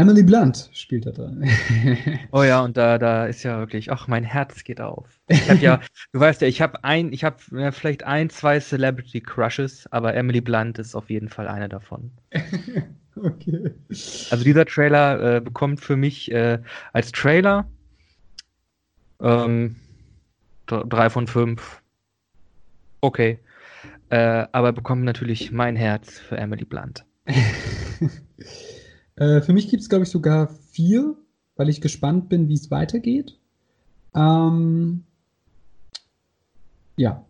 Emily 0.00 0.22
Blunt 0.22 0.70
spielt 0.72 1.04
da 1.04 1.10
drin. 1.10 1.46
oh 2.32 2.42
ja, 2.42 2.62
und 2.62 2.76
da, 2.78 2.96
da 2.96 3.26
ist 3.26 3.42
ja 3.42 3.58
wirklich, 3.58 3.92
ach, 3.92 4.08
mein 4.08 4.24
Herz 4.24 4.64
geht 4.64 4.80
auf. 4.80 5.20
Ich 5.28 5.50
habe 5.50 5.60
ja, 5.60 5.80
du 6.12 6.20
weißt 6.20 6.40
ja, 6.40 6.48
ich 6.48 6.62
habe 6.62 6.82
ein, 6.84 7.12
ich 7.12 7.22
habe 7.22 7.36
ja, 7.52 7.70
vielleicht 7.70 8.04
ein, 8.04 8.30
zwei 8.30 8.60
Celebrity 8.60 9.20
Crushes, 9.20 9.86
aber 9.92 10.14
Emily 10.14 10.40
Blunt 10.40 10.78
ist 10.78 10.94
auf 10.94 11.10
jeden 11.10 11.28
Fall 11.28 11.48
eine 11.48 11.68
davon. 11.68 12.10
okay. 13.16 13.72
Also 14.30 14.42
dieser 14.42 14.64
Trailer 14.64 15.36
äh, 15.36 15.40
bekommt 15.42 15.80
für 15.80 15.96
mich 15.96 16.32
äh, 16.32 16.60
als 16.94 17.12
Trailer 17.12 17.66
ähm, 19.20 19.76
drei 20.66 21.10
von 21.10 21.26
fünf. 21.26 21.82
Okay. 23.02 23.38
Äh, 24.10 24.46
aber 24.52 24.72
bekommt 24.72 25.04
natürlich 25.04 25.52
mein 25.52 25.76
Herz 25.76 26.18
für 26.18 26.36
Emily 26.36 26.64
Blunt. 26.64 27.04
Äh, 29.16 29.42
für 29.42 29.52
mich 29.52 29.68
gibt 29.68 29.82
es, 29.82 29.90
glaube 29.90 30.04
ich, 30.04 30.10
sogar 30.10 30.48
vier, 30.70 31.14
weil 31.56 31.68
ich 31.68 31.82
gespannt 31.82 32.30
bin, 32.30 32.48
wie 32.48 32.54
es 32.54 32.70
weitergeht. 32.70 33.38
Ähm, 34.14 35.04
ja. 36.96 37.22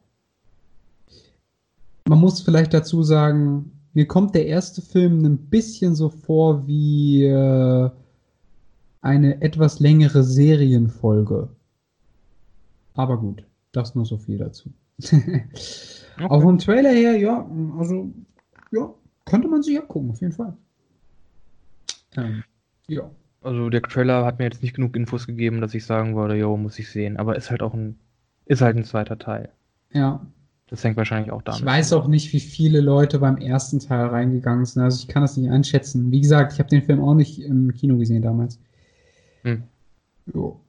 Man 2.06 2.20
muss 2.20 2.42
vielleicht 2.42 2.74
dazu 2.74 3.02
sagen, 3.02 3.72
mir 3.92 4.06
kommt 4.06 4.36
der 4.36 4.46
erste 4.46 4.82
Film 4.82 5.24
ein 5.24 5.38
bisschen 5.48 5.96
so 5.96 6.10
vor 6.10 6.68
wie 6.68 7.24
äh, 7.24 7.90
eine 9.00 9.42
etwas 9.42 9.80
längere 9.80 10.22
Serienfolge. 10.22 11.48
Aber 12.94 13.18
gut, 13.18 13.44
das 13.72 13.96
nur 13.96 14.06
so 14.06 14.16
viel 14.16 14.38
dazu. 14.38 14.70
okay. 16.24 16.34
Auch 16.34 16.42
vom 16.42 16.58
Trailer 16.58 16.90
her, 16.90 17.16
ja, 17.16 17.48
also, 17.78 18.10
ja, 18.70 18.92
könnte 19.24 19.48
man 19.48 19.62
sich 19.62 19.78
abgucken, 19.78 20.10
auf 20.10 20.20
jeden 20.20 20.32
Fall. 20.32 20.56
Ähm, 22.16 22.42
ja. 22.88 23.10
Also 23.42 23.70
der 23.70 23.82
Trailer 23.82 24.24
hat 24.24 24.38
mir 24.38 24.44
jetzt 24.44 24.62
nicht 24.62 24.74
genug 24.74 24.96
Infos 24.96 25.26
gegeben, 25.26 25.60
dass 25.60 25.74
ich 25.74 25.86
sagen 25.86 26.14
würde, 26.14 26.36
jo, 26.36 26.56
muss 26.56 26.78
ich 26.78 26.90
sehen. 26.90 27.16
Aber 27.16 27.36
ist 27.36 27.50
halt 27.50 27.62
auch 27.62 27.72
ein, 27.72 27.98
ist 28.46 28.60
halt 28.60 28.76
ein 28.76 28.84
zweiter 28.84 29.18
Teil. 29.18 29.50
Ja. 29.92 30.24
Das 30.66 30.84
hängt 30.84 30.96
wahrscheinlich 30.96 31.32
auch 31.32 31.42
damit. 31.42 31.60
Ich 31.60 31.66
weiß 31.66 31.92
auch 31.94 32.06
nicht, 32.06 32.32
wie 32.32 32.40
viele 32.40 32.80
Leute 32.80 33.18
beim 33.18 33.38
ersten 33.38 33.80
Teil 33.80 34.06
reingegangen 34.06 34.64
sind. 34.64 34.82
Also 34.82 35.00
ich 35.00 35.08
kann 35.08 35.22
das 35.22 35.36
nicht 35.36 35.50
einschätzen. 35.50 36.12
Wie 36.12 36.20
gesagt, 36.20 36.52
ich 36.52 36.58
habe 36.58 36.68
den 36.68 36.82
Film 36.82 37.00
auch 37.00 37.14
nicht 37.14 37.42
im 37.42 37.72
Kino 37.72 37.96
gesehen 37.96 38.22
damals. 38.22 38.60
Hm. 39.42 39.64
Jo. 40.32 40.60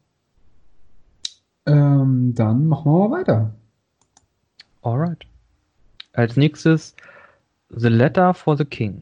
Ähm, 1.65 2.33
dann 2.33 2.65
machen 2.65 2.91
wir 2.91 3.09
mal 3.09 3.19
weiter. 3.19 3.53
Alright. 4.81 5.27
Als 6.13 6.37
nächstes 6.37 6.95
The 7.69 7.87
Letter 7.87 8.33
for 8.33 8.57
the 8.57 8.65
King 8.65 9.01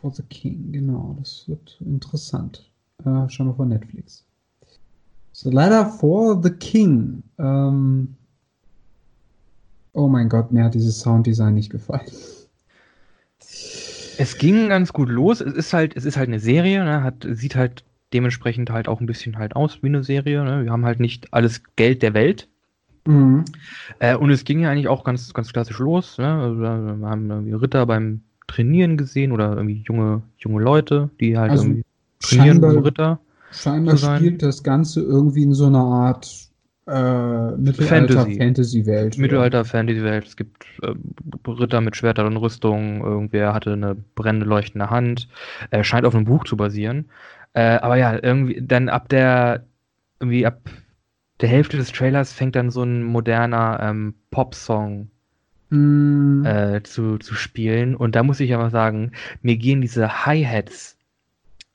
for 0.00 0.12
the 0.12 0.22
King, 0.22 0.72
genau, 0.72 1.16
das 1.18 1.44
wird 1.48 1.78
interessant. 1.80 2.70
Äh, 3.04 3.28
schauen 3.28 3.48
wir 3.48 3.54
von 3.54 3.68
Netflix. 3.68 4.24
So, 5.32 5.50
leider 5.50 5.86
for 5.86 6.40
the 6.42 6.50
King. 6.50 7.22
Ähm, 7.38 8.14
oh 9.92 10.08
mein 10.08 10.28
Gott, 10.28 10.52
mir 10.52 10.64
hat 10.64 10.74
dieses 10.74 11.00
Sounddesign 11.00 11.54
nicht 11.54 11.70
gefallen. 11.70 12.10
Es 14.20 14.36
ging 14.38 14.68
ganz 14.68 14.92
gut 14.92 15.08
los. 15.08 15.40
Es 15.40 15.54
ist 15.54 15.72
halt, 15.72 15.96
es 15.96 16.04
ist 16.04 16.16
halt 16.16 16.28
eine 16.28 16.40
Serie, 16.40 16.84
ne? 16.84 17.02
hat, 17.02 17.26
sieht 17.30 17.54
halt 17.54 17.84
dementsprechend 18.12 18.70
halt 18.70 18.88
auch 18.88 19.00
ein 19.00 19.06
bisschen 19.06 19.38
halt 19.38 19.54
aus 19.54 19.82
wie 19.82 19.86
eine 19.86 20.02
Serie. 20.02 20.42
Ne? 20.44 20.64
Wir 20.64 20.72
haben 20.72 20.84
halt 20.84 20.98
nicht 20.98 21.32
alles 21.32 21.62
Geld 21.76 22.02
der 22.02 22.14
Welt. 22.14 22.48
Mhm. 23.08 23.44
Äh, 24.00 24.16
und 24.16 24.30
es 24.30 24.44
ging 24.44 24.60
ja 24.60 24.70
eigentlich 24.70 24.88
auch 24.88 25.02
ganz, 25.02 25.32
ganz 25.32 25.52
klassisch 25.52 25.78
los. 25.78 26.18
Ne? 26.18 26.26
Also, 26.26 26.60
wir 26.60 27.08
haben 27.08 27.54
Ritter 27.54 27.86
beim 27.86 28.20
trainieren 28.46 28.96
gesehen 28.96 29.32
oder 29.32 29.56
irgendwie 29.56 29.82
junge, 29.86 30.22
junge 30.38 30.62
Leute, 30.62 31.10
die 31.20 31.36
halt 31.38 31.52
also 31.52 31.64
irgendwie 31.64 31.84
trainieren 32.20 32.60
scheinbar, 32.60 32.84
Ritter. 32.84 33.20
Scheinbar 33.52 33.96
spielt 33.96 34.42
das 34.42 34.62
Ganze 34.62 35.00
irgendwie 35.02 35.42
in 35.42 35.54
so 35.54 35.66
einer 35.66 35.84
Art 35.84 36.48
äh, 36.86 37.52
Mittelalter-Fantasy-Welt. 37.56 39.14
Fantasy 39.14 39.20
Mittelalter-Fantasy-Welt. 39.20 40.26
Es 40.26 40.36
gibt 40.36 40.66
äh, 40.82 40.94
Ritter 41.46 41.80
mit 41.80 41.96
Schwertern 41.96 42.26
und 42.26 42.36
Rüstung. 42.38 43.02
Irgendwer 43.02 43.54
hatte 43.54 43.72
eine 43.72 43.94
brennende, 44.14 44.46
leuchtende 44.46 44.90
Hand. 44.90 45.28
Äh, 45.70 45.84
scheint 45.84 46.06
auf 46.06 46.14
einem 46.14 46.24
Buch 46.24 46.44
zu 46.44 46.56
basieren. 46.56 47.06
Äh, 47.52 47.78
aber 47.78 47.96
ja, 47.96 48.18
irgendwie 48.22 48.62
dann 48.62 48.88
ab 48.88 49.08
der, 49.08 49.64
irgendwie 50.20 50.46
ab 50.46 50.60
der 51.40 51.48
Hälfte 51.48 51.76
des 51.76 51.92
Trailers 51.92 52.32
fängt 52.32 52.56
dann 52.56 52.70
so 52.70 52.82
ein 52.82 53.02
moderner 53.02 53.78
ähm, 53.82 54.14
Pop-Song 54.30 55.08
mm. 55.70 56.44
äh, 56.44 56.82
zu, 56.82 57.18
zu 57.18 57.34
spielen. 57.34 57.94
Und 57.94 58.16
da 58.16 58.22
muss 58.22 58.40
ich 58.40 58.54
aber 58.54 58.70
sagen, 58.70 59.12
mir 59.42 59.56
gehen 59.56 59.80
diese 59.80 60.26
Hi-Hats, 60.26 60.96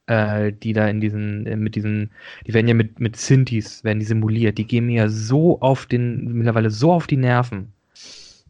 äh, 0.08 0.52
die 0.52 0.74
da 0.74 0.88
in 0.88 1.00
diesen, 1.00 1.46
äh, 1.46 1.56
mit 1.56 1.76
diesen, 1.76 2.12
die 2.46 2.54
werden 2.54 2.68
ja 2.68 2.74
mit, 2.74 3.00
mit 3.00 3.16
Synthes, 3.16 3.84
werden 3.84 4.00
die 4.00 4.06
simuliert, 4.06 4.58
die 4.58 4.68
gehen 4.68 4.86
mir 4.86 5.04
ja 5.04 5.10
so 5.10 5.62
auf 5.62 5.86
den, 5.86 6.34
mittlerweile 6.34 6.70
so 6.70 6.92
auf 6.92 7.08
die 7.08 7.18
Nerven. 7.18 7.72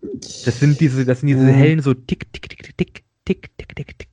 Das 0.02 0.60
sind 0.60 0.80
diese, 0.80 1.06
das 1.06 1.20
sind 1.20 1.28
diese 1.28 1.44
mm. 1.44 1.54
hellen 1.54 1.80
so 1.82 1.94
tick, 1.94 2.32
tick, 2.34 2.50
tick, 2.50 2.64
tick, 2.64 2.76
tick, 2.76 3.04
tick, 3.26 3.58
tick, 3.58 3.76
tick, 3.76 4.00
tick. 4.00 4.10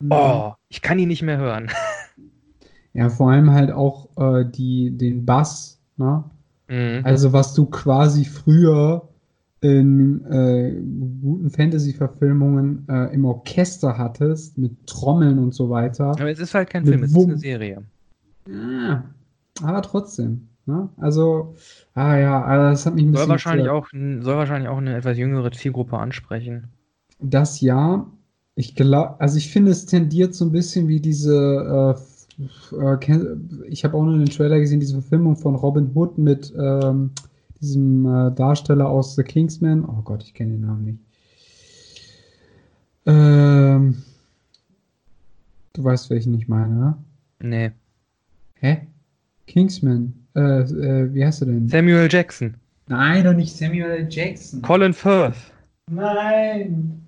Mm. 0.00 0.12
Oh, 0.12 0.54
ich 0.68 0.82
kann 0.82 0.98
die 0.98 1.06
nicht 1.06 1.22
mehr 1.22 1.38
hören. 1.38 1.70
Ja, 2.96 3.10
vor 3.10 3.32
allem 3.32 3.50
halt 3.50 3.72
auch 3.72 4.08
äh, 4.16 4.44
die, 4.48 4.96
den 4.96 5.26
Bass, 5.26 5.73
ne? 5.96 6.24
Mhm. 6.68 7.04
Also 7.04 7.32
was 7.32 7.54
du 7.54 7.66
quasi 7.66 8.24
früher 8.24 9.08
in 9.60 10.24
äh, 10.26 10.72
guten 11.22 11.50
Fantasy-Verfilmungen 11.50 12.86
äh, 12.88 13.14
im 13.14 13.24
Orchester 13.24 13.96
hattest, 13.96 14.58
mit 14.58 14.86
Trommeln 14.86 15.38
und 15.38 15.54
so 15.54 15.70
weiter. 15.70 16.10
Aber 16.10 16.30
es 16.30 16.38
ist 16.38 16.54
halt 16.54 16.68
kein 16.68 16.84
Film, 16.84 17.02
es 17.02 17.12
ist 17.12 17.24
eine 17.24 17.38
Serie. 17.38 17.82
Ja, 18.46 19.04
aber 19.62 19.80
trotzdem. 19.80 20.48
Ne? 20.66 20.90
Also, 20.98 21.54
ah 21.94 22.16
ja, 22.16 22.42
also 22.42 22.70
das 22.70 22.86
hat 22.86 22.94
mich 22.94 23.04
ein 23.06 23.14
soll 23.14 23.28
Wahrscheinlich 23.28 23.68
auch, 23.68 23.88
soll 23.90 24.36
wahrscheinlich 24.36 24.68
auch 24.68 24.78
eine 24.78 24.96
etwas 24.96 25.16
jüngere 25.16 25.50
Zielgruppe 25.50 25.98
ansprechen. 25.98 26.68
Das 27.20 27.60
ja. 27.60 28.06
Ich 28.56 28.76
glaube, 28.76 29.18
also 29.18 29.36
ich 29.36 29.50
finde, 29.50 29.72
es 29.72 29.86
tendiert 29.86 30.34
so 30.34 30.44
ein 30.44 30.52
bisschen 30.52 30.88
wie 30.88 31.00
diese 31.00 31.96
äh 31.96 32.13
ich 33.68 33.84
habe 33.84 33.96
auch 33.96 34.04
nur 34.04 34.18
den 34.18 34.28
Trailer 34.28 34.58
gesehen, 34.58 34.80
diese 34.80 35.00
Verfilmung 35.00 35.36
von 35.36 35.54
Robin 35.54 35.90
Hood 35.94 36.18
mit 36.18 36.52
ähm, 36.58 37.10
diesem 37.60 38.06
äh, 38.06 38.30
Darsteller 38.32 38.88
aus 38.88 39.14
The 39.14 39.22
Kingsman. 39.22 39.84
Oh 39.84 40.02
Gott, 40.02 40.22
ich 40.22 40.34
kenne 40.34 40.52
den 40.52 40.62
Namen 40.62 40.84
nicht. 40.84 40.98
Ähm, 43.06 44.02
du 45.74 45.84
weißt, 45.84 46.10
welchen 46.10 46.34
ich 46.34 46.48
meine, 46.48 46.74
ne? 46.74 46.96
Nee. 47.40 47.70
Hä? 48.54 48.86
Kingsman. 49.46 50.14
Äh, 50.34 50.40
äh, 50.40 51.14
wie 51.14 51.24
heißt 51.24 51.42
du 51.42 51.46
denn? 51.46 51.68
Samuel 51.68 52.08
Jackson. 52.10 52.56
Nein, 52.88 53.24
doch 53.24 53.34
nicht 53.34 53.54
Samuel 53.54 54.06
Jackson. 54.10 54.62
Colin 54.62 54.92
Firth. 54.92 55.36
Nein. 55.90 57.02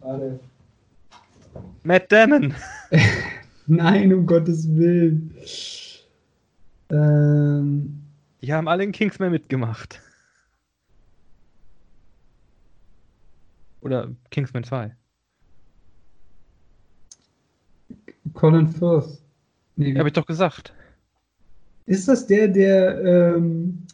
Warte. 0.00 0.40
Matt 1.82 2.10
Damon. 2.10 2.54
Nein, 3.70 4.12
um 4.12 4.26
Gottes 4.26 4.68
Willen. 4.74 5.32
Ähm, 6.90 8.02
die 8.42 8.52
haben 8.52 8.66
alle 8.66 8.82
in 8.82 8.90
Kingsman 8.90 9.30
mitgemacht. 9.30 10.00
Oder 13.80 14.10
Kingsman 14.32 14.64
2. 14.64 14.92
Colin 18.34 18.66
Firth. 18.66 19.22
Nee, 19.76 19.96
Habe 19.96 20.08
ich 20.08 20.14
doch 20.14 20.26
gesagt. 20.26 20.74
Ist 21.86 22.08
das 22.08 22.26
der, 22.26 22.48
der, 22.48 23.36
ähm, 23.36 23.86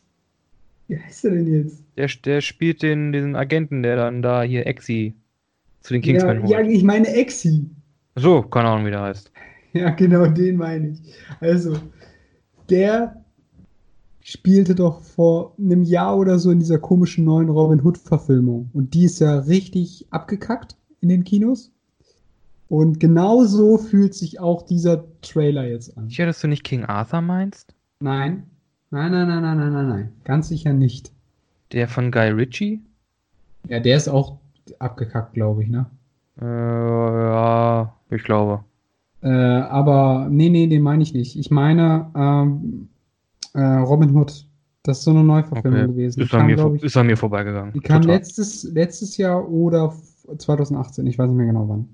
wie 0.88 0.98
heißt 0.98 1.26
er 1.26 1.32
denn 1.32 1.52
jetzt? 1.52 1.82
Der, 1.98 2.08
der 2.24 2.40
spielt 2.40 2.82
den, 2.82 3.12
diesen 3.12 3.36
Agenten, 3.36 3.82
der 3.82 3.96
dann 3.96 4.22
da 4.22 4.42
hier 4.42 4.66
Exi 4.66 5.14
zu 5.82 5.92
den 5.92 6.00
Kingsman 6.00 6.36
ja, 6.36 6.42
holt. 6.42 6.50
Ja, 6.50 6.60
ich 6.62 6.82
meine 6.82 7.08
Exi. 7.08 7.68
So, 8.14 8.40
keine 8.40 8.70
Ahnung, 8.70 8.86
wie 8.86 8.90
der 8.90 9.02
heißt. 9.02 9.30
Ja, 9.72 9.90
genau, 9.90 10.26
den 10.26 10.56
meine 10.56 10.88
ich. 10.88 11.02
Also, 11.40 11.76
der 12.70 13.24
spielte 14.20 14.74
doch 14.74 15.02
vor 15.02 15.54
einem 15.58 15.82
Jahr 15.82 16.16
oder 16.16 16.38
so 16.38 16.50
in 16.50 16.58
dieser 16.58 16.78
komischen 16.78 17.24
neuen 17.24 17.48
Robin 17.48 17.84
Hood-Verfilmung. 17.84 18.70
Und 18.72 18.94
die 18.94 19.04
ist 19.04 19.20
ja 19.20 19.38
richtig 19.38 20.06
abgekackt 20.10 20.76
in 21.00 21.08
den 21.08 21.24
Kinos. 21.24 21.70
Und 22.68 22.98
genau 22.98 23.44
so 23.44 23.78
fühlt 23.78 24.14
sich 24.14 24.40
auch 24.40 24.62
dieser 24.62 25.04
Trailer 25.20 25.66
jetzt 25.68 25.96
an. 25.96 26.08
Sicher, 26.08 26.26
dass 26.26 26.40
du 26.40 26.48
nicht 26.48 26.64
King 26.64 26.84
Arthur 26.84 27.20
meinst? 27.20 27.74
Nein. 28.00 28.50
Nein, 28.90 29.12
nein, 29.12 29.28
nein, 29.28 29.42
nein, 29.42 29.58
nein, 29.58 29.72
nein, 29.72 29.88
nein. 29.88 30.12
Ganz 30.24 30.48
sicher 30.48 30.72
nicht. 30.72 31.12
Der 31.72 31.86
von 31.86 32.10
Guy 32.10 32.30
Ritchie? 32.30 32.82
Ja, 33.68 33.80
der 33.80 33.96
ist 33.96 34.08
auch 34.08 34.38
abgekackt, 34.78 35.34
glaube 35.34 35.62
ich, 35.62 35.68
ne? 35.68 35.86
Äh, 36.40 36.44
ja, 36.44 37.94
ich 38.10 38.24
glaube. 38.24 38.64
Äh, 39.26 39.28
aber 39.28 40.28
nee, 40.30 40.48
nee, 40.48 40.68
den 40.68 40.82
meine 40.82 41.02
ich 41.02 41.12
nicht. 41.12 41.36
Ich 41.36 41.50
meine, 41.50 42.12
ähm, 42.14 42.88
äh, 43.54 43.60
Robin 43.60 44.14
Hood. 44.14 44.46
Das 44.84 44.98
ist 44.98 45.04
so 45.04 45.10
eine 45.10 45.24
Neuverfilmung 45.24 45.80
okay. 45.80 45.88
gewesen. 45.88 46.20
Ist, 46.20 46.30
kam, 46.30 46.42
an 46.42 46.46
mir, 46.46 46.74
ich, 46.76 46.82
ist 46.84 46.96
an 46.96 47.08
mir 47.08 47.16
vorbeigegangen. 47.16 47.72
Die 47.72 47.80
kam 47.80 48.02
letztes, 48.02 48.62
letztes 48.62 49.16
Jahr 49.16 49.48
oder 49.50 49.92
2018, 50.38 51.04
ich 51.08 51.18
weiß 51.18 51.28
nicht 51.28 51.36
mehr 51.36 51.46
genau 51.46 51.68
wann. 51.68 51.88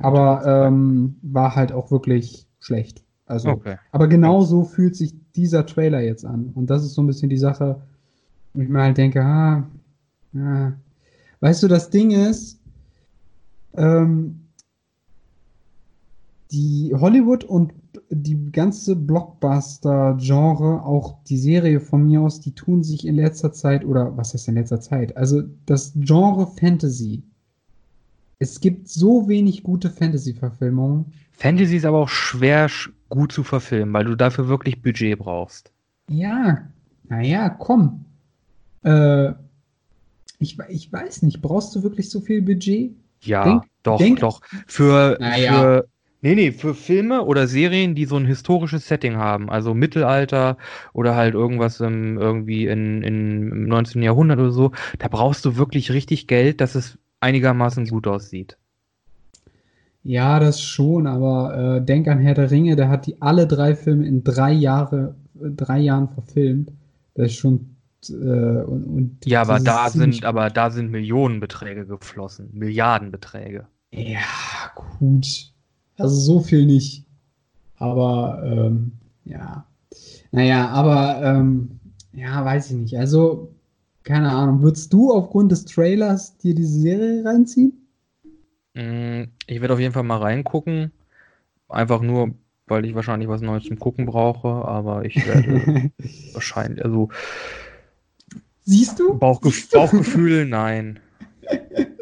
Aber 0.00 0.46
ähm, 0.46 1.16
war 1.22 1.56
halt 1.56 1.72
auch 1.72 1.90
wirklich 1.90 2.46
schlecht. 2.60 3.02
Also, 3.26 3.50
Okay. 3.50 3.78
aber 3.90 4.06
genau 4.06 4.42
so 4.42 4.62
fühlt 4.62 4.94
sich 4.94 5.12
dieser 5.34 5.66
Trailer 5.66 6.00
jetzt 6.02 6.24
an. 6.24 6.52
Und 6.54 6.70
das 6.70 6.84
ist 6.84 6.94
so 6.94 7.02
ein 7.02 7.08
bisschen 7.08 7.30
die 7.30 7.36
Sache, 7.36 7.82
wo 8.54 8.60
ich 8.60 8.68
mir 8.68 8.82
halt 8.82 8.96
denke, 8.96 9.24
ah, 9.24 9.64
ja. 10.34 10.72
Weißt 11.40 11.64
du, 11.64 11.68
das 11.68 11.90
Ding 11.90 12.12
ist, 12.12 12.60
ähm, 13.76 14.45
die 16.52 16.94
Hollywood 16.94 17.44
und 17.44 17.72
die 18.10 18.52
ganze 18.52 18.94
Blockbuster-Genre, 18.96 20.82
auch 20.84 21.22
die 21.24 21.38
Serie 21.38 21.80
von 21.80 22.06
mir 22.06 22.20
aus, 22.20 22.40
die 22.40 22.52
tun 22.52 22.82
sich 22.82 23.06
in 23.06 23.16
letzter 23.16 23.52
Zeit, 23.52 23.84
oder 23.84 24.16
was 24.16 24.32
heißt 24.34 24.48
in 24.48 24.54
letzter 24.54 24.80
Zeit? 24.80 25.16
Also 25.16 25.42
das 25.66 25.92
Genre 25.96 26.46
Fantasy. 26.46 27.22
Es 28.38 28.60
gibt 28.60 28.88
so 28.88 29.28
wenig 29.28 29.62
gute 29.62 29.90
Fantasy-Verfilmungen. 29.90 31.06
Fantasy 31.32 31.76
ist 31.76 31.86
aber 31.86 31.98
auch 31.98 32.08
schwer 32.08 32.68
sch- 32.68 32.90
gut 33.08 33.32
zu 33.32 33.42
verfilmen, 33.44 33.92
weil 33.94 34.04
du 34.04 34.14
dafür 34.14 34.46
wirklich 34.48 34.82
Budget 34.82 35.18
brauchst. 35.18 35.72
Ja, 36.10 36.68
naja, 37.08 37.48
komm. 37.48 38.04
Äh, 38.82 39.32
ich, 40.38 40.58
ich 40.68 40.92
weiß 40.92 41.22
nicht, 41.22 41.40
brauchst 41.40 41.74
du 41.74 41.82
wirklich 41.82 42.10
so 42.10 42.20
viel 42.20 42.42
Budget? 42.42 42.92
Ja, 43.22 43.42
Denk- 43.44 43.62
doch, 43.82 43.98
denk- 43.98 44.20
doch. 44.20 44.42
Für, 44.66 45.16
Naja. 45.18 45.52
für, 45.60 45.88
nee, 46.22 46.34
nee, 46.34 46.52
für 46.52 46.74
Filme 46.74 47.24
oder 47.24 47.46
Serien, 47.46 47.94
die 47.94 48.04
so 48.04 48.16
ein 48.16 48.26
historisches 48.26 48.88
Setting 48.88 49.16
haben, 49.16 49.50
also 49.50 49.74
Mittelalter 49.74 50.56
oder 50.92 51.14
halt 51.16 51.34
irgendwas 51.34 51.80
im, 51.80 52.18
irgendwie 52.18 52.66
in, 52.66 53.02
in, 53.02 53.50
im 53.50 53.68
19. 53.68 54.02
Jahrhundert 54.02 54.38
oder 54.38 54.52
so, 54.52 54.72
da 54.98 55.08
brauchst 55.08 55.44
du 55.44 55.56
wirklich 55.56 55.92
richtig 55.92 56.26
Geld, 56.26 56.60
dass 56.60 56.74
es 56.74 56.98
einigermaßen 57.20 57.86
gut 57.88 58.06
aussieht. 58.06 58.56
Ja, 60.02 60.38
das 60.38 60.62
schon, 60.62 61.08
aber 61.08 61.78
äh, 61.78 61.84
denk 61.84 62.06
an 62.06 62.20
Herr 62.20 62.34
der 62.34 62.50
Ringe, 62.52 62.76
der 62.76 62.88
hat 62.88 63.06
die 63.06 63.20
alle 63.20 63.46
drei 63.48 63.74
Filme 63.74 64.06
in 64.06 64.22
drei 64.22 64.52
Jahre, 64.52 65.16
drei 65.34 65.80
Jahren 65.80 66.08
verfilmt. 66.08 66.70
Das 67.14 67.26
ist 67.26 67.38
schon 67.38 67.76
äh, 68.10 68.12
und, 68.12 68.84
und 68.84 69.26
Ja, 69.26 69.42
aber 69.42 69.58
da 69.58 69.90
sind, 69.90 70.24
aber 70.24 70.50
da 70.50 70.70
sind 70.70 70.92
Millionenbeträge 70.92 71.86
geflossen, 71.86 72.50
Milliardenbeträge. 72.52 73.66
Ja, 73.92 74.20
gut. 74.74 75.55
Also 75.98 76.14
so 76.16 76.40
viel 76.40 76.66
nicht. 76.66 77.04
Aber 77.78 78.42
ähm, 78.44 78.92
ja. 79.24 79.66
Naja, 80.32 80.68
aber 80.68 81.22
ähm, 81.22 81.78
ja, 82.12 82.44
weiß 82.44 82.70
ich 82.70 82.76
nicht. 82.76 82.98
Also, 82.98 83.54
keine 84.02 84.30
Ahnung. 84.30 84.62
Würdest 84.62 84.92
du 84.92 85.12
aufgrund 85.12 85.52
des 85.52 85.64
Trailers 85.64 86.36
dir 86.38 86.54
diese 86.54 86.80
Serie 86.80 87.24
reinziehen? 87.24 87.72
Mm, 88.74 89.24
Ich 89.46 89.60
werde 89.60 89.74
auf 89.74 89.80
jeden 89.80 89.92
Fall 89.92 90.02
mal 90.02 90.18
reingucken. 90.18 90.92
Einfach 91.68 92.00
nur, 92.02 92.34
weil 92.66 92.84
ich 92.84 92.94
wahrscheinlich 92.94 93.28
was 93.28 93.40
Neues 93.40 93.64
zum 93.64 93.78
Gucken 93.78 94.06
brauche, 94.06 94.48
aber 94.48 95.04
ich 95.04 95.26
werde 95.26 95.90
wahrscheinlich, 96.32 96.84
also 96.84 97.08
Siehst 98.64 98.98
du? 98.98 99.18
Bauchge 99.18 99.50
Siehst 99.50 99.72
du? 99.72 99.78
Bauchgefühl, 99.78 100.46
nein. 100.46 101.00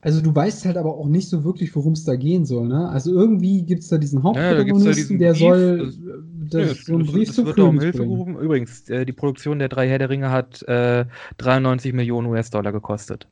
Also 0.00 0.20
du 0.22 0.32
weißt 0.32 0.64
halt 0.64 0.76
aber 0.76 0.94
auch 0.96 1.08
nicht 1.08 1.28
so 1.28 1.42
wirklich, 1.42 1.74
worum 1.74 1.94
es 1.94 2.04
da 2.04 2.14
gehen 2.14 2.46
soll, 2.46 2.68
ne? 2.68 2.88
Also 2.88 3.12
irgendwie 3.12 3.62
gibt 3.64 3.82
es 3.82 3.88
da 3.88 3.98
diesen 3.98 4.22
Ja, 4.22 4.32
da 4.54 4.62
gibt's 4.62 4.84
ja 4.84 4.90
Hauptprotagonisten, 4.90 4.94
diesen 4.94 5.18
der 5.18 5.30
Brief, 5.32 5.40
soll 5.40 5.78
das- 5.78 5.94
äh, 5.96 6.68
das, 6.68 6.84
so 6.84 6.92
einen 6.94 7.02
es- 7.04 7.12
Brief 7.12 7.28
es 7.30 7.34
zum 7.34 7.46
wird 7.46 7.58
da 7.58 7.62
um 7.64 7.80
Hilfe 7.80 7.98
gerufen. 7.98 8.38
Übrigens, 8.38 8.88
äh, 8.88 9.04
die 9.04 9.12
Produktion 9.12 9.58
der 9.58 9.68
drei 9.68 9.88
Herr 9.88 9.98
der 9.98 10.08
Ringe 10.08 10.30
hat 10.30 10.62
äh, 10.68 11.04
93 11.38 11.92
Millionen 11.92 12.28
US-Dollar 12.28 12.70
gekostet. 12.72 13.26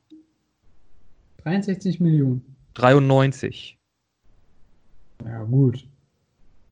63 1.43 1.99
Millionen. 2.01 2.43
93. 2.73 3.77
Ja, 5.25 5.43
gut. 5.43 5.87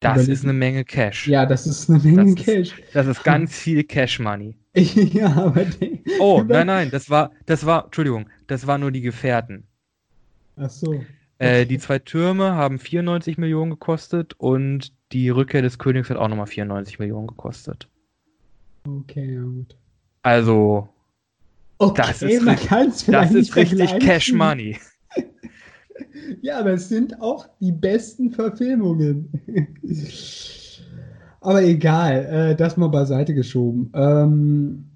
Das 0.02 0.28
ist 0.28 0.43
eine 0.43 0.54
Menge 0.54 0.84
Cash. 0.84 1.28
Ja, 1.28 1.46
das 1.46 1.66
ist 1.66 1.89
eine 1.89 2.00
Menge 2.00 2.36
Das 2.36 2.41
ist- 2.41 2.46
Cash. 2.46 2.76
Das 2.93 3.08
ist 3.08 3.24
ganz 3.24 3.56
viel 3.58 3.84
Cash 3.86 4.20
Money. 4.20 4.56
ja, 4.76 5.32
aber 5.34 5.66
Oh, 6.20 6.43
nein, 6.46 6.68
nein, 6.68 6.91
das 6.91 7.10
war, 7.10 7.32
das 7.46 7.66
war, 7.66 7.86
Entschuldigung, 7.86 8.30
das 8.48 8.68
war 8.68 8.78
nur 8.78 8.91
die 8.91 9.02
Gefährten. 9.02 9.64
Ach 10.58 10.70
so. 10.70 11.03
Äh, 11.38 11.66
die 11.66 11.80
zwei 11.80 11.99
Türme 11.99 12.53
haben 12.56 12.80
94 12.80 13.38
Millionen 13.38 13.72
gekostet 13.72 14.34
und 14.38 14.93
die 15.12 15.30
Rückkehr 15.30 15.62
des 15.62 15.78
Königs 15.80 16.10
hat 16.10 16.18
auch 16.18 16.30
nochmal 16.30 16.47
94 16.47 16.99
Millionen 16.99 17.28
gekostet. 17.28 17.89
Okay, 18.88 19.36
ja 19.36 19.41
gut. 19.41 19.76
Also, 20.24 20.89
Okay, 21.78 22.03
Das 22.08 22.22
ist 22.22 22.45
richtig- 22.45 23.06
das 23.08 23.32
ist 23.34 23.56
richtig. 23.56 23.99
Cash 23.99 24.32
Money. 24.34 24.78
Ja, 26.41 26.60
aber 26.60 26.74
es 26.74 26.89
sind 26.89 27.22
auch 27.22 27.47
die 27.62 27.72
besten 27.72 28.30
Verfilmungen. 28.30 29.30
aber 31.39 31.64
egal, 31.64 32.26
äh, 32.51 32.56
das 32.56 32.76
mal 32.76 32.89
beiseite 32.89 33.34
geschoben. 33.34 33.91
Ähm, 33.93 34.89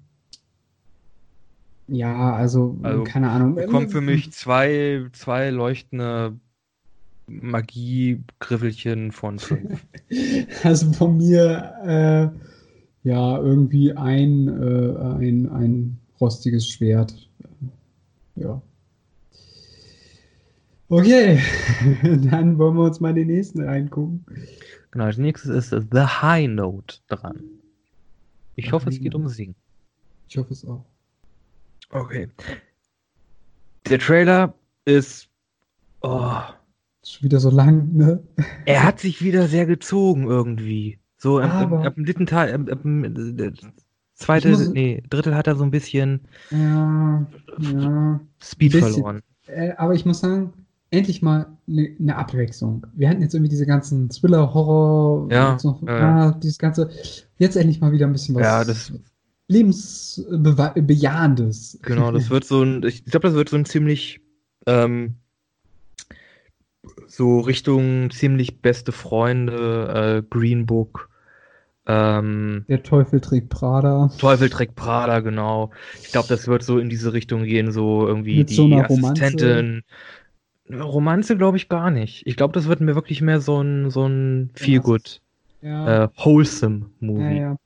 ja, 1.90 2.34
also, 2.34 2.78
Also, 2.82 3.04
keine 3.04 3.30
Ahnung. 3.30 3.56
Bekommen 3.56 3.88
für 3.88 4.00
mich 4.00 4.32
zwei, 4.32 5.06
zwei 5.12 5.50
leuchtende 5.50 6.38
Magie-Griffelchen 7.26 9.12
von 9.12 9.38
fünf. 9.38 9.86
Also 10.64 10.92
von 10.92 11.16
mir, 11.16 11.72
äh, 11.84 13.08
ja, 13.08 13.38
irgendwie 13.38 13.92
ein, 13.92 14.48
äh, 14.48 15.26
ein, 15.26 15.48
ein 15.48 15.98
rostiges 16.20 16.68
Schwert. 16.68 17.28
Ja. 18.36 18.60
Okay, 20.88 21.40
dann 22.02 22.58
wollen 22.58 22.76
wir 22.76 22.84
uns 22.84 22.98
mal 22.98 23.14
den 23.14 23.28
nächsten 23.28 23.62
reingucken. 23.62 24.24
Genau, 24.90 25.04
als 25.04 25.18
nächstes 25.18 25.72
ist 25.72 25.86
The 25.92 26.00
High 26.00 26.48
Note 26.48 26.96
dran. 27.06 27.42
Ich 28.56 28.72
hoffe, 28.72 28.88
es 28.88 29.00
geht 29.00 29.14
um 29.14 29.28
Singen. 29.28 29.54
Ich 30.28 30.36
hoffe 30.36 30.52
es 30.52 30.64
auch. 30.64 30.84
Okay. 31.90 32.28
Der 33.88 33.98
Trailer 33.98 34.54
ist. 34.84 35.28
Oh, 36.02 36.30
Ist 37.02 37.22
wieder 37.22 37.40
so 37.40 37.50
lang, 37.50 37.92
ne? 37.94 38.22
er 38.66 38.84
hat 38.84 39.00
sich 39.00 39.22
wieder 39.22 39.48
sehr 39.48 39.66
gezogen 39.66 40.24
irgendwie. 40.24 40.98
So 41.18 41.38
ab, 41.40 41.52
ab, 41.72 41.84
ab 41.84 41.94
dem 41.96 42.04
dritten 42.06 42.26
Teil, 42.26 42.54
ab, 42.54 42.70
ab 42.70 42.82
dem 42.82 43.04
äh, 43.04 43.52
zweite, 44.14 44.48
Ich 44.50 44.58
muss- 44.58 44.68
nee, 44.70 45.02
Drittel 45.10 45.34
hat 45.34 45.46
er 45.46 45.56
so 45.56 45.64
ein 45.64 45.70
bisschen 45.70 46.20
Ja, 46.50 47.26
ja. 47.58 48.20
Speed 48.42 48.72
Bisschen. 48.72 48.92
verloren. 48.92 49.20
Äh, 49.46 49.72
aber 49.76 49.94
ich 49.94 50.06
muss 50.06 50.20
sagen, 50.20 50.52
endlich 50.90 51.20
mal 51.20 51.46
eine 51.68 51.90
ne 51.98 52.16
Abwechslung. 52.16 52.86
Wir 52.94 53.08
hatten 53.10 53.20
jetzt 53.20 53.34
irgendwie 53.34 53.50
diese 53.50 53.66
ganzen 53.66 54.08
Thriller, 54.08 54.54
Horror, 54.54 55.30
Ja, 55.30 55.58
noch, 55.62 55.82
ja, 55.82 55.98
ja. 55.98 56.28
ah, 56.28 56.30
dieses 56.32 56.58
ganze. 56.58 56.88
Jetzt 57.38 57.56
endlich 57.56 57.80
mal 57.80 57.92
wieder 57.92 58.06
ein 58.06 58.12
bisschen 58.12 58.34
was 58.36 58.42
Ja, 58.42 58.64
das, 58.64 58.92
lebensbejahendes. 59.50 61.78
genau, 61.82 62.12
das 62.12 62.30
wird 62.30 62.44
so 62.44 62.62
ein, 62.62 62.84
ich 62.84 63.04
glaube, 63.04 63.26
das 63.28 63.34
wird 63.34 63.48
so 63.48 63.56
ein 63.56 63.64
ziemlich, 63.64 64.20
ähm, 64.66 65.16
so 67.06 67.40
Richtung 67.40 68.10
ziemlich 68.10 68.60
beste 68.62 68.92
Freunde, 68.92 70.22
äh, 70.22 70.26
Green 70.28 70.66
Book, 70.66 71.08
ähm, 71.86 72.64
Der 72.68 72.82
Teufel 72.84 73.20
trägt 73.20 73.48
Prada. 73.48 74.10
Teufel 74.18 74.50
trägt 74.50 74.76
Prada, 74.76 75.18
genau. 75.20 75.70
Ich 76.02 76.12
glaube, 76.12 76.28
das 76.28 76.46
wird 76.46 76.62
so 76.62 76.78
in 76.78 76.88
diese 76.88 77.12
Richtung 77.12 77.42
gehen, 77.42 77.72
so 77.72 78.06
irgendwie 78.06 78.38
Mit 78.38 78.50
die 78.50 78.54
so 78.54 78.66
einer 78.66 78.86
Romanze? 78.86 79.24
Assistentin. 79.24 79.82
Romanze 80.72 81.36
glaube 81.36 81.56
ich 81.56 81.68
gar 81.68 81.90
nicht. 81.90 82.24
Ich 82.26 82.36
glaube, 82.36 82.52
das 82.52 82.68
wird 82.68 82.80
mir 82.80 82.94
wirklich 82.94 83.22
mehr 83.22 83.40
so 83.40 83.60
ein, 83.60 83.90
so 83.90 84.06
ein 84.06 84.50
Feel-Good, 84.54 85.20
Ja, 85.62 86.04
äh, 86.04 86.08
wholesome 86.16 86.86
ja, 87.00 87.00
Movie. 87.00 87.38
ja. 87.38 87.56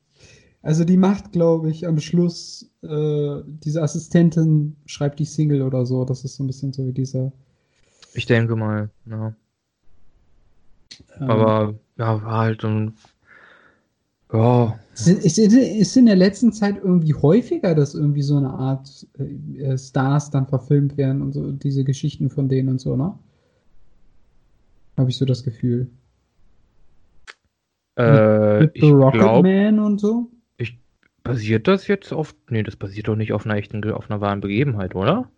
Also 0.65 0.85
die 0.85 0.97
macht, 0.97 1.33
glaube 1.33 1.71
ich, 1.71 1.87
am 1.87 2.01
Schluss 2.01 2.71
äh, 2.83 3.43
diese 3.47 3.83
Assistentin 3.83 4.77
schreibt 4.87 5.19
die 5.19 5.27
Single 5.27 5.61
oder 5.61 5.85
so. 5.85 6.07
Das 6.07 6.25
ist 6.25 6.37
so 6.37 6.43
ein 6.43 6.47
bisschen 6.47 6.73
so 6.73 6.87
wie 6.87 6.93
dieser. 6.93 7.33
Ich 8.15 8.25
denke 8.25 8.57
mal, 8.57 8.89
ja. 9.05 9.35
ähm, 11.21 11.31
Aber, 11.31 11.75
ja, 11.99 12.23
war 12.23 12.39
halt 12.39 12.65
ein, 12.65 12.95
ja, 14.33 14.79
ist, 14.95 15.39
ist, 15.39 15.97
in 15.99 16.07
der 16.07 16.17
letzten 16.17 16.51
Zeit 16.55 16.77
irgendwie 16.83 17.13
häufiger, 17.13 17.75
dass 17.75 17.95
irgendwie 17.95 18.23
so 18.23 18.39
eine 18.39 18.49
Art 18.51 19.07
äh, 19.19 19.77
Stars 19.77 20.31
dann 20.31 20.47
verfilmt 20.47 20.97
werden 20.97 21.21
und 21.21 21.33
so 21.33 21.53
diese 21.53 21.85
Geschichten 21.85 22.31
von 22.31 22.49
denen 22.49 22.71
und 22.71 22.81
so, 22.81 22.97
ne? 22.97 23.19
Habe 24.97 25.11
ich 25.11 25.19
so 25.19 25.27
das 25.27 25.43
Gefühl. 25.43 25.91
äh, 27.97 28.61
Mit 28.61 28.71
ich 28.75 28.81
The 28.81 28.91
Rocket 28.93 29.21
glaube, 29.21 29.49
Man 29.49 29.79
und 29.79 30.01
so? 30.01 30.31
Basiert 31.25 31.67
das 31.69 31.89
jetzt 31.89 32.13
auf, 32.13 32.35
nee, 32.51 32.63
das 32.63 32.77
basiert 32.77 33.09
doch 33.09 33.17
nicht 33.17 33.33
auf 33.33 33.47
einer 33.47 33.57
echten, 33.57 33.85
auf 33.93 34.11
einer 34.11 34.21
wahren 34.21 34.41
Begebenheit, 34.41 34.95
oder? 34.95 35.31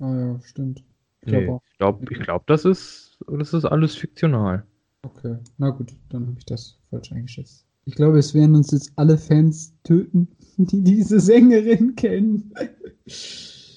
Ah 0.00 0.14
ja, 0.14 0.40
stimmt. 0.42 0.82
Ich 1.22 1.28
glaube 1.28 1.46
Nee, 1.46 1.48
auch. 1.52 1.62
ich 1.70 1.78
glaube, 1.78 2.04
glaub, 2.06 2.46
das 2.46 2.64
ist, 2.64 3.18
das 3.28 3.52
ist 3.54 3.64
alles 3.64 3.94
fiktional. 3.94 4.66
Okay, 5.02 5.38
na 5.58 5.70
gut, 5.70 5.94
dann 6.08 6.26
habe 6.26 6.38
ich 6.38 6.44
das 6.46 6.78
falsch 6.90 7.12
eingeschätzt. 7.12 7.66
Ich 7.86 7.94
glaube, 7.94 8.18
es 8.18 8.34
werden 8.34 8.54
uns 8.56 8.70
jetzt 8.70 8.92
alle 8.96 9.16
Fans 9.18 9.74
töten, 9.84 10.28
die 10.56 10.82
diese 10.82 11.20
Sängerin 11.20 11.94
kennen. 11.96 12.52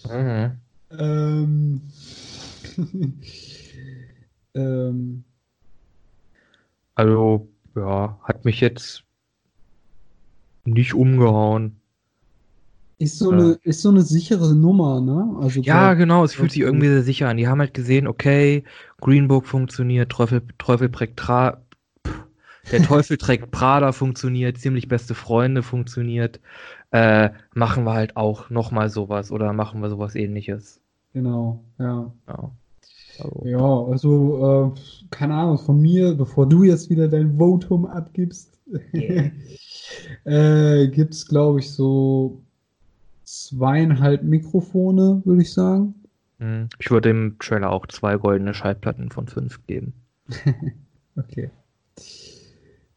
Mhm. 0.06 0.62
Ähm, 0.92 1.82
ähm, 4.56 5.24
also, 6.96 7.48
ja, 7.76 8.20
hat 8.24 8.46
mich 8.46 8.60
jetzt 8.62 9.04
nicht 10.66 10.94
umgehauen. 10.94 11.78
Ist 13.00 13.20
so, 13.20 13.32
eine, 13.32 13.58
ist 13.64 13.82
so 13.82 13.90
eine 13.90 14.02
sichere 14.02 14.56
Nummer, 14.56 15.02
ne? 15.02 15.36
Also 15.42 15.60
ja, 15.60 15.94
genau, 15.94 16.24
es 16.24 16.36
fühlt 16.36 16.52
sich 16.52 16.62
irgendwie 16.62 16.88
sehr 16.88 17.04
sicher 17.04 17.28
an. 17.28 17.38
Die 17.38 17.48
haben 17.48 17.60
halt 17.60 17.74
gesehen, 17.74 18.08
okay, 18.08 18.64
Greenbook 19.02 19.46
funktioniert, 19.46 20.12
Teufel, 20.12 20.42
Teufel 20.58 20.90
trägt 20.90 21.18
Tra 21.18 21.58
der 22.72 22.82
Teufel 22.82 23.18
trägt 23.18 23.52
Prada 23.52 23.92
funktioniert, 23.92 24.58
ziemlich 24.58 24.88
beste 24.88 25.16
Freunde 25.16 25.64
funktioniert. 25.64 26.40
Äh, 26.92 27.32
machen 27.54 27.84
wir 27.84 27.94
halt 27.94 28.16
auch 28.16 28.50
nochmal 28.50 28.90
sowas 28.90 29.32
oder 29.32 29.52
machen 29.52 29.82
wir 29.82 29.90
sowas 29.90 30.16
ähnliches. 30.16 30.80
Genau, 31.14 31.64
ja. 31.78 32.12
Ja, 32.28 32.52
also, 33.20 33.42
ja, 33.46 33.92
also 33.92 34.74
äh, 34.76 35.08
keine 35.10 35.36
Ahnung, 35.36 35.58
von 35.58 35.82
mir, 35.82 36.16
bevor 36.16 36.48
du 36.48 36.64
jetzt 36.64 36.90
wieder 36.90 37.08
dein 37.08 37.38
Votum 37.38 37.86
abgibst, 37.86 38.58
yeah. 38.94 39.32
äh, 40.26 40.88
gibt 40.88 41.14
es, 41.14 41.28
glaube 41.28 41.60
ich, 41.60 41.72
so 41.72 42.42
zweieinhalb 43.24 44.24
Mikrofone, 44.24 45.22
würde 45.26 45.42
ich 45.42 45.54
sagen. 45.54 45.96
Hm, 46.40 46.70
ich 46.80 46.92
würde 46.92 47.10
dem 47.10 47.38
Trailer 47.40 47.72
auch 47.72 47.88
zwei 47.88 48.18
goldene 48.18 48.54
Schallplatten 48.54 49.10
von 49.10 49.28
fünf 49.28 49.66
geben. 49.66 49.94
okay. 51.16 51.50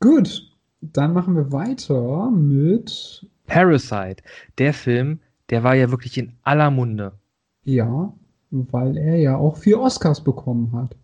Gut, 0.01 0.51
dann 0.80 1.12
machen 1.12 1.37
wir 1.37 1.53
weiter 1.53 2.30
mit 2.30 3.26
Parasite. 3.47 4.22
Der 4.59 4.74
Film, 4.74 5.20
der 5.51 5.62
war 5.62 5.74
ja 5.74 5.91
wirklich 5.91 6.18
in 6.18 6.32
aller 6.43 6.70
Munde. 6.70 7.12
Ja, 7.64 8.12
weil 8.51 8.97
er 8.97 9.16
ja 9.16 9.37
auch 9.37 9.57
vier 9.57 9.80
Oscars 9.80 10.22
bekommen 10.22 10.72
hat. 10.72 10.97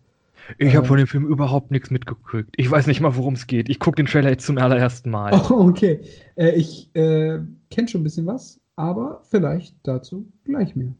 Ich 0.57 0.75
habe 0.75 0.85
äh, 0.85 0.87
von 0.87 0.97
dem 0.97 1.07
Film 1.07 1.25
überhaupt 1.25 1.71
nichts 1.71 1.89
mitgekriegt. 1.89 2.53
Ich 2.57 2.69
weiß 2.69 2.87
nicht 2.87 3.01
mal, 3.01 3.15
worum 3.15 3.33
es 3.33 3.47
geht. 3.47 3.69
Ich 3.69 3.79
gucke 3.79 3.95
den 3.95 4.05
Trailer 4.05 4.29
jetzt 4.29 4.45
zum 4.45 4.57
allerersten 4.57 5.09
Mal. 5.09 5.31
Oh, 5.49 5.67
okay. 5.67 6.01
Äh, 6.35 6.51
ich 6.51 6.89
äh, 6.95 7.39
kenne 7.69 7.87
schon 7.87 8.01
ein 8.01 8.03
bisschen 8.03 8.25
was, 8.25 8.59
aber 8.75 9.21
vielleicht 9.29 9.75
dazu 9.83 10.31
gleich 10.45 10.75
mehr. 10.75 10.93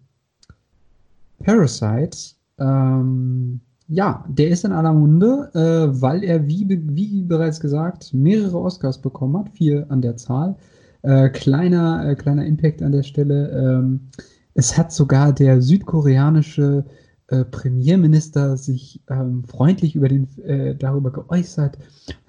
Parasite, 1.44 2.36
ähm, 2.60 3.60
ja, 3.88 4.26
der 4.30 4.50
ist 4.50 4.64
in 4.64 4.72
aller 4.72 4.94
Munde, 4.94 5.52
äh, 5.54 6.02
weil 6.02 6.24
er, 6.24 6.48
wie, 6.48 6.66
wie 6.70 7.22
bereits 7.24 7.60
gesagt, 7.60 8.14
mehrere 8.14 8.60
Oscars 8.60 9.02
bekommen 9.02 9.38
hat, 9.38 9.50
vier 9.50 9.86
an 9.90 10.02
der 10.02 10.18
Zahl. 10.18 10.56
Äh, 11.02 11.30
kleiner, 11.30 12.08
äh, 12.08 12.16
kleiner 12.16 12.46
Impact 12.46 12.82
an 12.82 12.94
der 12.94 13.04
Stelle. 13.04 13.50
Ähm, 13.50 14.10
es 14.54 14.78
hat 14.78 14.92
sogar 14.92 15.34
der 15.34 15.62
südkoreanische 15.62 16.86
äh, 17.34 17.46
Premierminister 17.46 18.58
sich 18.58 19.02
ähm, 19.10 19.44
freundlich 19.44 19.96
über 19.96 20.08
den, 20.08 20.28
äh, 20.46 20.76
darüber 20.76 21.12
geäußert, 21.12 21.80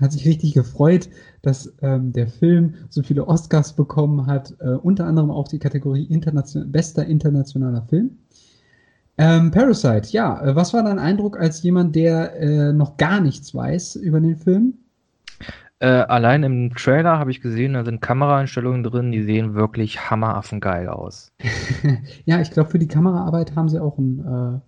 hat 0.01 0.13
sich 0.13 0.27
richtig 0.27 0.55
gefreut, 0.55 1.11
dass 1.43 1.75
ähm, 1.83 2.15
der 2.15 2.27
Film 2.27 2.75
so 2.89 3.03
viele 3.03 3.29
Oscars 3.29 3.75
bekommen 3.75 4.27
hat, 4.27 4.55
äh, 4.61 4.71
unter 4.71 5.05
anderem 5.07 5.31
auch 5.31 5.47
die 5.47 5.59
Kategorie 5.59 6.05
internation 6.05 6.73
bester 6.73 7.05
internationaler 7.05 7.83
Film. 7.83 8.17
Ähm, 9.19 9.51
Parasite, 9.51 10.09
ja, 10.11 10.43
äh, 10.43 10.57
was 10.57 10.73
war 10.73 10.83
dein 10.83 10.99
Eindruck 10.99 11.39
als 11.39 11.63
jemand, 11.63 11.95
der 11.95 12.41
äh, 12.41 12.73
noch 12.73 12.97
gar 12.97 13.21
nichts 13.21 13.55
weiß 13.55 13.97
über 13.97 14.21
den 14.21 14.37
Film? 14.37 14.75
Allein 15.81 16.45
im 16.45 16.75
Trailer 16.75 17.19
habe 17.19 17.31
ich 17.31 17.43
gesehen, 17.43 17.75
da 17.75 17.85
sind 17.85 18.01
Kameraeinstellungen 18.01 18.83
drin, 18.85 19.13
die 19.13 19.23
sehen 19.23 19.55
wirklich 19.55 20.09
hammeraffengeil 20.11 20.89
aus. 20.89 21.31
ja, 22.25 22.41
ich 22.41 22.53
glaube, 22.53 22.71
für 22.71 22.79
die 22.79 22.89
Kameraarbeit 22.89 23.55
haben 23.55 23.69
sie 23.69 23.83
auch 23.83 23.99
einen, 23.99 24.63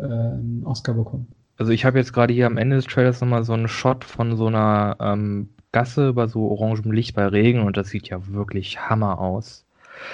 äh, 0.00 0.04
einen 0.04 0.62
Oscar 0.64 0.94
bekommen. 0.94 1.26
Also 1.56 1.72
ich 1.72 1.84
habe 1.84 1.98
jetzt 1.98 2.12
gerade 2.12 2.32
hier 2.32 2.46
am 2.46 2.56
Ende 2.56 2.76
des 2.76 2.86
Trailers 2.86 3.20
nochmal 3.20 3.44
so 3.44 3.52
einen 3.52 3.68
Shot 3.68 4.04
von 4.04 4.36
so 4.36 4.46
einer 4.46 4.96
ähm, 4.98 5.50
Gasse 5.72 6.14
bei 6.14 6.26
so 6.26 6.48
orangem 6.48 6.90
Licht 6.92 7.14
bei 7.14 7.26
Regen 7.26 7.60
und 7.60 7.76
das 7.76 7.90
sieht 7.90 8.08
ja 8.08 8.26
wirklich 8.28 8.80
Hammer 8.88 9.18
aus. 9.18 9.66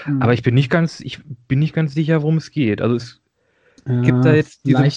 Mhm. 0.06 0.22
Aber 0.22 0.34
ich 0.34 0.42
bin 0.42 0.54
nicht 0.54 0.70
ganz, 0.70 1.00
ich 1.00 1.20
bin 1.48 1.60
nicht 1.60 1.74
ganz 1.74 1.94
sicher, 1.94 2.22
worum 2.22 2.36
es 2.36 2.50
geht. 2.50 2.82
Also 2.82 2.96
es 2.96 3.20
ja, 3.86 4.00
gibt 4.00 4.24
da 4.24 4.34
jetzt 4.34 4.66
diese 4.66 4.90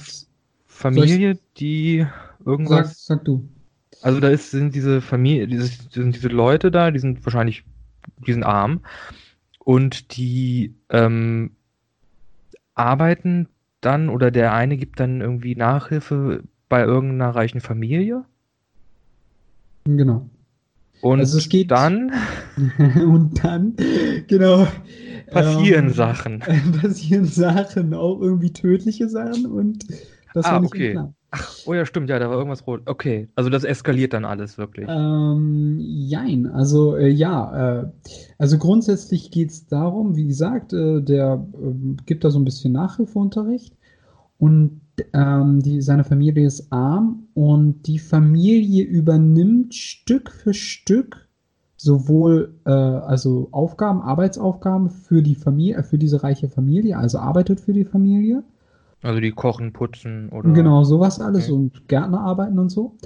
Familie, 0.66 1.38
die 1.58 2.08
irgendwas. 2.46 3.06
Sag, 3.06 3.18
sag, 3.18 3.26
du. 3.26 3.48
Also 4.02 4.20
da 4.20 4.30
ist, 4.30 4.52
sind 4.52 4.74
diese 4.76 5.02
Familie, 5.02 5.48
diese, 5.48 5.66
sind 5.92 6.16
diese 6.16 6.30
Leute 6.30 6.72
da, 6.72 6.90
die 6.90 7.00
sind 7.00 7.26
wahrscheinlich, 7.26 7.66
die 8.26 8.34
sind 8.34 8.44
arm 8.44 8.82
und 9.60 10.16
die 10.18 10.74
ähm, 10.90 11.52
arbeiten 12.76 13.50
dann 13.82 14.10
oder 14.10 14.32
der 14.32 14.54
eine 14.54 14.78
gibt 14.78 15.00
dann 15.00 15.22
irgendwie 15.22 15.56
Nachhilfe 15.56 16.44
bei 16.68 16.84
irgendeiner 16.84 17.36
reichen 17.36 17.62
Familie. 17.62 18.26
Genau. 19.86 20.30
Und 21.02 21.20
also 21.20 21.38
es 21.38 21.50
geht 21.50 21.72
dann. 21.72 22.12
und 22.96 23.44
dann, 23.44 23.76
genau. 24.28 24.68
Passieren 25.32 25.88
ähm, 25.88 25.94
Sachen. 25.94 26.40
Passieren 26.82 27.26
Sachen, 27.26 27.94
auch 27.94 28.20
irgendwie 28.20 28.52
tödliche 28.52 29.08
Sachen 29.10 29.46
und 29.46 29.86
das 30.34 30.46
ah, 30.46 30.54
war 30.54 30.62
nicht 30.62 30.74
okay. 30.74 30.92
klar. 30.92 31.14
Ach, 31.32 31.56
oh 31.66 31.74
ja, 31.74 31.86
stimmt, 31.86 32.10
ja, 32.10 32.18
da 32.18 32.30
war 32.30 32.38
irgendwas 32.38 32.66
rot. 32.66 32.82
Okay, 32.86 33.28
also 33.36 33.50
das 33.50 33.64
eskaliert 33.64 34.14
dann 34.14 34.26
alles 34.26 34.58
wirklich. 34.58 34.88
Ähm, 34.90 35.78
jein, 35.80 36.48
also 36.48 36.96
äh, 36.96 37.10
ja, 37.10 37.82
äh, 37.82 37.92
also 38.38 38.58
grundsätzlich 38.58 39.30
geht 39.30 39.52
es 39.52 39.68
darum, 39.68 40.16
wie 40.16 40.28
gesagt, 40.28 40.74
äh, 40.74 41.02
der 41.02 41.46
äh, 41.54 41.96
gibt 42.06 42.24
da 42.24 42.32
so 42.32 42.40
ein 42.40 42.46
bisschen 42.46 42.74
Nachhilfeunterricht 42.74 43.78
und 44.38 44.82
ähm, 45.14 45.62
die, 45.62 45.82
seine 45.82 46.04
Familie 46.04 46.46
ist 46.46 46.72
arm 46.72 47.28
und 47.34 47.84
die 47.88 48.00
Familie 48.00 48.84
übernimmt 48.84 49.76
Stück 49.76 50.32
für 50.32 50.54
Stück 50.54 51.30
sowohl 51.80 52.56
äh, 52.66 52.72
also 52.72 53.48
Aufgaben, 53.52 54.02
Arbeitsaufgaben 54.02 54.90
für 54.90 55.24
die 55.24 55.36
Familie, 55.36 55.78
äh, 55.78 55.84
für 55.84 55.98
diese 55.98 56.24
reiche 56.24 56.50
Familie, 56.50 56.98
also 56.98 57.20
arbeitet 57.20 57.62
für 57.62 57.74
die 57.74 57.86
Familie. 57.86 58.44
Also 59.02 59.20
die 59.20 59.32
kochen, 59.32 59.72
putzen 59.72 60.30
oder. 60.30 60.50
Genau, 60.52 60.84
sowas 60.84 61.20
alles 61.20 61.46
okay. 61.46 61.54
und 61.54 61.88
Gärtner 61.88 62.22
arbeiten 62.22 62.60
und 62.60 62.70
so. 62.70 62.98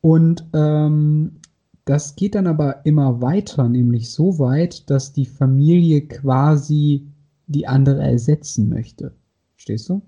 Und 0.00 0.44
ähm, 0.54 1.40
das 1.84 2.16
geht 2.16 2.34
dann 2.34 2.46
aber 2.46 2.86
immer 2.86 3.20
weiter, 3.20 3.68
nämlich 3.68 4.10
so 4.10 4.38
weit, 4.38 4.88
dass 4.88 5.12
die 5.12 5.26
Familie 5.26 6.06
quasi 6.06 7.06
die 7.46 7.66
andere 7.66 8.02
ersetzen 8.02 8.68
möchte. 8.70 9.12
Stehst 9.56 9.88
du? 9.88 10.02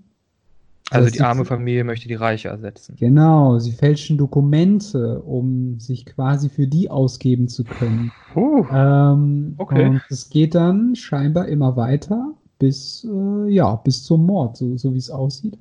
Also 0.89 1.09
die 1.09 1.21
arme 1.21 1.43
Familie 1.43 1.83
möchte 1.83 2.07
die 2.07 2.15
Reiche 2.15 2.47
ersetzen. 2.47 2.95
Genau, 2.97 3.59
sie 3.59 3.73
fälschen 3.73 4.17
Dokumente, 4.17 5.21
um 5.21 5.79
sich 5.79 6.05
quasi 6.05 6.49
für 6.49 6.65
die 6.65 6.89
ausgeben 6.89 7.49
zu 7.49 7.65
können. 7.65 8.11
Uh, 8.35 8.65
ähm, 8.71 9.55
okay. 9.57 9.85
Und 9.85 10.01
es 10.09 10.29
geht 10.29 10.55
dann 10.55 10.95
scheinbar 10.95 11.47
immer 11.47 11.75
weiter 11.75 12.33
bis, 12.59 13.05
äh, 13.09 13.49
ja, 13.49 13.75
bis 13.75 14.03
zum 14.03 14.25
Mord, 14.25 14.57
so, 14.57 14.77
so 14.77 14.93
wie 14.93 14.97
es 14.99 15.09
aussieht. 15.09 15.57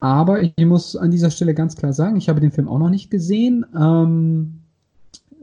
Aber 0.00 0.42
ich 0.42 0.66
muss 0.66 0.94
an 0.96 1.10
dieser 1.10 1.30
Stelle 1.30 1.54
ganz 1.54 1.76
klar 1.76 1.92
sagen, 1.92 2.16
ich 2.16 2.28
habe 2.28 2.40
den 2.40 2.52
Film 2.52 2.68
auch 2.68 2.78
noch 2.78 2.90
nicht 2.90 3.10
gesehen. 3.10 3.64
Ähm, 3.78 4.60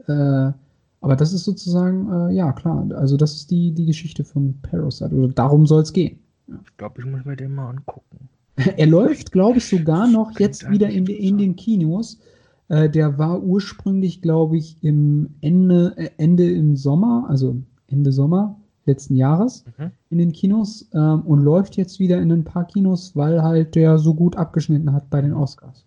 äh, 0.06 0.52
aber 1.00 1.16
das 1.16 1.32
ist 1.32 1.44
sozusagen, 1.44 2.10
äh, 2.10 2.34
ja 2.34 2.52
klar, 2.52 2.86
also 2.94 3.16
das 3.16 3.34
ist 3.34 3.50
die, 3.50 3.72
die 3.72 3.86
Geschichte 3.86 4.24
von 4.24 4.54
Parasite. 4.62 5.14
Oder 5.14 5.28
darum 5.28 5.66
soll 5.66 5.82
es 5.82 5.92
gehen. 5.92 6.18
Ja. 6.46 6.58
Ich 6.64 6.76
glaube, 6.76 7.00
ich 7.00 7.06
muss 7.06 7.24
mir 7.24 7.36
den 7.36 7.54
mal 7.54 7.70
angucken. 7.70 8.28
Er 8.76 8.86
läuft, 8.86 9.32
glaube 9.32 9.58
ich, 9.58 9.68
sogar 9.68 10.06
noch 10.06 10.38
jetzt 10.38 10.70
wieder 10.70 10.88
in, 10.88 11.06
in 11.06 11.38
den 11.38 11.56
Kinos. 11.56 12.20
Äh, 12.68 12.88
der 12.88 13.18
war 13.18 13.42
ursprünglich, 13.42 14.22
glaube 14.22 14.56
ich, 14.56 14.78
im 14.82 15.34
Ende, 15.40 15.92
äh, 15.96 16.10
Ende 16.18 16.50
im 16.50 16.76
Sommer, 16.76 17.26
also 17.28 17.56
Ende 17.88 18.12
Sommer 18.12 18.56
letzten 18.86 19.16
Jahres 19.16 19.64
mhm. 19.78 19.90
in 20.10 20.18
den 20.18 20.32
Kinos 20.32 20.88
ähm, 20.94 21.22
und 21.22 21.40
läuft 21.40 21.76
jetzt 21.76 21.98
wieder 21.98 22.20
in 22.20 22.30
ein 22.32 22.44
paar 22.44 22.66
Kinos, 22.66 23.14
weil 23.16 23.42
halt 23.42 23.74
der 23.74 23.98
so 23.98 24.14
gut 24.14 24.36
abgeschnitten 24.36 24.92
hat 24.92 25.10
bei 25.10 25.20
den 25.20 25.32
Oscars. 25.32 25.86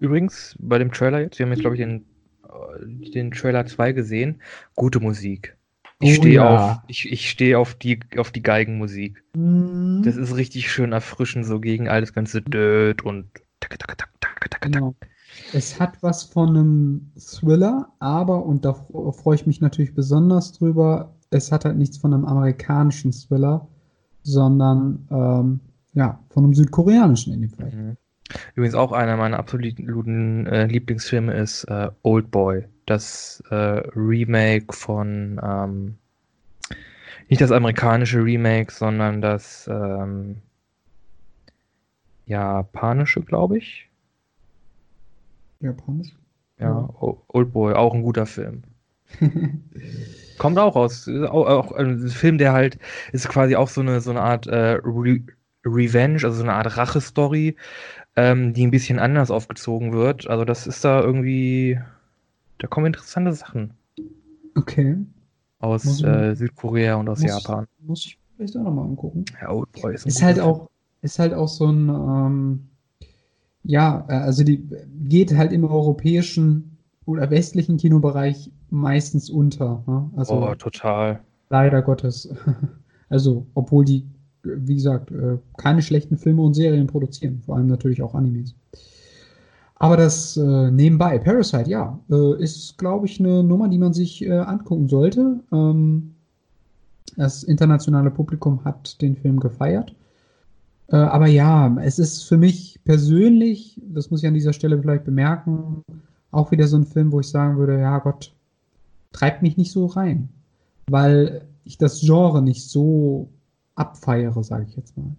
Übrigens, 0.00 0.56
bei 0.60 0.78
dem 0.78 0.92
Trailer 0.92 1.20
jetzt, 1.20 1.38
wir 1.38 1.46
haben 1.46 1.52
jetzt, 1.52 1.60
glaube 1.60 1.76
ich, 1.76 1.82
den, 1.82 2.04
äh, 2.44 3.10
den 3.10 3.30
Trailer 3.30 3.66
2 3.66 3.92
gesehen, 3.92 4.40
gute 4.74 5.00
Musik. 5.00 5.56
Ich 6.00 6.18
oh, 6.18 6.22
stehe 6.22 6.34
ja. 6.34 6.72
auf, 6.72 6.78
ich, 6.86 7.10
ich 7.10 7.28
stehe 7.28 7.58
auf 7.58 7.74
die, 7.74 7.98
auf 8.16 8.30
die 8.30 8.42
Geigenmusik. 8.42 9.22
Mhm. 9.34 10.02
Das 10.04 10.16
ist 10.16 10.36
richtig 10.36 10.70
schön 10.70 10.92
erfrischend, 10.92 11.44
so 11.44 11.58
gegen 11.58 11.88
all 11.88 12.00
das 12.00 12.12
ganze 12.12 12.40
Död 12.40 13.02
und 13.02 13.26
tak, 13.58 13.78
tak, 13.78 13.98
tak, 13.98 14.10
tak, 14.20 14.50
tak, 14.50 14.60
genau. 14.60 14.94
Es 15.52 15.80
hat 15.80 16.02
was 16.02 16.22
von 16.22 16.50
einem 16.50 17.12
Thriller, 17.18 17.92
aber, 17.98 18.46
und 18.46 18.64
da 18.64 18.74
freue 18.74 19.34
ich 19.34 19.46
mich 19.46 19.60
natürlich 19.60 19.94
besonders 19.94 20.52
drüber, 20.52 21.14
es 21.30 21.52
hat 21.52 21.64
halt 21.64 21.76
nichts 21.76 21.98
von 21.98 22.14
einem 22.14 22.24
amerikanischen 22.24 23.12
Thriller, 23.12 23.66
sondern 24.22 25.06
ähm, 25.10 25.60
ja, 25.94 26.18
von 26.30 26.44
einem 26.44 26.54
südkoreanischen 26.54 27.32
in 27.34 27.40
dem 27.42 27.50
Fall. 27.50 27.70
Mhm. 27.70 27.96
Übrigens 28.54 28.74
auch 28.74 28.92
einer 28.92 29.16
meiner 29.16 29.38
absoluten 29.38 30.46
äh, 30.46 30.66
Lieblingsfilme 30.66 31.32
ist 31.34 31.64
äh, 31.64 31.90
Old 32.02 32.30
Boy 32.30 32.64
das 32.86 33.42
äh, 33.50 33.54
Remake 33.54 34.72
von, 34.74 35.40
ähm, 35.42 35.98
Nicht 37.28 37.40
das 37.42 37.52
amerikanische 37.52 38.24
Remake, 38.24 38.72
sondern 38.72 39.20
das 39.20 39.68
ähm, 39.70 40.38
japanische, 42.26 43.20
glaube 43.20 43.58
ich. 43.58 43.88
Japanisch? 45.60 46.14
Ja, 46.58 46.88
O- 47.00 47.22
Oldboy, 47.28 47.74
auch 47.74 47.94
ein 47.94 48.02
guter 48.02 48.26
Film. 48.26 48.62
Kommt 50.38 50.58
auch 50.58 50.76
aus, 50.76 51.06
ist 51.06 51.24
auch, 51.28 51.46
auch 51.46 51.72
ein 51.72 52.08
Film, 52.08 52.38
der 52.38 52.52
halt, 52.52 52.78
ist 53.12 53.28
quasi 53.28 53.56
auch 53.56 53.68
so 53.68 53.80
eine, 53.80 54.00
so 54.00 54.10
eine 54.10 54.22
Art 54.22 54.46
äh, 54.46 54.78
Re 54.84 55.20
Revenge, 55.66 56.22
also 56.24 56.32
so 56.32 56.42
eine 56.44 56.54
Art 56.54 56.76
Rache-Story, 56.76 57.56
ähm, 58.16 58.54
die 58.54 58.66
ein 58.66 58.70
bisschen 58.70 58.98
anders 58.98 59.30
aufgezogen 59.30 59.92
wird. 59.92 60.28
Also 60.28 60.44
das 60.44 60.66
ist 60.66 60.84
da 60.84 61.00
irgendwie, 61.02 61.80
da 62.58 62.68
kommen 62.68 62.86
interessante 62.86 63.32
Sachen 63.34 63.74
Okay. 64.56 64.96
aus 65.60 66.02
äh, 66.02 66.34
Südkorea 66.34 66.96
und 66.96 67.08
aus 67.08 67.20
Muss- 67.22 67.30
Japan. 67.30 67.66
Muss 67.80 68.06
ich 68.06 68.18
vielleicht 68.36 68.56
auch 68.56 68.62
nochmal 68.62 68.84
angucken. 68.86 69.24
Ja, 69.40 69.50
Oldboy 69.50 69.94
ist 69.94 70.04
ein 70.06 70.08
Ist 70.08 70.14
guter 70.16 70.26
halt 70.26 70.36
Film. 70.36 70.46
auch, 70.46 70.70
ist 71.02 71.18
halt 71.18 71.34
auch 71.34 71.48
so 71.48 71.66
ein, 71.66 71.88
ähm, 71.88 72.68
ja, 73.64 74.06
äh, 74.08 74.14
also 74.14 74.44
die 74.44 74.64
geht 75.08 75.36
halt 75.36 75.52
im 75.52 75.64
europäischen 75.64 76.77
oder 77.08 77.30
westlichen 77.30 77.78
Kinobereich 77.78 78.50
meistens 78.70 79.30
unter. 79.30 79.82
Ne? 79.86 80.10
Also 80.16 80.34
Oh, 80.34 80.54
total. 80.54 81.20
leider 81.50 81.82
Gottes. 81.82 82.28
Also, 83.10 83.46
obwohl 83.54 83.86
die, 83.86 84.04
wie 84.42 84.74
gesagt, 84.74 85.10
äh, 85.10 85.38
keine 85.56 85.80
schlechten 85.80 86.18
Filme 86.18 86.42
und 86.42 86.52
Serien 86.52 86.86
produzieren, 86.86 87.40
vor 87.40 87.56
allem 87.56 87.66
natürlich 87.66 88.02
auch 88.02 88.14
Animes. 88.14 88.54
Aber 89.76 89.96
das 89.96 90.36
äh, 90.36 90.70
nebenbei, 90.70 91.18
Parasite, 91.18 91.70
ja, 91.70 91.98
äh, 92.10 92.42
ist, 92.42 92.76
glaube 92.76 93.06
ich, 93.06 93.18
eine 93.18 93.42
Nummer, 93.42 93.70
die 93.70 93.78
man 93.78 93.94
sich 93.94 94.22
äh, 94.22 94.30
angucken 94.30 94.88
sollte. 94.88 95.40
Ähm, 95.50 96.16
das 97.16 97.44
internationale 97.44 98.10
Publikum 98.10 98.62
hat 98.62 99.00
den 99.00 99.16
Film 99.16 99.40
gefeiert. 99.40 99.94
Äh, 100.88 100.96
aber 100.96 101.28
ja, 101.28 101.74
es 101.82 101.98
ist 101.98 102.24
für 102.24 102.36
mich 102.36 102.78
persönlich, 102.84 103.80
das 103.88 104.10
muss 104.10 104.22
ich 104.22 104.28
an 104.28 104.34
dieser 104.34 104.52
Stelle 104.52 104.78
vielleicht 104.78 105.04
bemerken, 105.06 105.82
auch 106.30 106.50
wieder 106.50 106.66
so 106.66 106.76
ein 106.76 106.86
Film, 106.86 107.12
wo 107.12 107.20
ich 107.20 107.28
sagen 107.28 107.56
würde, 107.56 107.78
ja 107.80 107.98
Gott, 107.98 108.34
treibt 109.12 109.42
mich 109.42 109.56
nicht 109.56 109.72
so 109.72 109.86
rein. 109.86 110.28
Weil 110.90 111.46
ich 111.64 111.78
das 111.78 112.00
Genre 112.00 112.42
nicht 112.42 112.68
so 112.68 113.28
abfeiere, 113.74 114.42
sage 114.42 114.66
ich 114.68 114.76
jetzt 114.76 114.96
mal. 114.96 115.16